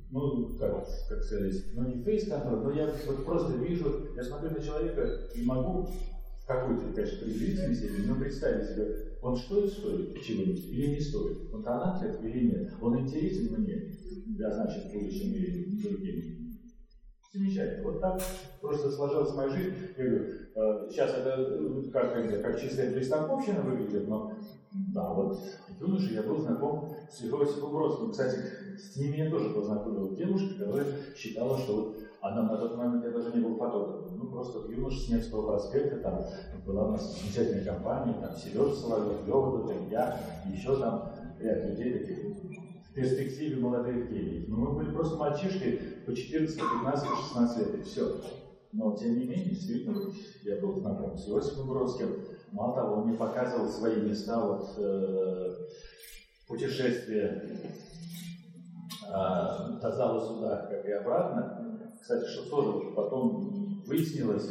ну, 0.09 0.49
как, 0.59 0.87
как 1.07 1.23
сказать, 1.23 1.53
ну 1.75 1.87
не 1.87 2.03
фейс-контроль, 2.03 2.63
но 2.63 2.71
я 2.71 2.89
вот 3.05 3.23
просто 3.23 3.53
вижу, 3.53 4.07
я 4.15 4.23
смотрю 4.23 4.49
на 4.49 4.59
человека 4.59 5.07
и 5.35 5.45
могу 5.45 5.87
какой-то, 6.45 6.93
конечно, 6.93 7.25
приблизительной 7.25 7.75
степени, 7.75 8.05
но 8.07 8.15
представить 8.15 8.69
себе, 8.69 9.17
он 9.21 9.35
стоит, 9.35 9.71
стоит 9.71 10.21
чего-нибудь 10.21 10.65
или 10.65 10.87
не 10.95 10.99
стоит, 10.99 11.53
он 11.53 11.63
талантлив 11.63 12.23
или 12.23 12.47
нет, 12.47 12.73
он 12.81 12.99
интересен 12.99 13.55
мне, 13.57 13.81
да, 14.37 14.51
значит, 14.51 14.85
в 14.85 14.93
будущем 14.93 15.33
или 15.33 15.81
другим. 15.81 16.35
Замечательно. 17.33 17.91
Вот 17.91 17.99
так 17.99 18.21
просто 18.61 18.89
сложилась 18.89 19.35
моя 19.35 19.49
жизнь. 19.49 19.73
Я 19.97 20.05
говорю, 20.05 20.25
э, 20.55 20.89
сейчас 20.89 21.11
это 21.17 21.35
э, 21.37 21.89
как, 21.91 22.41
как 22.41 22.61
чистая 22.61 22.93
пристанковщина 22.93 23.61
выглядит, 23.61 24.07
но 24.07 24.31
да, 24.93 25.13
вот 25.13 25.37
юноше 25.79 26.13
я 26.13 26.23
был 26.23 26.39
знаком 26.39 26.95
с 27.11 27.23
Иосифом 27.23 27.73
Бродским. 27.73 28.11
Кстати, 28.11 28.39
с 28.77 28.95
ним 28.95 29.11
меня 29.11 29.29
тоже 29.29 29.49
познакомила 29.49 30.15
девушка, 30.15 30.59
которая 30.59 30.85
считала, 31.15 31.57
что 31.57 31.75
вот 31.75 31.97
она 32.21 32.43
на 32.43 32.57
тот 32.57 32.77
момент, 32.77 33.03
я 33.03 33.11
даже 33.11 33.31
не 33.33 33.41
был 33.41 33.57
фотографом, 33.57 34.04
ну 34.15 34.27
просто 34.27 34.59
в 34.59 34.71
юноше 34.71 34.99
с 34.99 35.09
Невского 35.09 35.47
проспекта, 35.47 35.97
там 35.97 36.25
была 36.65 36.87
у 36.87 36.91
нас 36.91 37.19
замечательная 37.19 37.65
компания, 37.65 38.15
там 38.21 38.35
Сережа 38.35 38.75
Соловьев, 38.75 39.27
Лёва, 39.27 39.71
я, 39.89 40.19
еще 40.51 40.77
там 40.77 41.11
ряд 41.39 41.65
людей 41.65 41.99
таких 41.99 42.17
перспективе 42.93 43.57
молодых 43.57 44.09
гений. 44.09 44.45
Но 44.47 44.57
мы 44.57 44.71
были 44.71 44.91
просто 44.91 45.17
мальчишки 45.17 45.79
по 46.05 46.15
14, 46.15 46.55
15, 46.55 47.09
16 47.09 47.57
лет, 47.57 47.75
и 47.75 47.83
все. 47.83 48.21
Но, 48.71 48.95
тем 48.95 49.19
не 49.19 49.25
менее, 49.25 49.49
действительно, 49.49 50.01
я 50.43 50.57
был 50.57 50.75
знаком 50.75 51.17
с 51.17 51.27
Иосифом 51.27 51.67
Бродским. 51.67 52.09
Мало 52.51 52.75
того, 52.75 52.95
он 52.95 53.07
мне 53.07 53.17
показывал 53.17 53.67
свои 53.69 54.01
места, 54.01 54.39
вот, 54.39 54.69
э, 54.77 55.55
путешествия 56.47 57.43
а, 59.09 59.79
до 59.81 59.91
зала 59.91 60.19
суда, 60.19 60.67
как 60.69 60.85
и 60.85 60.91
обратно. 60.91 61.91
Кстати, 62.01 62.25
что 62.29 62.49
тоже 62.49 62.91
потом 62.95 63.64
выяснилось, 63.87 64.49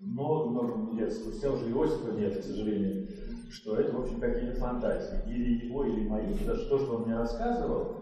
много-много 0.00 0.98
лет 0.98 1.12
спустя, 1.12 1.52
уже 1.52 1.70
Иосифа 1.70 2.12
нет, 2.12 2.38
к 2.38 2.42
сожалению, 2.42 3.08
что 3.50 3.76
это, 3.76 3.92
в 3.92 4.00
общем, 4.00 4.20
какие-то 4.20 4.58
фантазии. 4.58 5.20
Или 5.26 5.66
его, 5.66 5.84
или 5.84 6.08
мои. 6.08 6.32
Что 6.34 6.54
то, 6.54 6.78
что 6.78 6.96
он 6.96 7.02
мне 7.02 7.16
рассказывал, 7.16 7.96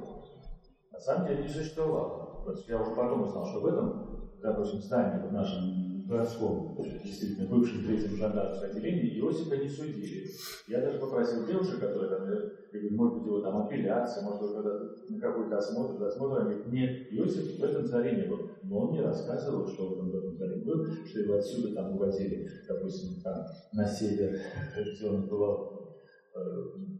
на 0.92 1.00
самом 1.00 1.28
деле 1.28 1.42
не 1.44 1.48
существовало. 1.48 2.44
То 2.44 2.52
есть 2.52 2.68
я 2.68 2.80
уже 2.80 2.94
потом 2.94 3.22
узнал, 3.22 3.46
что 3.46 3.60
в 3.60 3.66
этом, 3.66 4.30
допустим, 4.40 4.80
здании 4.80 5.26
в 5.26 5.32
нашем 5.32 6.06
городском, 6.06 6.76
действительно, 7.04 7.48
бывшем 7.48 7.84
третьем 7.84 8.16
жандармском 8.16 8.70
отделении, 8.70 9.18
Иосифа 9.20 9.56
не 9.56 9.68
судили. 9.68 10.26
Я 10.66 10.80
даже 10.80 10.98
попросил 10.98 11.46
девушек, 11.46 11.80
которые 11.80 12.08
там, 12.08 12.30
я 12.30 12.80
говорю, 12.80 12.96
может 12.96 13.18
быть, 13.18 13.26
его 13.26 13.40
там 13.40 13.58
апелляция, 13.58 14.24
может 14.24 14.40
быть, 14.40 14.52
когда 14.52 14.72
на 15.08 15.20
какой-то 15.20 15.58
осмотр, 15.58 15.98
досмотр, 15.98 16.40
они 16.40 16.54
говорят, 16.54 16.72
нет, 16.72 17.12
Иосиф 17.12 17.58
в 17.58 17.62
этом 17.62 17.86
царе 17.86 18.16
не 18.16 18.22
был. 18.22 18.47
Но 18.62 18.78
он 18.78 18.90
мне 18.90 19.02
рассказывал, 19.02 19.66
что 19.68 19.98
он 19.98 20.10
в 20.10 20.16
этом 20.16 20.36
царе 20.36 20.56
был, 20.56 20.86
что 21.06 21.20
его 21.20 21.34
отсюда 21.34 21.74
там 21.74 21.94
увозили, 21.94 22.48
допустим, 22.68 23.20
там 23.22 23.46
на 23.72 23.86
север, 23.86 24.40
где 24.76 25.08
он 25.08 25.26
бывал 25.26 25.96
э, 26.34 26.40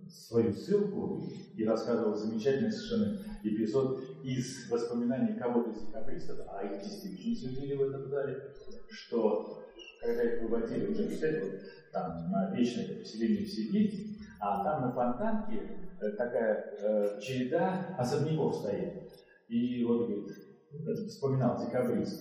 свою 0.09 0.53
ссылку 0.53 1.23
и 1.57 1.65
рассказывал 1.65 2.15
замечательный 2.15 2.71
совершенно 2.71 3.19
эпизод 3.43 4.01
из 4.23 4.71
воспоминаний 4.71 5.39
кого-то 5.39 5.71
из 5.71 5.87
декабристов, 5.87 6.41
а 6.49 6.65
их 6.65 6.83
действительно 6.83 7.35
судили 7.35 7.75
в 7.75 7.83
этом 7.83 8.09
зале, 8.09 8.37
что 8.91 9.65
когда 10.01 10.23
их 10.23 10.43
выводили 10.43 10.87
уже, 10.87 11.05
представляете, 11.05 11.51
вот 11.51 11.61
там 11.93 12.31
на 12.31 12.55
вечное 12.55 12.99
поселение 12.99 13.45
в 13.45 13.49
Сибири, 13.49 14.17
а 14.41 14.63
там 14.65 14.83
на 14.83 14.93
фонтанке 14.93 15.63
э, 16.01 16.11
такая 16.13 16.75
э, 16.81 17.21
череда 17.21 17.97
особняков 17.99 18.57
стоит. 18.57 19.13
И 19.49 19.85
вот, 19.85 20.07
говорит, 20.07 20.31
вспоминал 21.09 21.59
декабрист, 21.65 22.21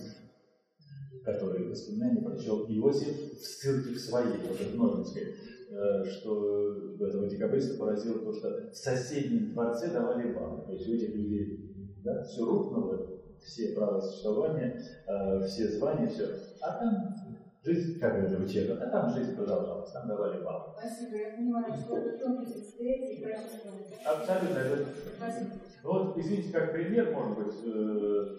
который 1.24 1.68
воспоминания 1.68 2.22
прочел 2.22 2.64
Иосиф 2.68 3.32
в 3.32 3.44
ссылке 3.44 3.90
в 3.94 3.98
своей, 3.98 4.38
вот 4.46 4.58
в 4.58 4.76
Норвинской, 4.76 5.22
э, 5.70 6.04
что 6.04 6.94
этого 7.00 7.28
декабриста 7.28 7.78
поразило 7.78 8.18
то, 8.18 8.32
что 8.32 8.70
в 8.70 8.74
соседнем 8.74 9.52
дворце 9.52 9.92
давали 9.92 10.32
бал. 10.32 10.64
То 10.66 10.72
есть 10.72 10.88
у 10.88 10.94
этих 10.94 11.14
людей 11.14 11.98
да, 12.02 12.24
все 12.24 12.44
рухнуло, 12.44 13.20
все 13.42 13.74
права 13.74 14.00
существования, 14.00 14.82
э, 15.06 15.46
все 15.46 15.68
звания, 15.68 16.08
все. 16.08 16.28
А 16.60 16.78
там 16.78 17.14
жизнь, 17.68 17.98
как 18.00 18.14
это 18.14 18.42
учебно, 18.42 18.82
а 18.82 18.90
там 18.90 19.14
жизнь 19.14 19.36
продолжалась, 19.36 19.90
там 19.92 20.08
давали 20.08 20.42
баллы. 20.42 20.72
Спасибо, 20.78 21.16
я 21.16 21.36
понимаю, 21.36 21.74
что 21.74 21.98
это 21.98 22.18
тонкости 22.18 22.60
встретить, 22.60 23.24
Абсолютно. 24.04 24.58
Это... 24.58 24.84
Спасибо. 25.16 25.50
Вот, 25.82 26.18
извините, 26.18 26.52
как 26.52 26.72
пример, 26.72 27.12
может 27.12 27.38
быть, 27.38 27.54
э, 27.64 28.36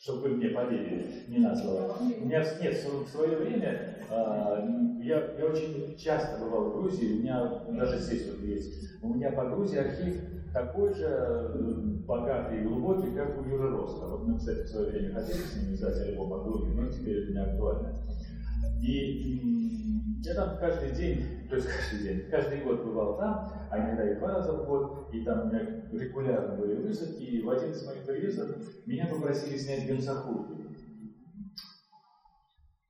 чтобы 0.00 0.22
вы 0.22 0.28
мне 0.36 0.48
поверили, 0.48 1.24
не 1.28 1.38
на 1.38 1.54
слово. 1.54 1.96
У 2.00 2.24
меня 2.24 2.44
нет, 2.60 2.74
в 2.74 3.08
свое 3.08 3.36
время 3.36 3.98
э, 4.10 4.68
я, 5.02 5.34
я 5.38 5.46
очень 5.46 5.96
часто 5.96 6.42
бывал 6.42 6.70
в 6.70 6.76
Грузии, 6.76 7.18
у 7.18 7.22
меня 7.22 7.62
даже 7.68 7.98
здесь 7.98 8.30
вот 8.30 8.40
есть. 8.40 9.02
У 9.02 9.14
меня 9.14 9.30
по 9.32 9.44
Грузии 9.44 9.78
архив 9.78 10.16
такой 10.54 10.94
же 10.94 11.04
э, 11.04 11.74
богатый 12.06 12.60
и 12.60 12.64
глубокий, 12.64 13.14
как 13.14 13.38
у 13.38 13.44
Юры 13.44 13.70
Роста. 13.70 14.06
Вот 14.06 14.26
мы, 14.26 14.38
кстати, 14.38 14.62
в 14.62 14.68
свое 14.68 14.90
время 14.90 15.14
хотели 15.14 15.38
с 15.38 15.56
ним 15.56 15.74
издать 15.74 16.00
альбом 16.00 16.32
о 16.32 16.44
Грузии, 16.44 16.74
но 16.74 16.88
теперь 16.88 17.24
это 17.24 17.32
не 17.32 17.40
актуально. 17.40 17.94
И 18.84 20.20
я 20.22 20.34
там 20.34 20.58
каждый 20.58 20.94
день, 20.94 21.48
то 21.48 21.56
есть 21.56 21.66
каждый 21.66 22.02
день, 22.02 22.28
каждый 22.30 22.62
год 22.62 22.84
бывал 22.84 23.16
там, 23.16 23.48
а 23.70 23.78
иногда 23.78 24.10
и 24.10 24.18
два 24.18 24.32
раза 24.32 24.52
в 24.52 24.66
год, 24.66 25.08
и 25.10 25.24
там 25.24 25.42
у 25.42 25.46
меня 25.46 25.88
регулярно 25.90 26.56
были 26.56 26.82
высадки, 26.82 27.22
и 27.22 27.42
в 27.42 27.48
один 27.48 27.70
из 27.70 27.86
моих 27.86 28.04
приездов 28.04 28.56
меня 28.84 29.06
попросили 29.06 29.56
снять 29.56 29.86
генсахурку. 29.88 30.58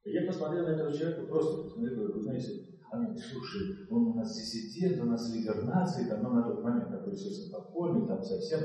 Я 0.04 0.26
посмотрел 0.26 0.64
на 0.64 0.70
этого 0.70 0.92
человека, 0.92 1.26
просто 1.26 1.62
посмотрел, 1.62 2.12
вы 2.12 2.20
знаете, 2.20 2.52
она 2.90 3.04
говорит, 3.04 3.22
слушай, 3.24 3.86
он 3.88 4.08
у 4.08 4.14
нас 4.14 4.36
диссидент, 4.36 5.00
у 5.00 5.06
нас 5.06 5.32
лидер 5.32 5.62
нации, 5.64 6.08
там, 6.08 6.22
ну, 6.22 6.30
на 6.34 6.42
тот 6.42 6.62
момент 6.62 6.90
такой, 6.90 7.12
естественно, 7.12 7.58
подпольный, 7.58 8.06
там 8.06 8.22
совсем, 8.22 8.60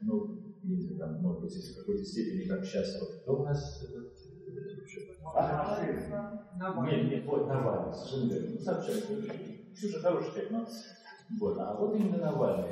ну, 0.00 0.48
не 0.62 0.96
там, 0.96 1.20
может 1.20 1.42
быть, 1.42 1.52
в 1.52 1.78
какой-то 1.80 2.04
степени, 2.04 2.48
как 2.48 2.64
сейчас, 2.64 3.00
вот, 3.00 3.20
кто 3.20 3.42
у 3.42 3.44
нас 3.44 3.84
а, 3.84 3.97
нет, 6.84 7.10
нет, 7.10 7.24
вот 7.26 7.46
Навальный, 7.46 7.92
совершенно 7.92 8.32
верно. 8.32 8.48
Ну, 8.54 8.60
Собчак, 8.60 8.94
Ксюша 9.74 10.00
хороший 10.00 10.30
человек, 10.32 10.50
но 10.50 10.66
вот, 11.38 11.58
а 11.58 11.74
вот 11.74 11.94
именно 11.94 12.18
Навальный. 12.18 12.66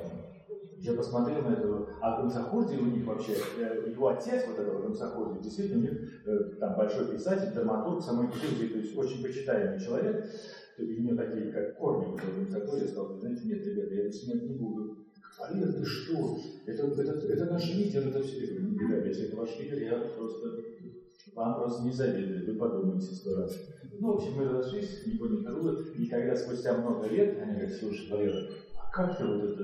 Я 0.79 0.93
посмотрел 0.93 1.43
на 1.43 1.55
этого, 1.55 1.89
а 2.03 2.21
Гамсахурди 2.21 2.77
у 2.77 2.87
них 2.87 3.07
вообще, 3.07 3.35
э, 3.59 3.91
его 3.91 4.09
отец 4.09 4.47
вот 4.47 4.59
этого 4.59 4.83
Гамсахурди, 4.83 5.43
действительно 5.43 5.79
у 5.79 5.83
них 5.83 6.27
э, 6.27 6.39
там 6.61 6.77
большой 6.77 7.13
писатель, 7.13 7.55
драматург, 7.55 8.03
самой 8.03 8.29
Петербурге, 8.29 8.69
то 8.69 8.79
есть 8.79 8.97
очень 8.97 9.23
почитаемый 9.23 9.81
человек, 9.81 10.31
у 10.79 10.83
него 10.83 11.17
такие, 11.17 11.51
как 11.51 11.79
корни, 11.79 12.15
Гамсахурди, 12.17 12.83
я 12.85 12.89
сказал, 12.89 13.19
знаете, 13.19 13.43
нет, 13.45 13.67
ребята, 13.67 13.95
я 13.95 14.03
его 14.03 14.13
снимать 14.13 14.43
не 14.43 14.55
буду. 14.57 15.07
Алина, 15.39 15.71
ты 15.71 15.85
что? 15.85 16.39
Это, 16.67 16.87
это, 16.87 17.13
это 17.33 17.53
наш 17.53 17.75
лидер, 17.75 18.09
это 18.09 18.23
все. 18.23 18.55
Я 18.55 18.61
ну, 18.61 18.79
ребята, 18.79 19.09
если 19.09 19.27
это 19.27 19.37
ваш 19.37 19.59
лидер, 19.59 19.79
я 19.79 19.99
просто 20.17 20.49
вам 21.37 21.55
просто 21.57 21.85
не 21.85 21.93
завидую, 21.93 22.47
вы 22.47 22.59
подумайте 22.59 23.15
сто 23.15 23.37
раз. 23.37 23.55
Ну, 24.01 24.13
в 24.13 24.17
общем, 24.17 24.37
мы 24.37 24.45
разошлись, 24.45 25.07
не 25.07 25.19
поняли 25.19 25.45
друга, 25.45 25.79
и 25.95 26.07
когда 26.07 26.35
спустя 26.35 26.79
много 26.79 27.07
лет, 27.09 27.39
они 27.39 27.53
говорят, 27.53 27.73
слушай, 27.73 28.11
Валера, 28.11 28.51
а 28.75 28.91
как 28.91 29.19
ты 29.19 29.25
вот 29.27 29.45
это, 29.45 29.63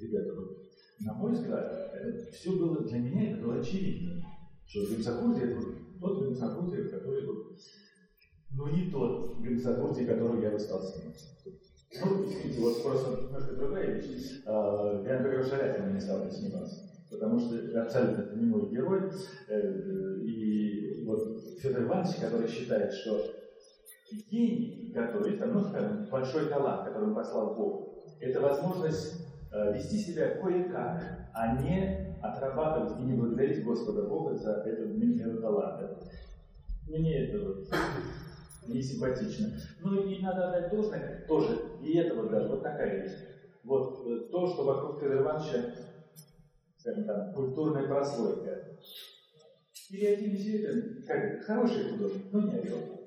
ребята, 0.00 0.34
вот, 0.34 0.48
на 1.00 1.14
мой 1.14 1.32
взгляд, 1.32 1.90
это 1.92 2.32
все 2.32 2.52
было 2.52 2.84
для 2.84 3.00
меня, 3.00 3.32
это 3.32 3.42
было 3.42 3.56
очевидно, 3.56 4.22
что 4.64 4.86
Гимсахурди 4.86 5.40
это 5.42 5.60
тот 6.00 6.24
Гимсахурди, 6.24 6.88
который 6.88 7.26
вот, 7.26 7.56
ну 8.52 8.68
не 8.68 8.90
тот 8.90 9.40
Гимсахурди, 9.40 10.06
который 10.06 10.40
я 10.40 10.50
бы 10.50 10.58
стал 10.58 10.80
снимать. 10.80 11.20
Ну, 12.04 12.24
извините, 12.24 12.60
вот 12.60 12.82
просто 12.82 13.22
немножко 13.22 13.56
другая 13.56 13.94
вещь. 13.94 14.42
А, 14.44 15.02
я, 15.04 15.18
например, 15.20 15.44
Шарятина 15.44 15.92
не 15.92 16.00
стал 16.00 16.30
сниматься 16.30 16.95
потому 17.10 17.38
что 17.38 17.82
абсолютно 17.82 18.22
это 18.22 18.36
не 18.36 18.46
мой 18.46 18.70
герой. 18.70 19.10
Э, 19.48 20.16
и 20.22 21.04
вот 21.04 21.40
Федор 21.60 21.84
Иванович, 21.84 22.16
который 22.16 22.48
считает, 22.48 22.92
что 22.92 23.22
гений, 24.30 24.92
который, 24.94 25.36
там, 25.36 25.54
ну, 25.54 25.64
скажем, 25.64 26.06
большой 26.10 26.46
талант, 26.46 26.88
который 26.88 27.14
послал 27.14 27.54
Богу, 27.54 28.04
это 28.20 28.40
возможность 28.40 29.26
э, 29.52 29.74
вести 29.74 29.98
себя 29.98 30.36
кое-как, 30.40 31.02
а 31.34 31.62
не 31.62 32.16
отрабатывать 32.22 32.98
и 33.00 33.02
не 33.02 33.14
благодарить 33.14 33.64
Господа 33.64 34.02
Бога 34.02 34.34
за 34.34 34.62
этот 34.64 34.94
мир 34.94 35.40
таланта. 35.40 35.98
Мне 36.88 37.26
это 37.26 37.44
вот 37.44 37.68
не 38.68 38.82
симпатично. 38.82 39.48
Ну 39.80 40.02
и 40.02 40.22
надо 40.22 40.48
отдать 40.48 40.70
должное 40.70 41.24
тоже, 41.28 41.58
и 41.82 41.96
это 41.98 42.14
вот 42.14 42.30
даже 42.30 42.48
вот 42.48 42.62
такая 42.62 43.02
вещь. 43.02 43.12
Вот 43.64 44.06
э, 44.06 44.28
то, 44.30 44.46
что 44.46 44.64
вокруг 44.64 45.00
Федора 45.00 45.22
Ивановича 45.22 45.74
скажем 46.86 47.04
там, 47.04 47.32
культурная 47.32 47.88
прослойка. 47.88 48.78
Или 49.90 50.06
один 50.06 50.34
из 50.34 51.04
как 51.06 51.42
хороший 51.42 51.90
художник, 51.90 52.32
но 52.32 52.40
не 52.40 52.58
огромный. 52.58 53.06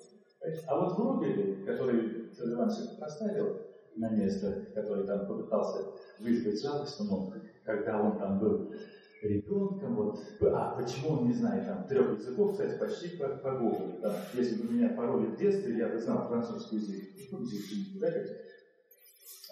А 0.68 0.80
вот 0.80 0.98
Врубель, 0.98 1.66
который 1.66 2.30
Федор 2.32 2.70
поставил 3.00 3.58
на 3.96 4.10
место, 4.12 4.66
который 4.74 5.06
там 5.06 5.28
попытался 5.28 5.86
вызвать 6.20 6.62
жалость, 6.62 7.00
но 7.00 7.34
когда 7.64 8.02
он 8.02 8.18
там 8.18 8.40
был 8.40 8.74
ребенком, 9.22 9.96
вот, 9.96 10.20
а 10.42 10.76
почему 10.78 11.20
он 11.20 11.28
не 11.28 11.34
знает 11.34 11.66
там 11.66 11.86
трех 11.88 12.18
языков, 12.18 12.54
кстати, 12.54 12.80
почти 12.80 13.18
по, 13.18 13.28
по 13.28 13.52
Гоголю. 13.52 14.00
Там, 14.02 14.14
если 14.34 14.62
бы 14.62 14.74
меня 14.74 14.90
пароли 14.90 15.28
в 15.28 15.38
детстве, 15.38 15.78
я 15.78 15.90
бы 15.90 16.00
знал 16.00 16.28
французский 16.30 16.78
язык. 16.78 17.04
Ну, 17.32 17.42
язык, 17.42 18.00
да, 18.00 18.12
как? 18.12 18.28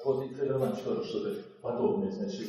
Вот 0.06 0.26
и 0.26 0.34
Федор 0.34 0.58
Иванович 0.58 0.84
тоже 0.84 1.04
что-то 1.04 1.36
подобное, 1.62 2.12
значит, 2.12 2.48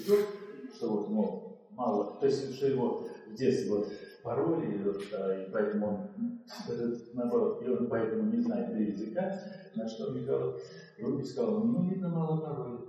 что 0.77 0.89
вот, 0.89 1.09
мол, 1.09 1.48
мало. 1.79 2.17
То 2.21 2.27
есть, 2.27 2.55
что 2.57 2.67
его 2.67 3.07
в 3.31 3.35
детстве 3.35 3.71
вот 3.71 3.87
пароли, 4.23 4.83
вот, 4.85 5.01
а, 5.15 5.45
и 5.45 5.51
поэтому 5.51 5.87
он, 5.87 6.41
этот, 6.69 7.15
наоборот, 7.15 7.63
и 7.65 7.71
он 7.71 7.87
поэтому 7.87 8.31
не 8.33 8.41
знает 8.41 8.77
языка, 8.77 9.41
на 9.77 9.89
что 9.89 10.11
Михаил 10.11 10.59
Рубин 10.99 11.25
сказал, 11.25 11.61
ну, 11.61 11.89
видно, 11.89 12.09
мало 12.09 12.41
паролей. 12.41 12.81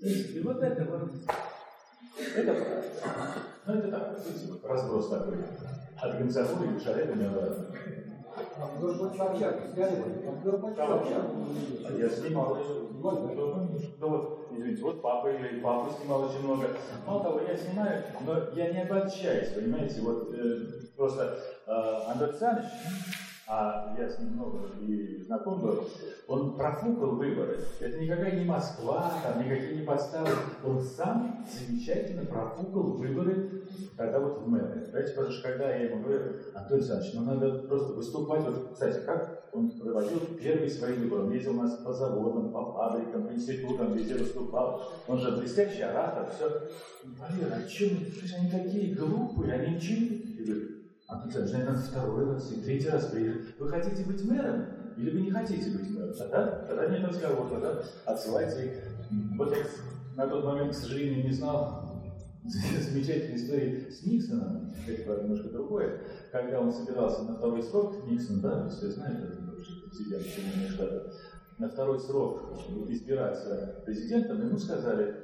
То 0.00 0.06
есть, 0.06 0.34
и 0.34 0.40
вот 0.40 0.62
это 0.62 0.84
вот, 0.84 1.10
это 2.34 2.54
правда. 2.54 2.84
Ну, 3.66 3.74
это 3.74 3.90
так, 3.90 4.18
разброс 4.64 5.08
такой. 5.08 5.36
От 6.00 6.18
Гонцагура 6.18 6.70
и 6.74 6.78
Шарепа 6.78 7.16
не 7.16 7.26
обратно. 7.26 7.66
А 11.84 11.92
я 11.92 12.08
снимал. 12.08 12.58
Ну 13.98 14.08
вот, 14.08 14.45
извините, 14.56 14.82
вот 14.82 15.02
папа 15.02 15.28
или 15.28 15.60
папа 15.60 15.90
снимал 15.92 16.24
очень 16.24 16.42
много. 16.42 16.68
Мало 17.06 17.22
того, 17.22 17.40
я 17.40 17.56
снимаю, 17.56 18.02
но 18.24 18.50
я 18.54 18.72
не 18.72 18.82
обольщаюсь, 18.82 19.50
понимаете, 19.50 20.00
вот 20.00 20.32
э, 20.34 20.66
просто 20.96 21.38
э, 21.66 22.10
Андрей 22.10 22.30
Александрович, 22.30 22.70
а 23.48 23.94
я 23.96 24.08
с 24.08 24.18
ним 24.18 24.32
много 24.32 24.68
и 24.80 25.22
знаком 25.22 25.60
был, 25.60 25.88
он 26.26 26.56
профукал 26.56 27.10
выборы. 27.12 27.60
Это 27.78 27.98
никакая 27.98 28.38
не 28.38 28.44
Москва, 28.44 29.12
там 29.22 29.44
никакие 29.44 29.76
не 29.76 29.86
подставы. 29.86 30.30
Он 30.64 30.82
сам 30.82 31.44
замечательно 31.48 32.24
профукал 32.24 32.94
выборы 32.94 33.62
тогда 33.96 34.18
вот 34.18 34.42
в 34.42 34.48
мэры. 34.48 34.86
Знаете, 34.90 35.12
потому 35.12 35.32
что 35.32 35.48
когда 35.48 35.70
я 35.70 35.88
ему 35.88 36.02
говорю, 36.02 36.32
Антон 36.54 36.78
Александрович, 36.78 37.14
ну 37.14 37.22
надо 37.22 37.58
просто 37.68 37.92
выступать. 37.92 38.42
Вот, 38.42 38.72
кстати, 38.72 39.04
как 39.06 39.48
он 39.52 39.70
проводил 39.70 40.18
первые 40.40 40.68
свои 40.68 40.94
выборы? 40.94 41.22
Он 41.22 41.32
ездил 41.32 41.56
у 41.56 41.62
нас 41.62 41.76
по 41.78 41.92
заводам, 41.92 42.52
по 42.52 42.72
фабрикам, 42.72 43.28
по 43.28 43.32
институтам, 43.32 43.94
везде 43.94 44.14
выступал. 44.14 44.82
Он 45.06 45.20
же 45.20 45.36
блестящий 45.36 45.82
оратор, 45.82 46.28
все. 46.34 46.50
Валера, 47.04 47.62
а 47.64 47.68
чем 47.68 47.90
они 48.36 48.50
такие 48.50 48.96
глупые, 48.96 49.52
они 49.52 49.76
ничего 49.76 50.00
не 50.00 50.16
Антон 51.08 51.28
Александрович, 51.28 51.52
наверное, 51.52 51.82
второй 51.82 52.34
раз 52.34 52.52
и 52.52 52.60
третий 52.62 52.88
раз 52.88 53.06
приехали. 53.06 53.54
Вы 53.58 53.68
хотите 53.68 54.04
быть 54.04 54.24
мэром? 54.24 54.66
Или 54.96 55.10
вы 55.10 55.20
не 55.20 55.30
хотите 55.30 55.70
быть 55.70 55.90
мэром? 55.90 56.14
Тогда, 56.14 56.64
тогда 56.66 56.88
нет 56.88 57.04
разговора, 57.08 57.48
тогда 57.48 57.82
отсылайте 58.04 58.66
их. 58.66 59.36
Вот 59.36 59.54
я 59.54 59.62
на 60.16 60.26
тот 60.26 60.44
момент, 60.44 60.74
к 60.74 60.78
сожалению, 60.78 61.24
не 61.24 61.32
знал 61.32 61.86
замечательной 62.44 63.36
истории 63.36 63.90
с 63.90 64.04
Никсоном, 64.04 64.72
это, 64.86 65.22
немножко 65.22 65.48
другое, 65.48 66.00
когда 66.32 66.60
он 66.60 66.72
собирался 66.72 67.22
на 67.22 67.36
второй 67.36 67.62
срок, 67.62 68.06
Никсон, 68.08 68.40
да, 68.40 68.68
все 68.68 68.90
знают, 68.90 69.32
это 69.32 69.42
президент 69.90 70.22
Соединенных 70.22 70.72
Штатов, 70.72 71.14
на 71.58 71.68
второй 71.68 72.00
срок 72.00 72.58
избираться 72.88 73.82
президентом, 73.84 74.46
ему 74.46 74.58
сказали, 74.58 75.14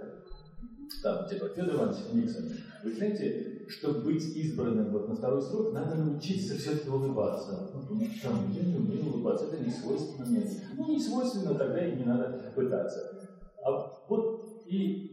там, 1.03 1.29
типа, 1.29 1.49
Федор 1.49 1.75
Иванович 1.75 1.99
Никсон, 2.13 2.45
вы 2.85 2.95
знаете, 2.95 3.52
чтобы 3.69 4.01
быть 4.01 4.23
избранным 4.37 4.91
вот 4.91 5.09
на 5.09 5.15
второй 5.15 5.43
срок, 5.43 5.73
надо 5.73 5.97
научиться 5.97 6.57
все-таки 6.57 6.89
улыбаться. 6.89 7.71
Ну, 7.75 8.01
там, 8.23 8.53
я 8.53 8.63
не 8.65 8.77
умею 8.77 9.07
улыбаться, 9.07 9.47
это 9.47 9.65
не 9.65 9.71
свойственно 9.71 10.27
мне. 10.27 10.47
Ну, 10.77 10.89
не 10.89 11.01
свойственно, 11.01 11.55
тогда 11.55 11.87
и 11.87 11.97
не 11.97 12.05
надо 12.05 12.53
пытаться. 12.55 13.41
А 13.65 13.71
вот 14.09 14.65
и 14.67 15.13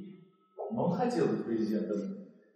но 0.72 0.86
он 0.86 0.94
хотел 0.94 1.28
быть 1.28 1.46
президентом. 1.46 1.98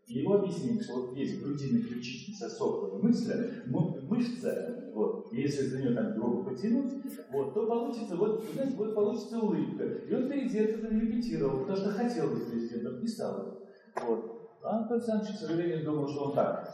И 0.08 0.20
его 0.20 0.36
объяснили, 0.36 0.82
что 0.82 1.02
вот 1.02 1.18
есть 1.18 1.42
грудинная 1.42 1.82
ключичница 1.82 2.50
сопла 2.50 3.00
мысля, 3.00 3.64
мышца, 3.66 4.92
вот, 4.94 5.32
если 5.32 5.68
за 5.68 5.80
нее 5.80 5.96
там 5.96 6.14
грубо 6.16 6.50
потянуть, 6.50 6.92
вот, 7.32 7.54
то 7.54 7.66
получится, 7.66 8.18
вот, 8.18 8.44
знаете, 8.54 8.76
вот 8.76 8.94
получится 8.94 9.40
улыбка. 9.40 9.86
И 9.86 10.14
он 10.14 10.30
перед 10.30 10.52
зеркалом 10.52 11.00
репетировал, 11.00 11.60
потому 11.62 11.78
что 11.78 11.92
хотел 11.92 12.32
быть 12.32 12.48
президентом, 12.48 13.00
не 13.00 13.08
стал. 13.08 13.60
Вот. 14.06 14.33
А 14.64 14.78
Антон 14.78 14.98
Александрович, 14.98 15.36
к 15.36 15.40
сожалению, 15.40 15.84
думал, 15.84 16.08
что 16.08 16.26
он 16.26 16.36
так 16.36 16.70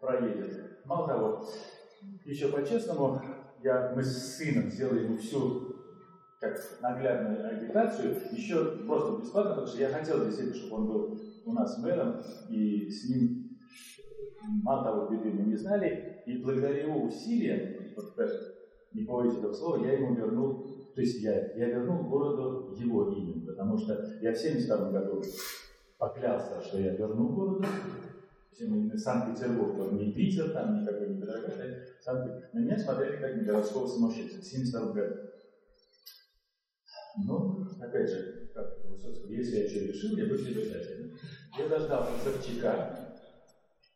проедет. 0.00 0.84
Мало 0.84 1.08
того, 1.08 1.48
еще 2.24 2.48
по-честному, 2.48 3.20
я, 3.64 3.92
мы 3.96 4.02
с 4.02 4.36
сыном 4.36 4.70
сделали 4.70 5.04
ему 5.04 5.18
всю 5.18 5.74
как 6.40 6.56
наглядную 6.80 7.48
агитацию, 7.48 8.16
еще 8.30 8.76
просто 8.86 9.22
бесплатно, 9.22 9.50
потому 9.50 9.66
что 9.66 9.78
я 9.78 9.88
хотел 9.90 10.24
действительно, 10.24 10.56
чтобы 10.56 10.76
он 10.76 10.86
был 10.86 11.20
у 11.46 11.52
нас 11.52 11.78
мэром, 11.78 12.22
и 12.48 12.88
с 12.88 13.10
ним, 13.10 13.58
мало 14.62 14.84
того, 14.84 15.08
беды 15.08 15.32
мы 15.32 15.46
не 15.48 15.56
знали, 15.56 16.22
и 16.26 16.38
благодаря 16.38 16.84
его 16.84 17.02
усилиям, 17.02 17.92
вот, 17.96 18.14
не 18.94 19.04
побоюсь 19.04 19.36
этого 19.36 19.52
слова, 19.52 19.84
я 19.84 19.94
ему 19.94 20.14
вернул, 20.14 20.64
то 20.94 21.00
есть 21.00 21.20
я, 21.20 21.52
я 21.54 21.66
вернул 21.66 22.08
городу 22.08 22.74
его 22.78 23.12
имя, 23.12 23.46
потому 23.46 23.76
что 23.76 24.18
я 24.22 24.32
в 24.32 24.38
72 24.38 24.90
году 24.92 25.22
поклялся, 26.00 26.60
что 26.62 26.80
я 26.80 26.94
верну 26.94 27.28
городу, 27.28 27.64
Санкт-Петербург, 28.96 29.92
не 29.92 30.12
Питер, 30.12 30.50
там 30.50 30.82
никакой 30.82 31.10
не 31.10 31.20
Санкт-Петербург. 32.00 32.52
На 32.52 32.58
меня 32.58 32.76
смотрели 32.78 33.18
как 33.18 33.36
на 33.36 33.44
городского 33.44 33.86
сумасшедшего 33.86 34.40
в 34.40 34.44
72 34.44 34.92
году. 34.92 35.14
Но, 37.24 37.68
опять 37.80 38.08
же, 38.08 38.50
как 38.54 38.84
Высоцкого, 38.84 39.30
если 39.30 39.58
я 39.58 39.68
что 39.68 39.80
решил, 39.80 40.16
я 40.16 40.24
буду 40.24 40.46
обязательно. 40.46 41.12
Я 41.58 41.68
дождался 41.68 42.12
Собчака, 42.24 43.18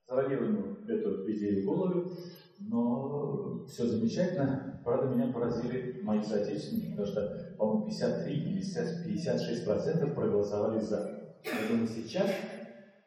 заронил 0.06 0.44
ему 0.44 0.76
эту 0.86 1.32
идею 1.32 1.62
в 1.62 1.66
голову, 1.66 2.12
но 2.60 3.64
все 3.66 3.86
замечательно. 3.86 4.82
Правда, 4.84 5.14
меня 5.14 5.32
поразили 5.32 6.02
мои 6.02 6.22
соотечественники, 6.22 6.90
потому 6.90 7.06
что, 7.06 7.54
по-моему, 7.56 7.88
53-56% 7.88 10.14
проголосовали 10.14 10.80
за. 10.80 11.23
Думаю, 11.44 11.86
сейчас 11.86 12.30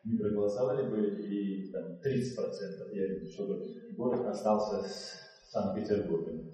не 0.03 0.17
проголосовали 0.17 0.89
бы 0.89 1.07
и 1.07 1.71
там, 1.71 1.99
30%, 2.03 2.93
я, 2.93 3.31
чтобы 3.31 3.93
город 3.97 4.27
остался 4.27 4.87
с 4.87 5.19
Санкт-Петербургом. 5.51 6.51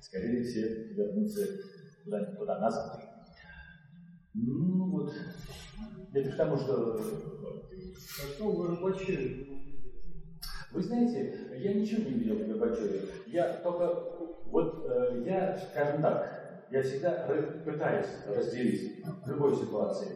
Скорее 0.00 0.42
все 0.42 0.92
вернутся 0.92 1.46
куда-нибудь 2.04 2.38
туда 2.38 2.58
назад. 2.58 3.00
Ну 4.34 4.90
вот, 4.90 5.12
это 6.12 6.30
к 6.30 6.36
тому, 6.36 6.56
что... 6.56 7.00
А 7.00 8.26
что 8.34 8.50
в 8.50 8.58
Горбачеве? 8.58 9.46
Вы 10.70 10.82
знаете, 10.82 11.34
я 11.56 11.74
ничего 11.74 12.02
не 12.02 12.18
видел 12.18 12.36
в 12.36 12.46
Горбачеве. 12.46 13.08
Я 13.26 13.54
только, 13.62 13.88
вот 14.46 14.86
э, 14.86 15.22
я, 15.24 15.56
скажем 15.56 16.02
так, 16.02 16.66
я 16.70 16.82
всегда 16.82 17.26
пытаюсь 17.64 18.06
разделить 18.26 19.02
в 19.24 19.28
любой 19.30 19.56
ситуации. 19.56 20.08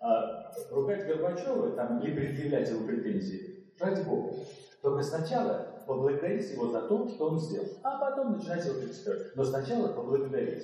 А, 0.00 0.52
ругать 0.70 1.06
Горбачева, 1.06 1.72
там, 1.72 2.00
не 2.00 2.08
предъявлять 2.08 2.68
его 2.70 2.86
претензии, 2.86 3.72
ради 3.78 4.02
Бога. 4.02 4.34
Только 4.80 5.02
сначала 5.02 5.82
поблагодарить 5.86 6.50
его 6.52 6.68
за 6.68 6.82
то, 6.82 7.08
что 7.08 7.30
он 7.30 7.40
сделал, 7.40 7.66
а 7.82 7.98
потом 7.98 8.36
начинать 8.36 8.64
его 8.64 8.80
критиковать. 8.80 9.34
Но 9.34 9.44
сначала 9.44 9.88
поблагодарить. 9.88 10.62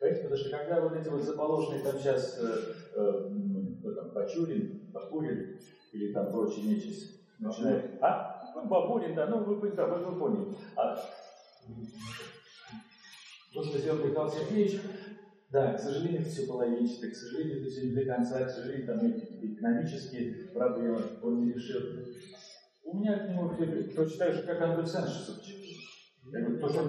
Понимаете, 0.00 0.24
потому 0.24 0.40
что 0.40 0.50
когда 0.50 0.80
вот 0.80 0.96
эти 0.96 1.08
вот 1.08 1.22
заположенные 1.22 1.82
там 1.82 1.98
сейчас 1.98 2.38
э, 2.40 2.58
э, 2.94 3.28
ну, 3.30 3.94
там, 3.94 4.10
Бачурин, 4.10 4.90
Бакурин 4.92 5.58
или 5.92 6.12
там 6.12 6.30
прочие 6.30 6.66
нечисть 6.66 7.20
начинают... 7.38 8.02
А? 8.02 8.52
Ну, 8.54 8.66
Бабурин, 8.66 9.14
да, 9.14 9.26
ну 9.26 9.38
вы, 9.44 9.70
да, 9.72 9.86
вы, 9.86 10.04
вы 10.04 10.18
поняли. 10.18 10.56
А, 10.76 10.96
то, 13.52 13.62
что 13.62 13.78
сделал 13.78 14.04
Михаил 14.04 14.28
Сергеевич, 14.28 14.80
да, 15.54 15.74
к 15.74 15.78
сожалению, 15.78 16.24
все 16.24 16.48
половинчато, 16.48 17.12
к 17.12 17.14
сожалению, 17.14 17.60
это 17.60 17.70
все 17.70 17.86
не 17.86 17.94
до 17.94 18.04
конца, 18.04 18.44
к 18.44 18.50
сожалению, 18.50 18.86
там 18.88 19.06
экономические 19.06 20.48
проблемы 20.52 21.00
он 21.22 21.44
не 21.44 21.52
решил. 21.52 21.80
У 22.82 22.98
меня 22.98 23.20
к 23.20 23.28
нему 23.28 23.50
точно 23.94 24.18
так 24.18 24.34
же, 24.34 24.42
как 24.42 24.60
Андрей 24.60 24.80
Александрович 24.80 25.16
Собчак. 25.18 25.56
Я 26.24 26.40
говорю, 26.40 26.58
то, 26.58 26.68
что... 26.68 26.82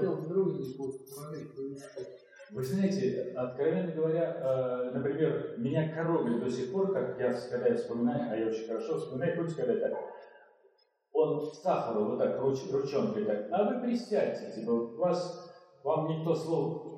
Вы 2.52 2.64
знаете, 2.64 3.34
откровенно 3.36 3.92
говоря, 3.92 4.36
э, 4.36 4.92
например, 4.96 5.56
меня 5.60 5.94
коробит 5.94 6.44
до 6.44 6.50
сих 6.50 6.72
пор, 6.72 6.92
как 6.92 7.20
я, 7.20 7.34
когда 7.34 7.68
я 7.68 7.76
вспоминаю, 7.76 8.32
а 8.32 8.36
я 8.36 8.48
очень 8.48 8.68
хорошо 8.68 8.98
вспоминаю, 8.98 9.36
помните, 9.36 9.62
когда 9.62 9.90
так, 9.90 10.00
он 11.12 11.54
сахару 11.54 12.06
вот 12.06 12.18
так 12.20 12.40
руч, 12.40 12.60
ручонкой 12.72 13.26
так, 13.26 13.48
а 13.52 13.64
вы 13.64 13.82
присядьте, 13.82 14.60
типа, 14.60 14.74
вас, 14.98 15.54
вам 15.84 16.08
никто 16.08 16.34
слов, 16.34 16.95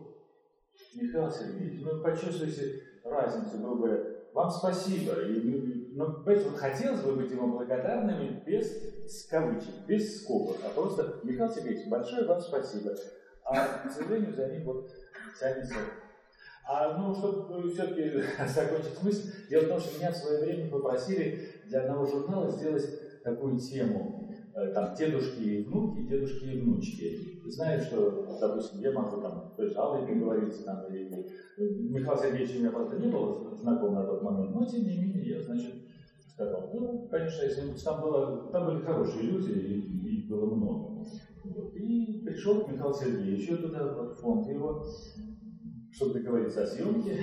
Михаил 0.95 1.31
Сергеевич, 1.31 1.81
ну 1.83 2.01
почувствуйте 2.01 2.83
разницу, 3.03 3.57
грубо 3.59 3.88
говоря, 3.88 4.03
вам 4.33 4.51
спасибо, 4.51 5.13
и, 5.21 5.91
ну, 5.93 6.23
вот 6.23 6.57
хотелось 6.57 7.01
бы 7.01 7.13
быть 7.13 7.31
ему 7.31 7.47
благодарными 7.47 8.43
без 8.45 9.25
кавычек, 9.29 9.73
без 9.88 10.21
скобок, 10.21 10.57
а 10.63 10.69
просто, 10.69 11.19
Михаил 11.23 11.51
Сергеевич, 11.51 11.88
большое 11.88 12.25
вам 12.25 12.41
спасибо. 12.41 12.95
А, 13.43 13.88
к 13.88 13.91
сожалению, 13.91 14.33
за 14.33 14.47
ним 14.47 14.63
вот 14.65 14.91
тянется. 15.39 15.75
А 16.69 16.97
ну, 16.97 17.15
чтобы 17.15 17.71
все-таки 17.71 18.21
закончить 18.47 19.01
мысль, 19.01 19.31
дело 19.49 19.63
в 19.63 19.67
том, 19.69 19.79
что 19.79 19.97
меня 19.97 20.11
в 20.11 20.17
свое 20.17 20.39
время 20.41 20.69
попросили 20.69 21.49
для 21.65 21.81
одного 21.81 22.05
журнала 22.05 22.51
сделать 22.51 23.23
такую 23.23 23.57
тему. 23.57 24.26
Э, 24.58 24.72
там 24.74 24.95
дедушки 24.95 25.39
и 25.39 25.64
внуки, 25.66 26.01
дедушки 26.08 26.45
и 26.45 26.60
внучки. 26.60 27.41
Знаешь, 27.45 27.86
что, 27.86 28.39
допустим, 28.41 28.82
я 28.82 28.91
могу 28.91 29.22
там, 29.22 29.53
то 29.55 29.64
есть 29.64 29.78
Аллой 29.78 30.08
договориться, 30.08 30.64
там, 30.66 30.88
или 30.89 31.28
Михаил 31.91 32.18
Сергеевич 32.18 32.55
у 32.55 32.60
меня 32.62 32.72
просто 32.72 32.97
не 32.97 33.08
был 33.08 33.55
знаком 33.55 33.93
на 33.93 34.03
тот 34.03 34.24
момент, 34.24 34.55
но 34.55 34.66
тем 34.66 34.82
не 34.82 34.97
менее 34.97 35.30
я, 35.30 35.43
значит, 35.43 35.76
сказал, 36.34 36.72
ну, 36.74 37.08
конечно, 37.08 37.43
если 37.43 37.72
там, 37.84 38.01
было, 38.01 38.51
там 38.51 38.66
были 38.66 38.84
хорошие 38.84 39.30
люди, 39.30 39.51
и 39.51 40.22
их 40.22 40.28
было 40.28 40.45
много. 40.47 41.05
Вот. 41.43 41.76
И 41.76 42.24
пришел 42.26 42.62
к 42.62 42.72
Михаилу 42.72 42.95
Сергеевичу 42.95 43.58
туда, 43.58 43.93
вот, 43.93 44.18
фонд 44.18 44.47
его, 44.47 44.84
чтобы 45.91 46.16
договориться 46.16 46.64
о 46.64 46.66
съемке. 46.66 47.20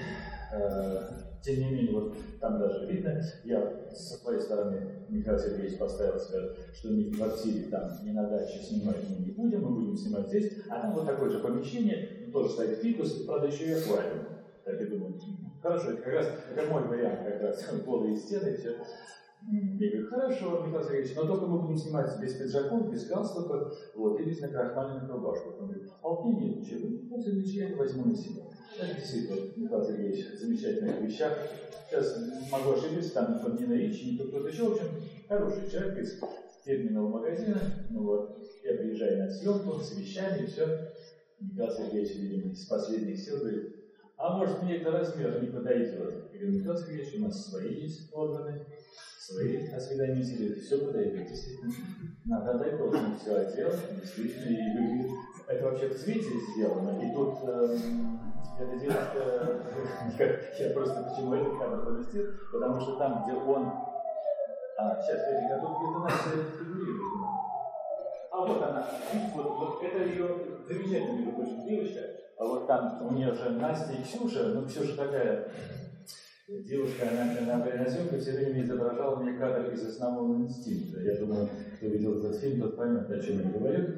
Э, 0.53 1.24
тем 1.45 1.59
не 1.59 1.70
менее, 1.70 1.92
вот 1.92 2.14
там 2.40 2.59
даже 2.59 2.86
видно, 2.86 3.20
я 3.45 3.90
со 3.92 4.16
своей 4.16 4.40
стороны 4.40 5.05
Михаил 5.11 5.38
Сергеевич 5.38 5.78
поставил, 5.78 6.18
сказал, 6.18 6.51
что 6.72 6.88
ни 6.88 7.11
в 7.11 7.16
квартире, 7.16 7.66
там, 7.70 7.82
ни 8.03 8.11
на 8.12 8.26
даче 8.28 8.61
снимать 8.61 8.97
мы 9.09 9.26
не 9.26 9.32
будем, 9.32 9.62
мы 9.62 9.70
будем 9.74 9.97
снимать 9.97 10.28
здесь, 10.28 10.53
а 10.70 10.80
там 10.80 10.95
вот 10.95 11.07
такое 11.07 11.30
же 11.30 11.40
помещение, 11.40 12.30
тоже 12.32 12.49
стоит 12.51 12.78
фикус, 12.78 13.24
правда, 13.26 13.49
еще 13.49 13.66
и 13.66 13.72
аквариум. 13.72 14.24
Так 14.64 14.80
я 14.80 14.86
думаю, 14.86 15.14
хорошо, 15.62 15.90
это 15.90 16.03
как 16.03 16.14
раз 16.14 16.28
это 16.51 16.70
мой 16.70 16.82
вариант, 16.84 17.20
как 17.26 17.42
раз 17.42 17.64
голые 17.86 18.16
стены, 18.16 18.57
все. 18.57 18.76
Я 19.47 19.90
говорю, 19.90 20.09
хорошо, 20.09 20.64
Михаил 20.66 20.84
Сергеевич, 20.84 21.16
но 21.16 21.26
только 21.26 21.47
мы 21.47 21.61
будем 21.61 21.76
снимать 21.76 22.18
без 22.20 22.34
пиджаков, 22.34 22.90
без 22.90 23.07
галстука, 23.07 23.70
вот, 23.95 24.18
и 24.20 24.24
без 24.24 24.40
накрахмаленных 24.40 25.11
рубашек. 25.11 25.61
Он 25.61 25.68
говорит, 25.68 25.90
а 26.03 26.09
у 26.09 26.24
меня 26.24 26.47
нет 26.47 26.61
ничего. 26.61 26.88
Ну, 26.88 27.18
Михаил 27.18 27.42
я 27.45 27.68
это 27.68 27.76
возьму 27.76 28.05
на 28.07 28.16
себя. 28.16 28.42
Это 28.80 28.95
действительно, 28.95 29.36
Михаил 29.57 29.84
Сергеевич, 29.84 30.38
замечательных 30.38 31.01
вещах. 31.03 31.38
Сейчас 31.90 32.18
могу 32.51 32.72
ошибиться, 32.72 33.14
там 33.14 33.34
никто 33.34 33.51
не 33.51 33.76
Ричи, 33.76 34.12
никто 34.12 34.28
кто-то 34.28 34.49
еще, 34.49 34.64
в 34.64 34.72
общем, 34.72 34.86
хороший 35.28 35.70
человек 35.70 35.99
из 35.99 36.18
фирменного 36.64 37.09
магазина. 37.09 37.61
Ну 37.90 38.05
вот, 38.05 38.38
я 38.64 38.74
приезжаю 38.78 39.24
на 39.24 39.30
съемку 39.30 39.78
с 39.78 39.95
вещами, 39.95 40.47
все. 40.47 40.90
Михаил 41.38 41.70
Сергеевич, 41.70 42.16
видимо, 42.16 42.53
из 42.53 42.64
последних 42.64 43.20
сил 43.20 43.38
говорит, 43.38 43.84
а 44.16 44.36
может 44.36 44.62
мне 44.62 44.76
это 44.76 44.92
размер 44.92 45.42
не 45.42 45.48
подойдет? 45.48 46.32
Я 46.32 46.38
говорю, 46.40 46.58
Михаил 46.58 46.76
Сергеевич, 46.76 47.14
у 47.16 47.20
нас 47.22 47.46
свои 47.46 47.74
есть 47.74 48.14
органы, 48.14 48.66
свои 49.18 49.68
осведомители, 49.68 50.60
все 50.60 50.78
подойдет, 50.78 51.28
действительно. 51.28 51.72
Надо 52.24 52.52
отдать 52.52 52.76
должное 52.78 53.16
все 53.16 53.36
отдел, 53.36 53.70
действительно, 54.00 54.44
и 54.44 54.78
выглядит. 54.78 55.12
Это 55.46 55.64
вообще 55.64 55.88
в 55.88 55.98
цвете 55.98 56.30
сделано, 56.52 57.00
и 57.02 57.14
тут 57.14 57.38
э, 57.42 57.78
эта 58.58 58.76
девушка, 58.78 59.62
я 60.58 60.70
просто 60.70 61.02
почему 61.02 61.34
этот 61.34 61.58
кадр 61.58 61.84
поместил, 61.84 62.26
потому 62.52 62.80
что 62.80 62.96
там, 62.96 63.24
где 63.24 63.34
он, 63.34 63.66
а, 64.78 65.02
сейчас, 65.02 65.20
а 65.20 65.58
тут 65.58 65.78
где-то 65.78 65.98
Настя 66.00 66.30
фигурирует. 66.58 67.02
А 68.30 68.40
вот 68.40 68.62
она, 68.62 68.88
вот, 69.34 69.58
вот 69.58 69.82
это 69.82 70.04
ее 70.04 70.28
замечательная, 70.66 71.16
между 71.18 71.32
прочим, 71.32 71.66
девочка, 71.66 72.00
а 72.39 72.45
вот 72.45 72.66
там 72.66 73.07
у 73.07 73.12
нее 73.12 73.32
же 73.32 73.51
Настя 73.51 73.93
и 73.93 74.03
Ксюша, 74.03 74.49
ну 74.55 74.66
Ксюша 74.66 74.97
такая 74.97 75.49
девушка, 76.47 77.09
она, 77.11 77.55
она 77.55 77.64
при 77.64 77.89
съемке 77.89 78.18
все 78.18 78.32
время 78.32 78.62
изображала 78.62 79.16
мне 79.16 79.39
кадр 79.39 79.72
из 79.72 79.87
основного 79.87 80.43
инстинкта. 80.43 81.01
Я 81.01 81.18
думаю, 81.18 81.49
кто 81.76 81.87
видел 81.87 82.18
этот 82.18 82.39
фильм, 82.39 82.61
тот 82.61 82.76
поймет, 82.76 83.11
о 83.11 83.20
чем 83.20 83.41
я 83.41 83.51
говорю. 83.51 83.89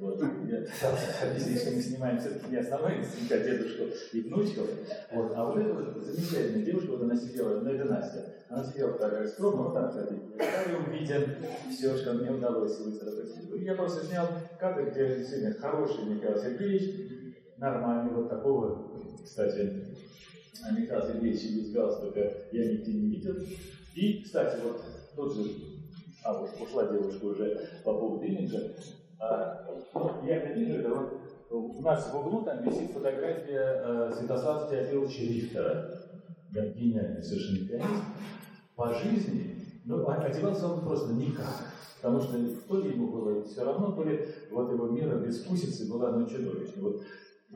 Вот. 0.00 0.20
Я 0.20 0.66
объяснить, 1.22 1.60
что 1.62 1.70
мы 1.70 1.80
снимаем 1.80 2.18
все-таки 2.18 2.50
не 2.50 2.56
основной 2.58 2.98
инстинкт, 2.98 3.32
а 3.32 3.38
дедушку 3.38 3.84
и 4.12 4.20
внучков. 4.20 4.68
Вот. 5.12 5.32
А 5.34 5.44
вот 5.46 5.56
эта 5.58 5.72
вот 5.72 6.02
замечательная 6.02 6.64
девушка, 6.64 6.90
вот 6.90 7.02
она 7.02 7.16
сидела, 7.16 7.60
ну 7.60 7.70
это 7.70 7.84
Настя, 7.84 8.34
она 8.48 8.64
сидела 8.64 8.92
такая 8.92 9.26
скромно, 9.26 9.62
вот 9.62 9.74
так, 9.74 9.90
кстати, 9.90 10.12
в 10.12 10.92
виде 10.92 11.38
все, 11.70 11.96
что 11.96 12.12
мне 12.12 12.30
удалось 12.30 12.78
выцарапать. 12.78 13.32
Я 13.54 13.74
просто 13.74 14.04
снял 14.04 14.28
кадр, 14.60 14.90
где 14.90 15.16
действительно 15.16 15.54
хороший 15.54 16.04
Михаил 16.04 16.36
Сергеевич, 16.36 17.15
нормальный, 17.58 18.12
вот 18.12 18.28
такого, 18.28 18.88
кстати, 19.22 19.96
Михаил 20.76 21.06
Сергеевич 21.06 21.56
без 21.56 21.72
галстука 21.72 22.32
я 22.52 22.72
нигде 22.72 22.92
не 22.92 23.10
видел. 23.10 23.34
И, 23.94 24.22
кстати, 24.22 24.60
вот 24.62 24.82
тут 25.14 25.34
же, 25.34 25.50
а 26.24 26.38
вот 26.38 26.50
ушла 26.60 26.86
девушка 26.86 27.24
уже 27.24 27.68
по 27.84 27.94
поводу 27.94 28.24
имиджа, 28.24 28.72
а, 29.18 29.66
я 30.24 30.36
это 30.36 30.58
вижу, 30.58 30.74
это 30.80 30.88
вот 30.90 31.12
у 31.50 31.80
нас 31.80 32.10
в 32.12 32.16
углу 32.16 32.42
там 32.42 32.62
висит 32.64 32.90
фотография 32.90 33.82
э, 33.84 34.12
Святослава 34.18 34.68
Теофиловича 34.68 35.22
Рихтера. 35.22 36.02
Гениальный 36.50 37.22
совершенно 37.22 37.68
пианист. 37.68 38.02
По 38.74 38.92
жизни, 38.94 39.82
ну, 39.84 40.08
одевался 40.08 40.68
он 40.68 40.80
просто 40.80 41.12
никак. 41.12 41.46
Потому 42.00 42.20
что 42.20 42.38
то 42.68 42.80
ли 42.80 42.90
ему 42.90 43.08
было 43.08 43.42
все 43.44 43.64
равно, 43.64 43.92
то 43.92 44.04
ли 44.04 44.28
вот 44.50 44.70
его 44.70 44.88
мера 44.88 45.18
безвкусицы 45.18 45.90
была 45.90 46.12
ну, 46.12 46.26
чудовищной. 46.26 46.82
Вот 46.82 47.02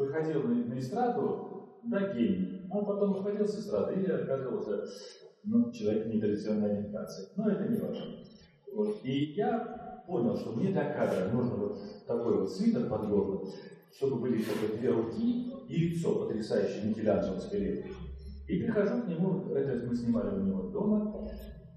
выходил 0.00 0.42
на, 0.44 0.54
на 0.64 0.78
эстраду, 0.78 1.80
да, 1.84 2.12
гений. 2.12 2.66
А 2.70 2.82
потом 2.82 3.12
выходил 3.12 3.46
с 3.46 3.58
эстрады 3.58 4.00
и 4.00 4.10
оказывался 4.10 4.84
ну, 5.44 5.70
человек 5.72 6.06
нетрадиционной 6.06 6.78
ориентации. 6.78 7.28
Но 7.36 7.50
это 7.50 7.68
не 7.68 7.78
важно. 7.78 8.04
Вот. 8.74 8.96
И 9.04 9.32
я 9.34 10.02
понял, 10.06 10.36
что 10.36 10.52
мне 10.52 10.72
для 10.72 10.92
кадра 10.92 11.30
нужно 11.30 11.56
вот 11.56 11.78
такой 12.06 12.40
вот 12.40 12.50
свитер 12.50 12.88
под 12.88 13.08
горло, 13.08 13.48
чтобы 13.92 14.20
были 14.20 14.42
только 14.42 14.76
две 14.78 14.90
руки 14.90 15.52
и 15.68 15.76
лицо 15.76 16.26
потрясающее 16.26 16.88
Микеланджеловской 16.88 17.60
лепки. 17.60 17.90
И 18.48 18.62
прихожу 18.62 19.02
к 19.02 19.08
нему, 19.08 19.54
это 19.54 19.86
мы 19.86 19.94
снимали 19.94 20.40
у 20.40 20.42
него 20.42 20.62
дома, 20.70 21.28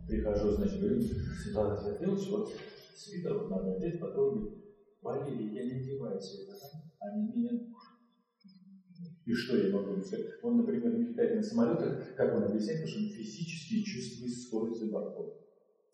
прихожу, 0.07 0.51
значит, 0.51 0.79
говорю, 0.79 1.01
Светлана 1.01 1.77
Сергеевич, 1.77 2.29
вот 2.31 2.51
свитер 2.95 3.37
вот 3.37 3.49
надо 3.49 3.75
одеть, 3.75 3.99
потом 3.99 4.35
говорит, 4.35 4.63
Валерий, 5.01 5.53
я 5.53 5.65
не 5.65 5.81
одеваю 5.81 6.19
свитер, 6.19 6.55
они 6.99 7.31
меня 7.35 7.51
и 9.25 9.33
что 9.33 9.57
я 9.57 9.69
могу 9.69 10.01
сказать? 10.01 10.25
Он, 10.41 10.57
например, 10.57 10.97
не 10.97 11.05
летает 11.05 11.35
на 11.35 11.43
самолетах, 11.43 12.15
как 12.15 12.35
он 12.35 12.43
объясняет, 12.43 12.81
потому 12.81 12.89
что 12.89 12.99
он 12.99 13.09
физически 13.09 13.83
чувствует 13.83 14.33
скорость 14.33 14.79
за 14.81 14.87
бортом. 14.87 15.33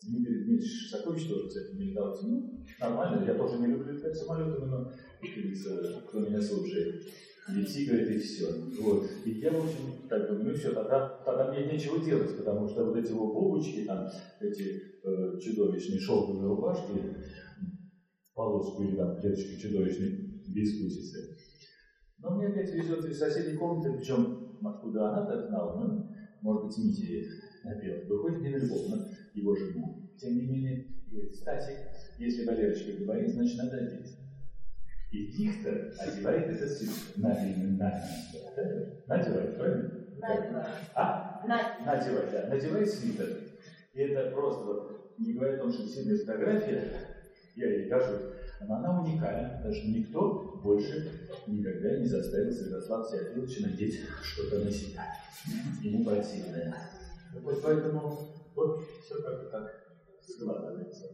Дмитрий 0.02 0.44
Дмитриевич 0.44 0.90
Шостакович 0.90 1.28
тоже, 1.28 1.48
кстати, 1.48 1.74
не 1.74 1.90
летал. 1.90 2.18
Ну, 2.22 2.64
нормально, 2.80 3.24
я 3.24 3.34
тоже 3.34 3.58
не 3.58 3.66
люблю 3.66 3.92
летать 3.92 4.16
самолетами, 4.16 4.64
но, 4.64 4.92
как 5.20 6.08
кто 6.08 6.20
меня 6.20 6.40
слушает. 6.40 7.06
Лети, 7.48 7.86
говорит, 7.86 8.10
и 8.10 8.18
все. 8.18 8.52
Вот. 8.80 9.10
И 9.24 9.30
я, 9.32 9.50
в 9.50 9.64
общем, 9.64 10.08
так 10.08 10.28
думаю, 10.28 10.50
ну 10.50 10.54
все, 10.54 10.72
тогда, 10.72 11.20
тогда 11.24 11.52
мне 11.52 11.72
нечего 11.72 11.98
делать, 12.04 12.36
потому 12.36 12.68
что 12.68 12.84
вот 12.84 12.96
эти 12.96 13.12
вот 13.12 13.32
бобочки, 13.32 13.84
там, 13.84 14.08
эти 14.40 14.82
э, 15.02 15.38
чудовищные 15.40 15.98
шелковые 15.98 16.46
рубашки, 16.46 16.92
полоску 18.34 18.84
или 18.84 18.96
там 18.96 19.20
клеточки 19.20 19.60
чудовищной 19.60 20.42
безвкусицы, 20.48 21.36
но 22.22 22.30
мне 22.30 22.48
опять 22.48 22.72
везет 22.74 23.04
из 23.04 23.18
соседней 23.18 23.56
комнаты, 23.56 23.96
причем 23.96 24.58
откуда 24.62 25.08
она 25.08 25.26
так 25.26 25.48
знала, 25.48 25.80
ну, 25.80 26.10
может 26.42 26.64
быть, 26.64 26.78
Митя 26.78 27.30
напел. 27.64 28.06
Выходит 28.08 28.42
не 28.42 28.50
на 28.50 28.56
любовно 28.56 29.08
его 29.34 29.54
жену. 29.56 30.10
Тем 30.18 30.36
не 30.36 30.46
менее, 30.46 30.86
говорит, 31.10 31.32
кстати, 31.32 31.76
если 32.18 32.46
Валерочка 32.46 32.92
говорит, 33.02 33.30
значит, 33.30 33.58
надо 33.58 33.78
одеть. 33.78 34.16
И 35.12 35.26
Рихтер 35.26 35.92
одевает 35.98 36.48
этот 36.48 36.70
свитер. 36.70 36.94
Надевает, 37.16 37.56
надевает, 37.78 39.08
надевает, 39.08 39.56
правильно? 39.56 39.90
Надевает. 40.18 40.68
А? 40.94 41.44
Надевает, 41.84 42.30
да. 42.32 42.46
Надевает 42.48 42.88
свитер. 42.88 43.26
И 43.92 44.00
это 44.00 44.30
просто, 44.30 44.64
вот, 44.64 45.14
не 45.18 45.32
говоря 45.32 45.54
о 45.54 45.58
том, 45.58 45.72
что 45.72 45.88
сильная 45.88 46.16
фотография, 46.16 46.92
я 47.56 47.70
ей 47.70 47.88
кажусь, 47.88 48.20
но 48.60 48.76
она 48.76 49.00
уникальна, 49.00 49.56
потому 49.56 49.74
что 49.74 49.88
никто 49.88 50.60
больше 50.62 51.28
никогда 51.46 51.98
не 51.98 52.06
заставил 52.06 52.52
Святослава 52.52 53.10
Теофиловича 53.10 53.66
надеть 53.66 54.00
что-то 54.22 54.58
на 54.64 54.70
себя. 54.70 55.06
Ему 55.82 56.04
противное. 56.04 56.76
Вот 57.42 57.62
поэтому 57.62 58.18
вот 58.54 58.84
все 59.04 59.22
как-то 59.22 59.48
так 59.48 59.70
складывается. 60.22 61.06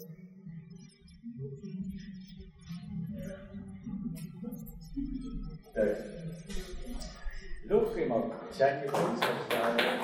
Так. 5.75 5.99
Легкое 7.65 8.09
молчание 8.09 8.91
происхождает. 8.91 10.01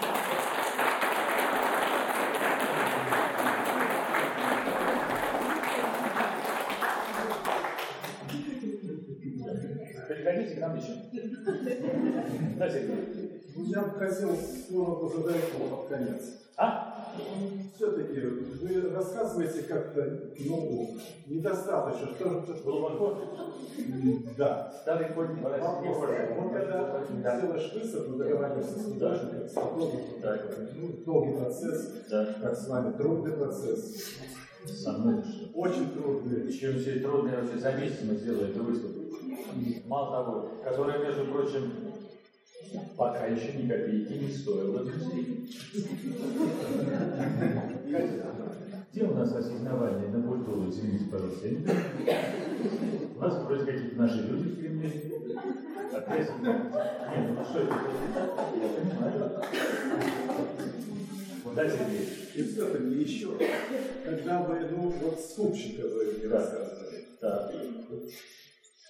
Я 12.66 13.82
бы 13.82 13.98
хотел 13.98 14.36
слово 14.68 14.94
позадать 15.08 15.52
под 15.52 15.88
конец. 15.88 16.22
А? 16.56 17.12
Все-таки 17.74 18.20
вы 18.20 18.90
рассказываете 18.90 19.62
как-то, 19.62 20.30
ну, 20.38 20.96
недостаточно. 21.26 22.08
Что 22.14 22.28
же 22.30 22.62
Глубоко. 22.62 23.18
Да. 24.38 24.72
Старый 24.82 25.08
конь 25.12 25.34
не. 25.34 25.42
Вот 25.42 26.52
когда 26.52 27.04
Да. 27.22 27.40
делаешь 27.40 27.72
выставку, 27.74 28.12
договариваешься 28.12 28.78
с 28.78 28.84
художником, 28.84 29.48
с 29.48 29.54
художником, 29.54 30.20
Да. 30.22 30.38
ну, 30.76 30.88
долгий 31.04 31.36
процесс, 31.38 31.92
Да. 32.10 32.34
как 32.40 32.56
с 32.56 32.68
вами, 32.68 32.92
трудный 32.96 33.32
процесс. 33.32 34.04
Очень 35.54 35.90
трудный. 35.90 36.52
Чем 36.52 36.78
все 36.78 37.00
трудное 37.00 37.42
вообще 37.42 37.58
за 37.58 37.72
месяц 37.72 37.98
мы 38.04 38.14
сделали 38.14 38.50
эту 38.50 38.62
выставку. 38.62 39.00
Мало 39.86 40.24
того, 40.24 40.48
которая, 40.62 40.98
между 41.04 41.26
прочим, 41.32 41.91
пока 42.96 43.26
еще 43.26 43.52
ни 43.54 43.68
копейки 43.68 44.12
не 44.12 44.30
стоила 44.30 44.84
друзей. 44.84 45.48
Где 48.92 49.04
у 49.04 49.14
нас 49.14 49.34
ассигнования 49.34 50.08
на 50.08 50.22
культуру, 50.22 50.68
извините, 50.68 51.06
пожалуйста. 51.10 51.48
У 53.16 53.18
нас 53.20 53.34
вроде 53.42 53.64
какие-то 53.64 53.96
наши 53.96 54.18
люди 54.22 54.48
в 54.48 54.56
Кремле. 54.58 54.90
Нет, 55.92 57.26
ну 57.36 57.44
что 57.44 57.58
это? 57.60 57.74
Я 58.60 58.68
понимаю. 58.68 59.16
Да, 61.54 61.68
Сергей? 61.68 62.06
И 62.34 62.42
все-таки 62.44 62.94
еще, 63.02 63.28
когда 64.04 64.42
вы, 64.42 64.54
ну, 64.70 64.88
вот 65.02 65.20
скупщика 65.20 65.82
вы 65.82 66.14
мне 66.18 66.28
рассказывали, 66.28 66.98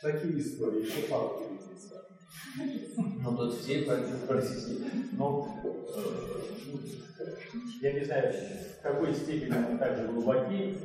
такие 0.00 0.38
истории, 0.38 0.82
еще 0.82 1.02
пару 1.08 1.28
перейдется. 1.38 2.06
Ну, 2.96 3.36
тут 3.36 3.54
все 3.58 3.82
практически. 3.82 4.84
Ну, 5.12 5.48
но 5.62 5.72
э, 5.94 7.34
я 7.80 7.92
не 7.92 8.04
знаю, 8.04 8.34
в 8.78 8.82
какой 8.82 9.14
степени 9.14 9.54
они 9.54 9.78
также 9.78 10.08
глубоки. 10.08 10.76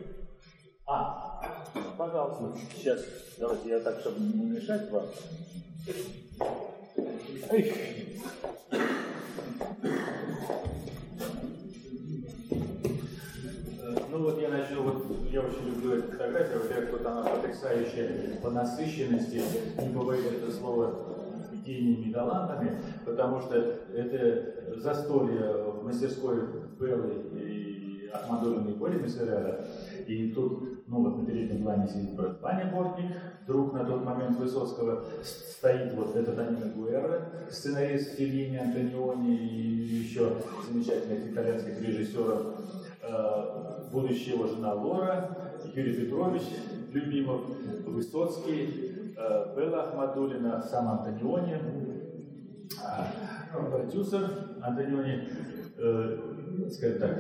А, 0.86 1.66
пожалуйста, 1.98 2.58
сейчас, 2.74 3.04
давайте 3.38 3.70
я 3.70 3.80
так, 3.80 4.00
чтобы 4.00 4.20
не 4.20 4.46
мешать 4.46 4.90
вам. 4.90 5.06
Ну 14.10 14.24
вот 14.24 14.42
я 14.42 14.50
начну, 14.50 14.84
вот 14.84 15.06
я 15.32 15.42
очень 15.42 15.68
люблю 15.68 15.98
эту 15.98 16.12
фотографию, 16.12 16.62
во-первых, 16.62 16.92
вот 16.92 17.06
она 17.06 17.24
потрясающая 17.24 18.40
по 18.42 18.50
насыщенности, 18.50 19.44
не 19.82 19.90
бывает 19.90 20.26
это 20.26 20.52
слово 20.52 21.07
гениями 21.68 22.12
талантами, 22.12 22.82
потому 23.06 23.42
что 23.42 23.56
это 23.94 24.80
застолье 24.80 25.54
в 25.64 25.84
мастерской 25.84 26.40
Беллы 26.80 27.14
и 27.34 28.10
Ахмадулина 28.14 28.70
и 28.70 28.74
Боли 28.74 29.00
Мессерера, 29.00 29.66
и 30.08 30.32
тут, 30.32 30.88
ну 30.88 31.04
вот 31.04 31.18
на 31.18 31.26
переднем 31.26 31.64
плане 31.64 31.88
сидит 31.88 32.16
брат 32.16 32.42
Ваня 32.42 32.72
Бортник, 32.74 33.12
друг 33.46 33.74
на 33.74 33.84
тот 33.84 34.04
момент 34.04 34.38
Высоцкого, 34.38 35.04
стоит 35.24 35.94
вот 35.94 36.16
этот 36.16 36.40
Анина 36.40 36.72
Гуэра, 36.76 37.30
сценарист 37.50 38.16
Филини, 38.16 38.58
Антониони 38.58 39.36
и 39.36 39.98
еще 39.98 40.34
замечательных 40.70 41.32
итальянских 41.32 41.82
режиссеров, 41.82 42.42
э, 43.02 43.90
будущая 43.92 44.36
его 44.36 44.48
жена 44.48 44.74
Лора, 44.74 45.38
Юрий 45.74 45.94
Петрович 45.94 46.44
Любимов, 46.92 47.42
Высоцкий, 47.86 48.97
Белла 49.18 49.84
Ахмадулина, 49.84 50.62
сам 50.62 50.90
Антониони, 50.90 51.60
э, 52.70 53.70
продюсер 53.72 54.30
Антониони, 54.62 55.28
э, 55.76 56.18
скажем 56.72 57.00
так, 57.00 57.18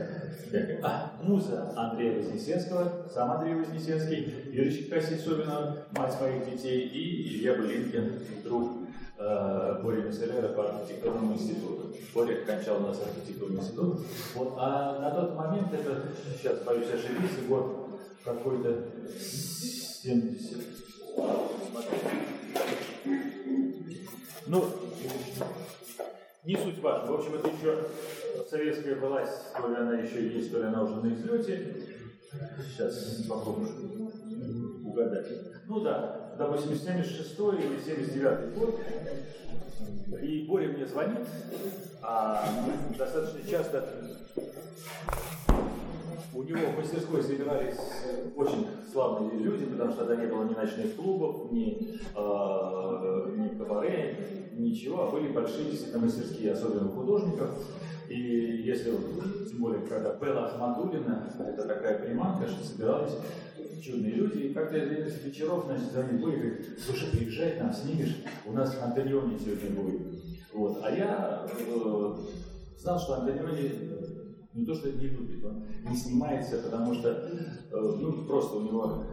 а, 0.83 1.13
муза 1.23 1.73
Андрея 1.75 2.19
Вознесенского, 2.19 3.07
сам 3.11 3.31
Андрей 3.31 3.55
Вознесенский, 3.55 4.51
Юрочка 4.51 4.95
Косисовина, 4.95 5.85
мать 5.97 6.21
моих 6.21 6.45
детей, 6.45 6.87
и 6.87 7.29
Илья 7.29 7.55
Былинкин, 7.55 8.13
друг 8.43 8.73
э, 9.17 9.79
Боря 9.81 10.03
Месселера 10.03 10.49
по 10.49 10.69
архитектурному 10.69 11.33
институту. 11.33 11.95
Боря 12.13 12.45
кончал 12.45 12.77
у 12.77 12.87
нас 12.87 13.01
архитектурный 13.01 13.59
институт. 13.59 14.01
Вот, 14.35 14.53
а 14.57 14.99
на 14.99 15.11
тот 15.11 15.35
момент, 15.35 15.73
это, 15.73 16.03
сейчас 16.37 16.59
боюсь 16.59 16.89
ошибиться, 16.89 17.41
год 17.47 17.89
какой-то 18.23 18.83
70. 19.19 20.77
Ну, 24.47 24.65
не 26.45 26.55
суть 26.55 26.79
важно. 26.79 27.11
В 27.11 27.15
общем, 27.15 27.35
это 27.35 27.49
еще 27.49 27.87
советская 28.49 28.95
власть, 28.95 29.53
то 29.53 29.67
ли 29.67 29.75
она 29.75 29.99
еще 29.99 30.27
есть, 30.27 30.51
то 30.51 30.59
ли 30.59 30.65
она 30.65 30.83
уже 30.83 30.95
на 30.95 31.13
излете. 31.13 31.75
Сейчас 32.63 33.25
попробую 33.27 34.11
угадать. 34.85 35.27
Ну 35.67 35.81
да, 35.81 36.33
допустим, 36.37 36.75
76 36.75 37.39
или 37.39 37.79
79 37.79 38.55
год. 38.55 38.79
И 40.21 40.45
Боря 40.47 40.69
мне 40.69 40.85
звонит, 40.85 41.27
а 42.01 42.47
достаточно 42.97 43.49
часто 43.49 43.87
у 46.33 46.43
него 46.43 46.59
в 46.71 46.77
мастерской 46.77 47.23
собирались 47.23 47.77
очень 48.35 48.67
славные 48.91 49.39
люди, 49.39 49.65
потому 49.65 49.91
что 49.91 50.05
тогда 50.05 50.23
не 50.23 50.31
было 50.31 50.43
ни 50.43 50.53
ночных 50.53 50.95
клубов, 50.95 51.51
ни, 51.51 51.99
э, 52.15 53.35
ни 53.35 53.57
кабаре, 53.57 54.49
ничего, 54.53 55.03
а 55.03 55.11
были 55.11 55.31
большие 55.31 55.71
действительно 55.71 56.05
мастерские, 56.05 56.53
особенно 56.53 56.89
художников. 56.89 57.49
И 58.09 58.61
если, 58.65 58.91
тем 59.49 59.59
более, 59.59 59.81
когда 59.81 60.15
Белла 60.15 60.45
Ахмадулина, 60.45 61.29
это 61.39 61.67
такая 61.67 61.99
приманка, 61.99 62.47
что 62.47 62.63
собирались 62.63 63.17
чудные 63.81 64.13
люди, 64.13 64.39
и 64.39 64.53
как-то 64.53 64.77
из 64.77 65.23
вечеров, 65.23 65.65
значит, 65.65 65.91
за 65.91 66.03
ним 66.03 66.21
были, 66.21 66.65
слушай, 66.83 67.09
приезжай, 67.11 67.59
нам 67.59 67.73
снимешь, 67.73 68.23
у 68.45 68.53
нас 68.53 68.77
Антониони 68.81 69.37
сегодня 69.37 69.81
будет. 69.81 70.01
Вот. 70.53 70.79
А 70.83 70.91
я 70.91 71.45
э, 71.51 72.13
знал, 72.79 72.99
что 72.99 73.21
Антониони 73.21 73.96
не 74.57 74.65
то, 74.65 74.73
что 74.73 74.91
не 74.91 75.07
любит, 75.07 75.45
он 75.45 75.65
не 75.87 75.95
снимается, 75.95 76.57
потому 76.57 76.93
что, 76.93 77.09
э, 77.09 77.61
ну, 77.71 78.25
просто 78.25 78.57
у 78.57 78.63
него 78.63 79.03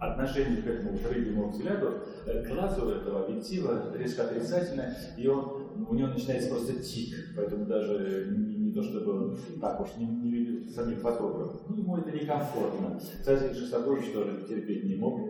отношение 0.00 0.60
к 0.62 0.66
этому 0.66 0.98
рыбьему 1.08 1.48
взгляду, 1.48 2.00
к 2.26 2.48
глазу 2.48 2.88
этого 2.90 3.24
объектива 3.24 3.96
резко 3.96 4.24
отрицательное, 4.24 4.96
и 5.16 5.28
он, 5.28 5.86
у 5.88 5.94
него 5.94 6.08
начинается 6.08 6.48
просто 6.48 6.74
тик, 6.82 7.14
поэтому 7.36 7.66
даже 7.66 8.34
не, 8.36 8.56
не 8.56 8.72
то, 8.72 8.82
чтобы 8.82 9.12
он 9.12 9.38
так 9.60 9.80
уж 9.80 9.90
не, 9.96 10.06
не 10.06 10.30
любит 10.30 10.74
самих 10.74 10.98
фотографов. 10.98 11.60
Ну, 11.68 11.76
ему 11.76 11.96
это 11.98 12.10
некомфортно. 12.10 12.98
Кстати, 12.98 13.54
Шостакович 13.54 14.12
тоже 14.12 14.44
терпеть 14.48 14.84
не 14.84 14.96
мог 14.96 15.20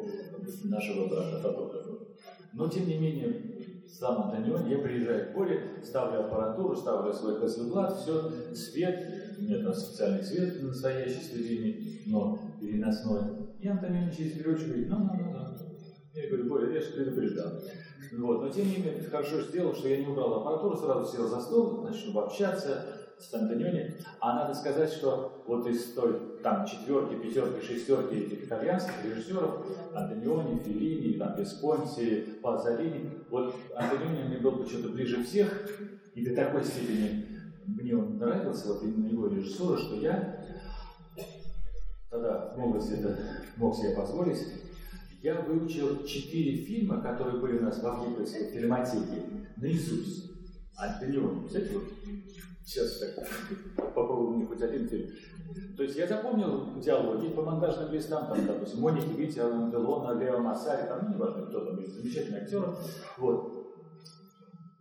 нашего 0.64 1.08
брата 1.08 1.38
фотографа. 1.42 1.90
Но, 2.54 2.68
тем 2.68 2.86
не 2.86 2.98
менее, 2.98 3.51
сам 3.92 4.22
Антонион, 4.22 4.66
я 4.68 4.78
приезжаю 4.78 5.30
к 5.30 5.34
Коле, 5.34 5.60
ставлю 5.84 6.20
аппаратуру, 6.20 6.74
ставлю 6.74 7.12
свой 7.12 7.34
Hasselblad, 7.34 7.94
все, 7.94 8.54
свет, 8.54 9.36
у 9.38 9.42
меня 9.42 9.62
там 9.62 9.74
специальный 9.74 10.22
свет 10.22 10.62
настоящий 10.62 11.22
студийный, 11.22 12.02
но 12.06 12.38
переносной. 12.60 13.22
И 13.60 13.68
Антонион 13.68 14.10
через 14.10 14.32
переводчик 14.32 14.68
говорит, 14.68 14.88
ну, 14.88 14.98
ну, 14.98 15.10
ну, 15.14 15.32
ну. 15.32 15.52
Я 16.14 16.28
говорю, 16.28 16.48
Боря, 16.48 16.74
я 16.74 16.80
же 16.80 16.92
предупреждал. 16.92 17.52
Вот. 18.18 18.42
Но 18.42 18.48
тем 18.50 18.66
не 18.66 18.76
менее, 18.78 19.02
хорошо 19.02 19.40
сделал, 19.40 19.74
что 19.74 19.88
я 19.88 19.98
не 19.98 20.06
убрал 20.06 20.40
аппаратуру, 20.40 20.76
сразу 20.76 21.10
сел 21.10 21.28
за 21.28 21.40
стол, 21.40 21.88
чтобы 21.92 22.22
общаться 22.22 23.01
Антониони. 23.32 23.96
А 24.20 24.34
надо 24.34 24.54
сказать, 24.54 24.92
что 24.92 25.44
вот 25.46 25.66
из 25.66 25.92
той 25.92 26.38
там 26.42 26.66
четверки, 26.66 27.14
пятерки, 27.14 27.64
шестерки 27.64 28.16
этих 28.16 28.44
итальянских 28.44 29.04
режиссеров, 29.04 29.66
Антониони, 29.94 30.58
Феллини, 30.58 31.18
там, 31.18 31.36
Висконти, 31.36 32.26
Пазолини, 32.42 33.10
вот 33.30 33.54
Антониони 33.74 34.28
мне 34.28 34.38
был 34.38 34.62
почему-то 34.62 34.88
ближе 34.88 35.22
всех, 35.24 35.68
и 36.14 36.24
до 36.24 36.34
такой 36.34 36.64
степени 36.64 37.26
мне 37.66 37.96
он 37.96 38.18
нравился, 38.18 38.68
вот 38.68 38.82
именно 38.82 39.06
его 39.06 39.28
режиссура, 39.28 39.78
что 39.78 39.96
я 39.96 40.44
тогда 42.10 42.52
в 42.54 42.58
молодости 42.58 42.94
это 42.94 43.16
мог 43.56 43.74
себе 43.74 43.94
позволить, 43.94 44.38
я 45.22 45.40
выучил 45.40 46.04
четыре 46.04 46.64
фильма, 46.64 47.00
которые 47.00 47.40
были 47.40 47.58
у 47.58 47.62
нас 47.62 47.80
в 47.80 47.86
Авгипольской 47.86 48.50
фильмотеке, 48.50 49.22
наизусть. 49.56 50.30
Антониони, 50.76 51.40
представляете, 51.40 51.78
вот 51.78 51.84
сейчас 52.64 52.98
так 52.98 53.94
попробую 53.94 54.36
мне 54.36 54.46
хоть 54.46 54.62
один 54.62 54.88
фильм. 54.88 55.10
То 55.76 55.82
есть 55.82 55.96
я 55.96 56.06
запомнил 56.06 56.80
диалоги 56.80 57.28
по 57.28 57.42
монтажным 57.42 57.92
листам, 57.92 58.26
там, 58.28 58.46
допустим, 58.46 58.80
Моники 58.80 59.14
Вити, 59.16 59.38
Алан 59.38 59.70
Делона, 59.70 60.18
Лео 60.18 60.38
Массари, 60.38 60.86
там, 60.86 61.00
ну, 61.02 61.14
неважно, 61.14 61.46
кто 61.46 61.64
там 61.64 61.80
есть, 61.80 61.94
замечательные 61.94 62.42
актеры. 62.42 62.68
Вот. 63.18 63.74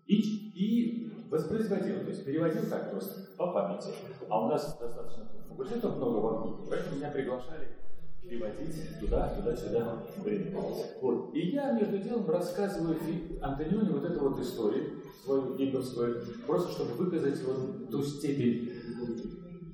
И, 0.07 0.15
и 0.15 1.27
воспроизводил, 1.29 2.01
то 2.01 2.09
есть 2.09 2.25
переводил 2.25 2.63
так 2.69 2.91
просто, 2.91 3.21
по 3.37 3.51
памяти. 3.51 3.89
А 4.29 4.45
у 4.45 4.49
нас 4.49 4.77
достаточно 4.77 5.27
факультетов 5.47 5.97
много 5.97 6.17
в 6.17 6.69
поэтому 6.69 6.97
меня 6.97 7.11
приглашали 7.11 7.77
переводить 8.23 8.99
туда, 8.99 9.29
туда, 9.29 9.55
сюда 9.55 10.03
время. 10.17 10.57
Вот. 11.01 11.33
И 11.33 11.49
я 11.49 11.71
между 11.71 11.97
делом 11.97 12.29
рассказываю 12.29 12.97
Антонионе 13.41 13.89
вот 13.91 14.05
эту 14.05 14.19
вот 14.19 14.39
историю, 14.39 15.01
свою 15.23 15.55
гиговскую, 15.55 16.23
просто 16.45 16.71
чтобы 16.71 16.93
выказать 16.93 17.41
вот 17.43 17.89
ту 17.89 18.03
степень 18.03 18.71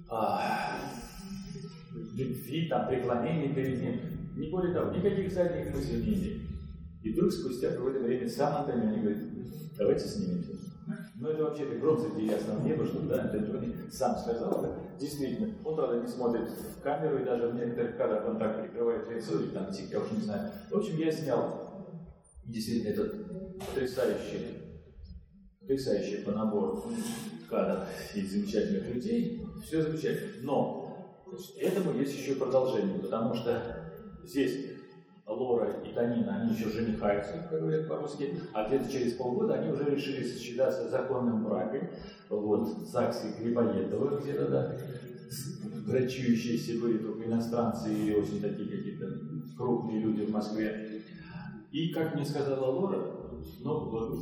а, 0.10 0.80
любви, 2.16 2.68
там, 2.68 2.88
преклонения 2.88 3.54
перед 3.54 3.82
ним. 3.82 4.00
Не 4.38 4.50
более 4.50 4.74
того, 4.74 4.92
никаких 4.96 5.32
задних 5.32 5.74
мыслей. 5.74 6.42
И 7.04 7.12
вдруг 7.12 7.32
спустя 7.32 7.70
какое-то 7.72 8.00
время 8.00 8.30
сам 8.30 8.58
Антониони 8.58 9.02
говорит, 9.02 9.24
давайте 9.78 10.08
снимемся. 10.08 10.57
Ну, 11.16 11.30
это 11.30 11.44
вообще-то 11.44 11.76
гром 11.76 12.00
среди 12.00 12.28
ясного 12.28 12.64
неба, 12.64 12.86
что 12.86 13.00
да, 13.02 13.24
Антони 13.24 13.76
сам 13.92 14.18
сказал. 14.18 14.62
Да? 14.62 14.80
Действительно, 15.00 15.54
он, 15.64 15.76
правда, 15.76 16.02
не 16.02 16.08
смотрит 16.08 16.48
в 16.50 16.82
камеру, 16.82 17.20
и 17.20 17.26
даже 17.26 17.50
в 17.50 17.56
некоторых 17.56 17.98
кадрах 17.98 18.28
он 18.28 18.40
так 18.40 18.62
прикрывает 18.62 19.10
лицо, 19.10 19.40
или 19.40 19.50
там 19.50 19.72
тик, 19.72 19.92
я 19.92 20.00
уж 20.00 20.12
не 20.12 20.22
знаю. 20.22 20.52
В 20.70 20.78
общем, 20.78 20.98
я 20.98 21.12
снял 21.12 21.68
действительно 22.46 22.92
этот 22.92 23.60
потрясающий, 23.60 24.80
потрясающий 25.60 26.24
по 26.24 26.32
набору 26.32 26.84
кадров 27.50 27.88
и 28.16 28.22
замечательных 28.22 28.94
людей. 28.94 29.46
Все 29.66 29.82
замечательно. 29.82 30.44
Но 30.44 31.24
этому 31.60 31.94
есть 32.00 32.18
еще 32.18 32.36
продолжение, 32.36 33.00
потому 33.00 33.34
что 33.34 33.62
здесь 34.24 34.77
Лора 35.28 35.82
и 35.84 35.94
Танина, 35.94 36.42
они 36.42 36.54
еще 36.54 36.70
женихаются, 36.70 37.46
как 37.50 37.60
говорят 37.60 37.88
по-русски, 37.88 38.40
а 38.54 38.68
где-то 38.68 38.92
через 38.92 39.14
полгода 39.14 39.56
они 39.56 39.72
уже 39.72 39.84
решили 39.84 40.24
сочетаться 40.24 40.90
законным 40.90 41.44
браком, 41.44 41.90
вот, 42.30 42.78
в 42.78 42.86
ЗАГСе 42.86 43.36
Грибоедова 43.40 44.20
где-то, 44.20 44.48
да, 44.48 44.78
врачующиеся 45.86 46.80
были 46.82 46.98
только 47.00 47.26
иностранцы 47.26 47.94
и 47.94 48.16
очень 48.16 48.42
такие 48.42 48.70
какие-то 48.70 49.08
крупные 49.58 50.00
люди 50.00 50.22
в 50.22 50.32
Москве. 50.32 51.02
И, 51.72 51.90
как 51.90 52.16
мне 52.16 52.26
сказала 52.26 52.72
Лора, 52.72 53.06
ну, 53.60 53.90
вот, 53.90 54.18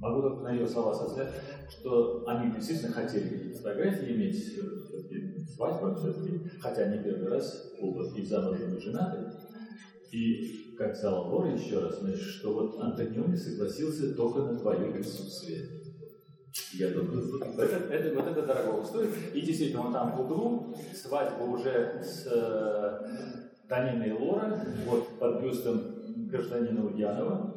Могу 0.00 0.22
только 0.22 0.42
на 0.44 0.52
ее 0.52 0.66
слова 0.66 0.94
сослать, 0.94 1.28
что 1.68 2.24
они 2.26 2.54
действительно 2.54 2.90
хотели 2.90 3.52
фотографии 3.52 4.12
иметь, 4.12 4.56
свадьбу 5.54 5.94
все-таки, 5.94 6.40
хотя 6.58 6.86
не 6.86 7.02
первый 7.02 7.28
раз, 7.28 7.70
оба 7.78 8.08
и 8.16 8.24
замужем, 8.24 8.76
и 8.76 8.80
женаты. 8.80 9.18
И, 10.12 10.74
как 10.76 10.96
сказала 10.96 11.28
Лора 11.28 11.52
еще 11.52 11.78
раз, 11.78 12.00
значит, 12.00 12.22
что 12.22 12.52
вот 12.52 12.80
Антониони 12.80 13.36
согласился 13.36 14.14
только 14.14 14.40
на 14.40 14.58
твое 14.58 14.90
присутствие. 14.90 15.68
Я 16.72 16.90
думаю, 16.90 17.40
это, 17.58 17.76
это, 17.94 18.14
вот 18.16 18.26
это 18.26 18.42
дорого 18.42 18.84
стоит. 18.84 19.10
И 19.34 19.40
действительно, 19.40 19.86
он 19.86 19.92
там 19.92 20.16
в 20.16 20.20
углу, 20.20 20.76
свадьба 20.94 21.44
уже 21.44 22.02
с 22.02 22.26
э, 22.26 23.68
Таниной 23.68 24.12
Лора, 24.12 24.60
вот 24.86 25.18
под 25.18 25.42
бюстом 25.42 25.80
гражданина 26.28 26.86
Ульянова. 26.86 27.54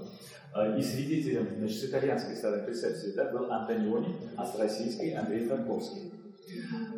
Э, 0.56 0.78
и 0.78 0.82
свидетелем, 0.84 1.48
значит, 1.58 1.78
с 1.78 1.86
итальянской 1.86 2.36
стороны, 2.36 2.64
представьте 2.64 3.14
да, 3.16 3.32
был 3.32 3.52
Антониони, 3.52 4.16
а 4.38 4.46
с 4.46 4.58
российской 4.60 5.12
Андрей 5.12 5.48
Тарковский. 5.48 6.12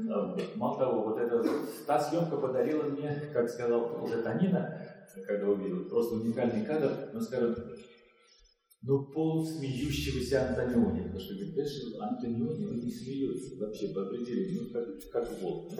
Э, 0.09 0.37
мало 0.55 0.77
того, 0.77 1.03
вот 1.03 1.19
эта 1.19 1.43
та 1.87 1.99
съемка 1.99 2.35
подарила 2.35 2.83
мне, 2.83 3.23
как 3.33 3.49
сказал 3.49 4.03
уже 4.03 4.21
Танина, 4.21 4.81
когда 5.27 5.49
увидел, 5.49 5.87
просто 5.89 6.15
уникальный 6.15 6.65
кадр, 6.65 7.09
ну, 7.13 7.21
скажем, 7.21 7.55
ну, 8.81 9.05
пол 9.11 9.47
смеющегося 9.47 10.49
Антониони. 10.49 11.03
Потому 11.03 11.19
что, 11.19 11.33
говорит, 11.33 11.55
понимаешь, 11.55 11.81
Антониони, 11.99 12.65
он 12.65 12.79
не 12.79 12.91
смеется 12.91 13.55
вообще 13.57 13.87
по 13.89 14.03
определению, 14.03 14.63
ну, 14.63 14.69
как, 14.71 15.11
как 15.11 15.41
волк. 15.41 15.73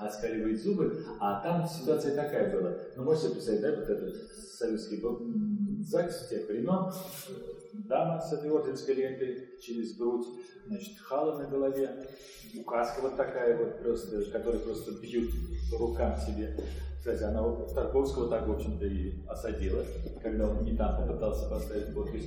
Оскаливает 0.00 0.62
зубы, 0.62 1.04
а 1.20 1.42
там 1.42 1.68
ситуация 1.68 2.16
такая 2.16 2.50
была. 2.56 2.74
Ну, 2.96 3.04
можете 3.04 3.30
представить, 3.30 3.60
да, 3.60 3.76
вот 3.76 3.88
этот 3.88 4.14
советский 4.58 5.02
ЗАГС 5.82 6.28
тех 6.28 6.48
времен, 6.48 6.92
дама 7.86 8.20
с 8.20 8.32
этой 8.32 8.50
орденской 8.50 8.94
лентой 8.94 9.58
через 9.60 9.96
грудь, 9.96 10.26
значит, 10.66 10.98
хала 10.98 11.42
на 11.42 11.48
голове, 11.48 12.06
указка 12.58 13.00
вот 13.02 13.16
такая 13.16 13.56
вот 13.58 13.80
просто, 13.82 14.24
которую 14.30 14.62
просто 14.62 14.92
бьют 14.92 15.30
рукам 15.78 16.16
себе. 16.18 16.56
Кстати, 16.98 17.22
она 17.22 17.42
вот 17.42 17.74
Тарковского 17.74 18.28
так, 18.28 18.46
в 18.46 18.52
общем-то, 18.52 18.84
и 18.86 19.26
осадила, 19.26 19.84
когда 20.22 20.48
он 20.48 20.64
не 20.64 20.76
там 20.76 20.96
попытался 21.00 21.48
поставить 21.48 21.94
подпись. 21.94 22.26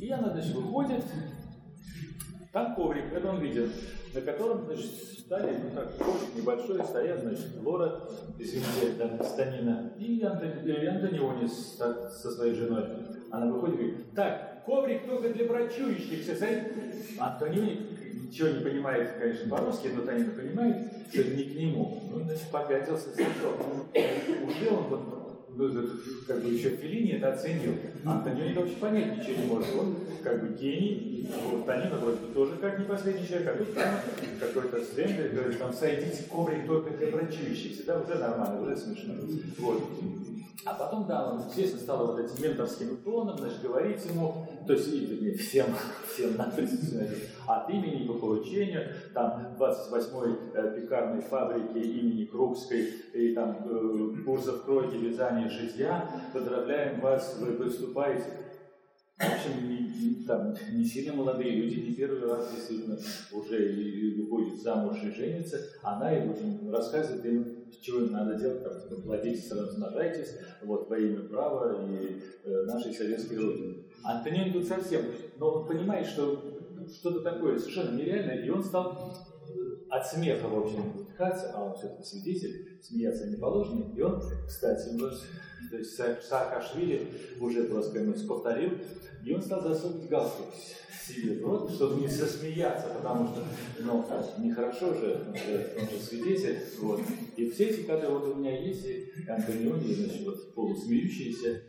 И 0.00 0.10
она, 0.10 0.30
значит, 0.30 0.54
выходит, 0.54 1.04
там 2.54 2.76
коврик, 2.76 3.12
это 3.12 3.28
он 3.28 3.40
видел, 3.40 3.68
на 4.14 4.20
котором, 4.20 4.64
значит, 4.66 4.92
стали, 5.18 5.56
ну 5.60 5.70
так, 5.74 5.98
коврик 5.98 6.36
небольшой, 6.36 6.84
стоят, 6.84 7.20
значит, 7.20 7.48
Лора, 7.64 8.00
извините, 8.38 8.94
там, 8.96 9.20
Станина, 9.24 9.92
и 9.98 10.22
Антони, 10.22 10.86
Антониони 10.86 11.48
со, 11.48 12.08
со 12.08 12.30
своей 12.30 12.54
женой. 12.54 12.84
Она 13.32 13.46
выходит 13.46 13.74
и 13.74 13.78
говорит, 13.78 14.14
так, 14.14 14.64
коврик 14.64 15.04
только 15.04 15.30
для 15.30 15.46
брачующихся, 15.46 16.36
смотри. 16.36 16.58
Антониони 17.18 17.88
ничего 18.28 18.48
не 18.50 18.60
понимает, 18.60 19.10
конечно, 19.18 19.50
по-русски, 19.50 19.88
но 19.88 20.02
Танина 20.02 20.30
понимает, 20.30 20.92
что 21.10 21.22
это 21.22 21.34
не 21.34 21.42
к 21.42 21.56
нему. 21.56 22.02
Ну, 22.08 22.22
значит, 22.22 22.48
попятился 22.52 23.08
сначала. 23.10 23.56
Уже 24.46 24.70
он 24.70 24.84
вот, 24.84 25.23
как 26.26 26.42
бы 26.42 26.48
еще 26.50 26.70
Филини 26.70 27.12
это 27.12 27.32
оценил. 27.32 27.74
Антониони 28.04 28.54
вообще 28.54 28.74
понять 28.76 29.18
ничего 29.18 29.42
не 29.42 29.46
может. 29.46 29.74
Он 29.76 29.96
как 30.22 30.40
бы 30.42 30.56
гений, 30.56 31.28
вот 31.50 31.66
Танина 31.66 31.96
вроде 31.96 32.18
тоже 32.34 32.56
как 32.56 32.78
не 32.78 32.84
последний 32.84 33.26
человек, 33.26 33.48
а 33.48 33.58
тут 33.58 33.74
там 33.74 33.94
какой-то 34.40 34.84
свендер 34.84 35.30
говорит, 35.30 35.58
там 35.58 35.72
сойдите 35.72 36.24
коврик 36.24 36.66
только 36.66 36.96
для 36.96 37.10
брачующихся. 37.10 37.86
Да, 37.86 38.00
уже 38.00 38.14
нормально, 38.16 38.62
уже 38.62 38.76
смешно. 38.76 39.14
Вот. 39.58 39.82
А 40.64 40.74
потом, 40.74 41.06
да, 41.06 41.30
он, 41.30 41.42
естественно, 41.48 41.82
стал 41.82 42.06
вот 42.06 42.18
этим 42.18 42.42
менторским 42.42 42.96
тоном, 43.04 43.36
значит, 43.38 43.60
говорить 43.60 44.04
ему, 44.06 44.46
то 44.66 44.72
есть, 44.72 44.92
и, 44.92 45.32
всем, 45.34 45.66
всем 46.12 46.36
на 46.36 46.52
от 47.46 47.70
имени 47.70 48.06
по 48.06 48.14
поручению, 48.14 48.88
там, 49.12 49.54
28-й 49.58 50.54
э, 50.54 50.80
пекарной 50.80 51.20
фабрики 51.22 51.78
имени 51.78 52.24
Крупской, 52.24 52.88
и 53.12 53.34
там, 53.34 53.66
э, 53.68 54.24
курсов 54.24 54.64
кройки, 54.64 54.96
вязания, 54.96 55.48
шитья, 55.48 56.08
поздравляем 56.32 57.00
вас, 57.00 57.36
вы 57.40 57.52
выступаете 57.52 58.24
в 59.16 59.22
общем, 59.22 59.68
не, 59.68 60.24
там, 60.24 60.54
не 60.72 60.84
сильно 60.84 61.14
молодые 61.14 61.52
люди, 61.52 61.80
не 61.80 61.94
первый 61.94 62.20
раз 62.20 62.50
действительно 62.52 62.98
уже 63.32 63.72
и 63.72 64.20
выходят 64.20 64.60
замуж 64.60 64.96
и 65.04 65.10
женятся, 65.12 65.60
она 65.82 66.16
им 66.16 66.32
очень 66.32 66.70
рассказывает 66.70 67.24
им, 67.24 67.70
чего 67.80 68.00
им 68.00 68.12
надо 68.12 68.34
делать, 68.34 68.64
как 68.64 69.02
плодитесь, 69.04 69.52
размножайтесь, 69.52 70.36
вот, 70.62 70.88
во 70.88 70.98
имя 70.98 71.20
права 71.28 71.86
и 71.88 72.20
э, 72.44 72.62
нашей 72.64 72.92
советской 72.92 73.38
родины. 73.38 73.84
Антонин 74.04 74.52
тут 74.52 74.66
совсем, 74.66 75.02
но 75.38 75.50
он 75.50 75.66
понимает, 75.66 76.06
что 76.06 76.42
что-то 76.92 77.20
такое 77.20 77.58
совершенно 77.58 77.96
нереальное, 77.96 78.44
и 78.44 78.50
он 78.50 78.62
стал 78.62 79.14
от 79.90 80.06
смеха, 80.06 80.48
в 80.48 80.58
общем, 80.58 81.06
пихаться, 81.06 81.52
а 81.54 81.64
он 81.64 81.74
все-таки 81.74 82.02
свидетель, 82.02 82.80
смеяться 82.82 83.26
не 83.26 83.36
положено, 83.36 83.92
и 83.96 84.00
он, 84.02 84.22
кстати, 84.46 84.90
то 85.70 85.78
есть 85.78 85.96
Саакашвили 86.28 87.08
уже 87.40 87.64
просто 87.64 87.92
повторил, 88.26 88.72
и 89.24 89.32
он 89.32 89.42
стал 89.42 89.62
засовывать 89.62 90.08
галстук 90.08 90.46
себе 91.04 91.38
в 91.38 91.44
рот, 91.44 91.70
чтобы 91.70 92.00
не 92.00 92.08
засмеяться, 92.08 92.88
потому 92.88 93.28
что, 93.28 93.42
ну, 93.80 94.04
нехорошо 94.38 94.94
же, 94.94 95.26
он 95.28 95.34
же, 95.34 96.00
свидетель, 96.02 96.58
вот. 96.80 97.00
И 97.36 97.50
все 97.50 97.64
эти 97.66 97.82
кадры 97.82 98.08
вот 98.08 98.28
у 98.28 98.34
меня 98.36 98.58
есть, 98.58 98.84
и 98.86 99.12
Антониони, 99.28 99.92
значит, 99.92 100.24
вот 100.24 100.54
полусмеющиеся 100.54 101.62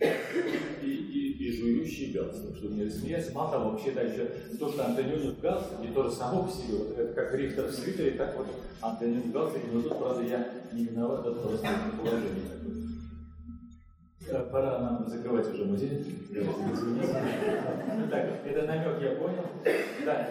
и, 0.84 0.90
и, 0.90 1.32
и 1.44 1.58
жующий 1.58 2.12
галстук, 2.12 2.58
чтобы 2.58 2.76
не 2.76 2.86
рассмеяться. 2.86 3.34
Мало 3.34 3.52
того, 3.52 3.72
вообще, 3.72 3.92
да, 3.92 4.02
еще 4.02 4.30
то, 4.60 4.72
что 4.72 4.86
Антониони 4.86 5.32
в 5.32 5.40
галстуке, 5.40 5.92
тоже 5.94 6.12
само 6.12 6.44
по 6.44 6.52
себе, 6.52 6.78
вот 6.78 6.98
это 6.98 7.14
как 7.14 7.34
Рихтер 7.36 7.68
в 7.68 7.74
свитере, 7.74 8.12
так 8.12 8.38
вот 8.38 8.48
Антониони 8.82 9.30
в 9.30 9.32
галстуке, 9.32 9.66
но 9.74 9.82
тут, 9.82 9.98
правда, 9.98 10.24
я 10.24 10.54
не 10.74 10.86
виноват, 10.86 11.26
это 11.26 11.40
просто 11.40 11.68
положение 11.98 12.65
Пора 14.52 14.80
нам 14.80 15.08
закрывать 15.08 15.48
уже 15.54 15.66
музей. 15.66 16.04
Так, 18.10 18.26
это 18.46 18.68
намек 18.68 19.02
я 19.02 19.12
понял. 19.16 19.46
Да. 20.04 20.30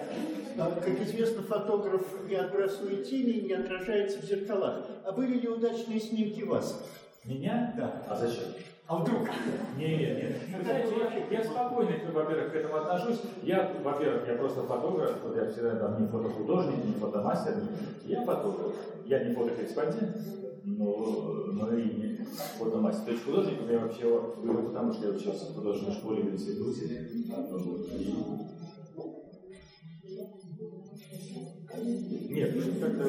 Как 0.56 1.00
известно, 1.00 1.42
фотограф 1.42 2.02
не 2.28 2.34
отбрасывает 2.34 3.08
тени, 3.08 3.46
не 3.46 3.52
отражается 3.52 4.20
в 4.20 4.24
зеркалах. 4.24 4.86
А 5.04 5.12
были 5.12 5.38
ли 5.38 5.48
удачные 5.48 6.00
снимки 6.00 6.42
вас? 6.42 6.84
Меня? 7.24 7.74
Да. 7.76 8.02
А 8.08 8.16
зачем? 8.16 8.44
А 8.86 8.96
вдруг? 8.96 9.28
Нет, 9.78 9.98
нет, 9.98 10.22
нет. 10.50 10.62
знаете, 10.62 10.92
я, 11.30 11.38
я 11.38 11.44
спокойно, 11.44 11.92
во-первых, 12.12 12.52
к 12.52 12.54
этому 12.54 12.76
отношусь. 12.76 13.20
Я, 13.42 13.72
во-первых, 13.82 14.28
я 14.28 14.34
просто 14.34 14.62
фотограф, 14.64 15.12
вот 15.24 15.36
я 15.36 15.50
всегда 15.50 15.76
там 15.76 16.02
не 16.02 16.06
фотохудожник, 16.06 16.84
не 16.84 16.92
фотомастер, 16.92 17.54
я 18.04 18.22
фотограф. 18.24 18.74
Я 19.06 19.24
не 19.24 19.34
фотокорреспондент, 19.34 20.16
но, 20.64 21.46
но 21.52 21.76
и 21.76 21.84
не 21.84 22.18
фотомастер. 22.58 23.04
То 23.04 23.10
есть 23.12 23.24
художником 23.24 23.70
я 23.70 23.80
вообще 23.80 24.02
говорю, 24.02 24.68
потому 24.68 24.92
что 24.92 25.06
я 25.06 25.14
учился 25.14 25.46
в 25.46 25.54
художественной 25.54 25.96
школе 25.96 26.22
в 26.22 26.34
институте. 26.34 27.10
Нет, 32.30 32.54
ну 32.54 32.80
как-то 32.80 33.04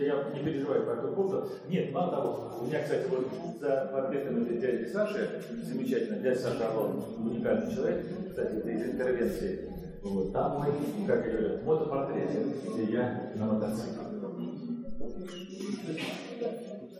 я 0.00 0.32
не 0.34 0.44
переживаю 0.44 0.86
по 0.86 0.90
этому 0.90 1.14
поводу. 1.14 1.48
Нет, 1.68 1.92
мало 1.92 2.10
того, 2.10 2.58
у 2.60 2.66
меня, 2.66 2.82
кстати, 2.82 3.06
вот 3.08 3.26
за 3.60 3.88
портретом 3.92 4.42
этой 4.42 4.58
дяди 4.58 4.90
Саши, 4.90 5.42
замечательно, 5.62 6.20
дядя 6.20 6.38
Саша 6.38 6.68
Орлов, 6.68 7.18
уникальный 7.18 7.74
человек, 7.74 8.06
кстати, 8.28 8.56
это 8.56 8.70
из 8.70 8.82
интервенции. 8.92 9.72
Вот, 10.02 10.32
там 10.32 10.58
мой, 10.58 10.72
как 11.06 11.26
я 11.26 11.32
говорю, 11.32 11.64
мотопортрет, 11.64 12.30
где 12.74 12.92
я 12.92 13.32
на 13.34 13.46
мотоцикле. 13.46 14.06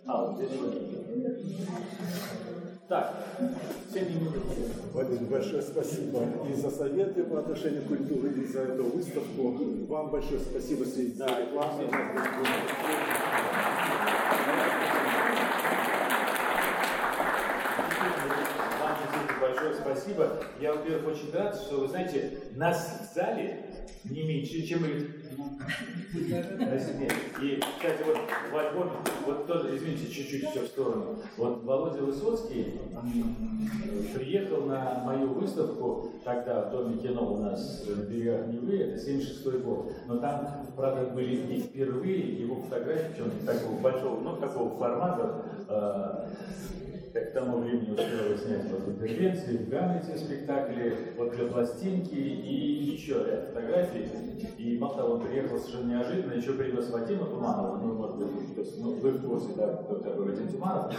А, 0.09 0.25
вот 0.25 0.37
здесь. 0.37 0.51
Так, 2.89 3.15
7 3.93 4.09
минут. 4.09 4.35
Вадим, 4.95 5.27
большое 5.27 5.61
спасибо 5.63 6.21
и 6.49 6.55
за 6.55 6.71
советы 6.71 7.25
по 7.25 7.41
отношению 7.41 7.83
к 7.83 7.89
культуре, 7.89 8.31
и 8.43 8.47
за 8.47 8.61
эту 8.61 8.85
выставку. 8.85 9.53
Вам 9.89 10.11
большое 10.11 10.39
спасибо 10.39 10.85
за 10.85 11.03
рекламу. 11.03 11.83
Вам 18.81 18.97
большое 19.41 19.75
спасибо. 19.75 20.39
Я, 20.61 20.75
во-первых, 20.75 21.09
очень 21.09 21.33
рад, 21.33 21.57
что, 21.57 21.81
вы 21.81 21.89
знаете, 21.89 22.39
нас 22.55 23.01
в 23.11 23.15
зале 23.15 23.65
не 24.11 24.23
меньше, 24.23 24.67
чем 24.67 24.85
и 24.85 25.09
на 26.59 26.79
стене. 26.79 27.09
И, 27.43 27.61
кстати, 27.61 28.03
вот 28.07 28.19
в 28.53 28.57
альбоме, 28.57 28.93
вот 29.27 29.47
тоже, 29.47 29.77
извините, 29.77 30.09
чуть-чуть 30.11 30.49
все 30.51 30.61
в 30.63 30.67
сторону. 30.67 31.19
Вот 31.37 31.65
Володя 31.65 32.03
Высоцкий 32.03 32.75
приехал 34.15 34.63
на 34.67 35.03
мою 35.05 35.35
выставку, 35.35 36.13
тогда 36.25 36.63
в 36.63 36.71
Доме 36.71 36.97
кино 36.99 37.35
у 37.35 37.39
нас 37.39 37.85
в 37.87 38.09
берегах 38.11 38.47
Невы, 38.49 38.79
это 38.79 38.99
76 38.99 39.63
год. 39.63 39.93
Но 40.07 40.19
там, 40.19 40.67
правда, 40.77 41.11
были 41.11 41.37
не 41.47 41.61
впервые 41.61 42.41
его 42.41 42.63
фотографии, 42.63 43.13
причем 43.15 43.31
такого 43.45 43.79
большого, 43.81 44.21
ну, 44.21 44.37
такого 44.37 44.77
формата, 44.77 46.29
к 47.25 47.33
тому 47.33 47.59
времени 47.59 47.91
успела 47.91 48.37
снять 48.37 48.71
вот 48.71 48.89
интервенции 48.89 49.57
в 49.57 49.69
Гамлете 49.69 50.17
спектакле, 50.17 50.97
вот 51.17 51.35
для 51.35 51.47
пластинки 51.47 52.15
и 52.15 52.85
еще 52.93 53.15
ряд 53.25 53.49
фотографий. 53.49 54.09
И 54.59 54.79
мало 54.79 54.97
того, 54.97 55.15
он 55.15 55.21
приехал 55.23 55.59
совершенно 55.59 55.93
неожиданно, 55.93 56.33
еще 56.33 56.53
привез 56.53 56.91
Вадима 56.91 57.27
Туманова, 57.27 57.79
ну, 57.79 57.95
может 57.95 58.17
быть, 58.17 58.55
то 58.55 58.61
есть, 58.61 58.81
ну, 58.83 58.95
вы 58.95 59.11
в 59.13 59.27
курсе, 59.27 59.49
да, 59.57 59.75
кто 59.75 59.97
такой 59.97 60.27
Вадим 60.27 60.49
Туманов. 60.49 60.95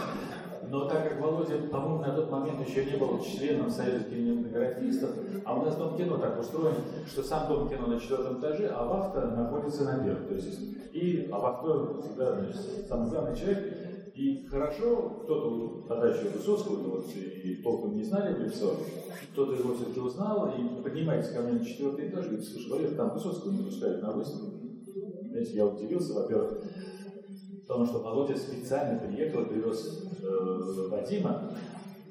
Но 0.70 0.86
так 0.86 1.08
как 1.08 1.20
Володя, 1.20 1.56
по-моему, 1.70 2.00
на 2.00 2.12
тот 2.14 2.30
момент 2.30 2.68
еще 2.68 2.84
не 2.84 2.96
был 2.96 3.18
членом 3.20 3.70
Союза 3.70 4.04
кинематографистов, 4.04 5.10
а 5.44 5.54
у 5.54 5.64
нас 5.64 5.76
Дом 5.76 5.96
кино 5.96 6.18
так 6.18 6.38
устроен, 6.38 6.74
что 7.06 7.22
сам 7.22 7.48
Дом 7.48 7.68
кино 7.70 7.86
на 7.86 7.98
четвертом 7.98 8.38
этаже, 8.38 8.68
а 8.68 8.84
вахта 8.84 9.30
находится 9.30 9.84
на 9.84 10.04
первом. 10.04 10.26
То 10.26 10.34
есть, 10.34 10.60
и, 10.92 11.28
а 11.32 11.38
вахта 11.38 12.02
всегда 12.02 12.34
значит, 12.34 12.56
самый 12.86 13.08
главный 13.08 13.36
человек, 13.36 13.87
и 14.18 14.44
хорошо, 14.46 15.20
кто-то 15.22 15.86
тогда 15.86 16.08
еще 16.08 16.28
Высоцкого 16.30 16.74
вот, 16.74 17.06
и 17.14 17.54
толком 17.62 17.94
не 17.94 18.02
знали 18.02 18.46
лицо, 18.46 18.74
кто-то 19.32 19.52
его 19.52 19.74
все-таки 19.74 20.00
узнал, 20.00 20.52
и 20.58 20.82
поднимается 20.82 21.34
ко 21.34 21.42
мне 21.42 21.60
на 21.60 21.64
четвертый 21.64 22.08
этаж, 22.08 22.26
говорит, 22.26 22.44
слушай, 22.44 22.68
Валер, 22.68 22.96
там 22.96 23.10
Высоцкого 23.14 23.52
не 23.52 23.62
пускают 23.62 24.02
на 24.02 24.10
выставку. 24.10 24.58
Знаете, 25.30 25.52
я 25.54 25.66
удивился, 25.66 26.14
во-первых, 26.14 26.64
потому 27.60 27.86
что 27.86 27.98
Володя 28.00 28.36
специально 28.36 28.98
приехал 28.98 29.44
привез 29.44 30.08
э, 30.20 30.88
Вадима, 30.90 31.52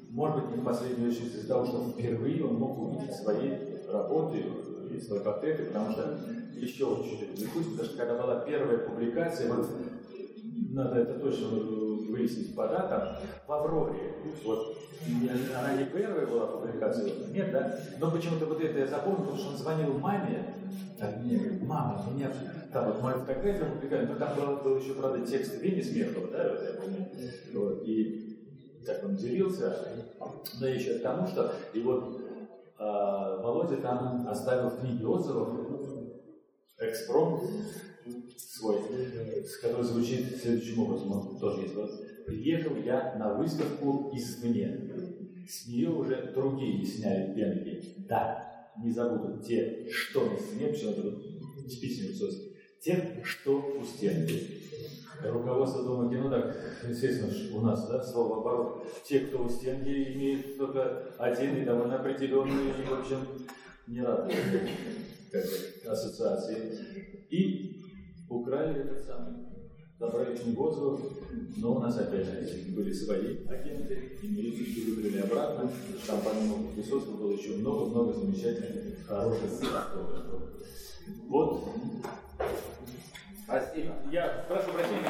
может 0.08 0.36
быть, 0.46 0.56
не 0.56 0.62
в 0.62 0.64
последнюю 0.64 1.10
очередь 1.10 1.34
из-за 1.34 1.48
того, 1.48 1.66
что 1.66 1.90
впервые 1.90 2.42
он 2.42 2.54
мог 2.54 2.78
увидеть 2.78 3.16
свои 3.16 3.50
работы 3.92 4.44
и 4.90 4.98
свои 4.98 5.20
портреты, 5.20 5.66
потому 5.66 5.92
что 5.92 6.18
еще 6.54 6.86
чуть-чуть 7.04 7.52
потому 7.52 7.84
что 7.84 7.98
когда 7.98 8.14
была 8.14 8.40
первая 8.40 8.78
публикация, 8.78 9.52
вот 9.52 9.66
надо 10.70 11.00
это 11.00 11.18
точно 11.18 11.48
выяснить 12.18 12.54
по 12.54 12.66
датам, 12.66 13.16
в 13.46 13.52
«Авроре». 13.52 14.14
Вот, 14.44 14.76
она 15.56 15.74
не 15.74 15.84
первая 15.84 16.26
была 16.26 16.46
публикация, 16.46 17.10
нет, 17.30 17.52
да? 17.52 17.78
Но 18.00 18.10
почему-то 18.10 18.46
вот 18.46 18.60
это 18.60 18.78
я 18.78 18.86
запомнил, 18.86 19.20
потому 19.20 19.38
что 19.38 19.50
он 19.50 19.56
звонил 19.56 19.98
маме, 19.98 20.54
мне 21.22 21.36
говорит, 21.38 21.62
мама, 21.62 22.04
меня 22.12 22.30
там 22.72 22.86
вот 22.86 23.02
мою 23.02 23.18
фотографию 23.20 23.72
публиковали, 23.72 24.06
но 24.06 24.16
там 24.16 24.36
был, 24.36 24.56
был 24.56 24.78
еще, 24.78 24.94
правда, 24.94 25.24
текст 25.24 25.60
Вени 25.60 25.80
Смехова, 25.80 26.28
да, 26.28 26.50
вот 26.50 26.62
я 26.62 26.80
помню. 26.80 27.08
Вот, 27.54 27.82
и 27.86 28.82
так 28.84 29.04
он 29.04 29.16
делился, 29.16 29.76
но 30.60 30.66
еще 30.66 30.98
к 30.98 31.02
тому, 31.02 31.26
что 31.26 31.52
и 31.72 31.80
вот 31.80 32.20
э, 32.78 33.40
Володя 33.42 33.76
там 33.76 34.26
оставил 34.28 34.70
в 34.70 34.80
книге 34.80 35.06
отзывов 35.06 35.50
экспромт 36.78 37.42
свой, 38.36 38.78
который 39.62 39.84
звучит 39.84 40.36
следующим 40.40 40.80
образом, 40.80 41.12
он 41.12 41.38
тоже 41.38 41.62
есть. 41.62 41.74
Вот, 41.74 41.90
Приехал 42.26 42.76
я 42.76 43.16
на 43.18 43.34
выставку 43.34 44.10
извне. 44.14 44.90
С 45.48 45.66
нее 45.66 45.90
уже 45.90 46.32
другие 46.34 46.84
сняли 46.84 47.34
пенки. 47.34 47.82
Да, 48.08 48.72
не 48.82 48.90
забудут 48.90 49.46
те, 49.46 49.88
что 49.90 50.30
на 50.30 50.38
стене, 50.38 50.68
почему 50.68 50.90
это 50.90 51.68
типичный 51.68 52.08
Высоцкий 52.08 52.48
тех, 52.80 53.24
что 53.24 53.58
у 53.58 53.84
стенки. 53.84 54.58
Руководство 55.22 55.82
Дома 55.82 56.08
кино, 56.08 56.30
так, 56.30 56.56
естественно, 56.88 57.58
у 57.58 57.60
нас, 57.60 57.88
да, 57.88 58.04
слово 58.04 58.40
оборот. 58.40 58.86
Те, 59.04 59.20
кто 59.20 59.42
у 59.44 59.48
стенки, 59.48 59.88
имеют 59.88 60.56
только 60.56 61.12
один 61.18 61.56
и 61.56 61.64
довольно 61.64 61.98
определенный, 61.98 62.68
и, 62.68 62.88
в 62.88 63.00
общем, 63.00 63.18
не 63.88 64.00
рады 64.00 64.32
ассоциации. 65.84 67.26
И 67.30 67.77
украли 68.28 68.80
этот 68.80 69.04
самый, 69.04 69.34
забрали 69.98 70.36
книгу 70.36 70.64
отзывов, 70.64 71.00
но 71.56 71.74
у 71.74 71.78
нас 71.80 71.98
опять 71.98 72.26
же 72.26 72.72
были 72.72 72.92
свои 72.92 73.46
агенты, 73.46 74.18
и 74.22 74.28
милицию 74.28 74.96
выбрали 74.96 75.20
обратно. 75.20 75.70
Там 76.06 76.20
помимо 76.24 76.70
Высоцкого 76.76 77.16
было 77.16 77.32
еще 77.32 77.56
много-много 77.56 78.12
замечательных, 78.12 79.06
хороших 79.06 79.74
автографов. 79.74 80.42
Вот 81.28 81.64
Спасибо. 83.48 83.94
Я 84.12 84.44
прошу 84.46 84.72
прощения, 84.72 85.08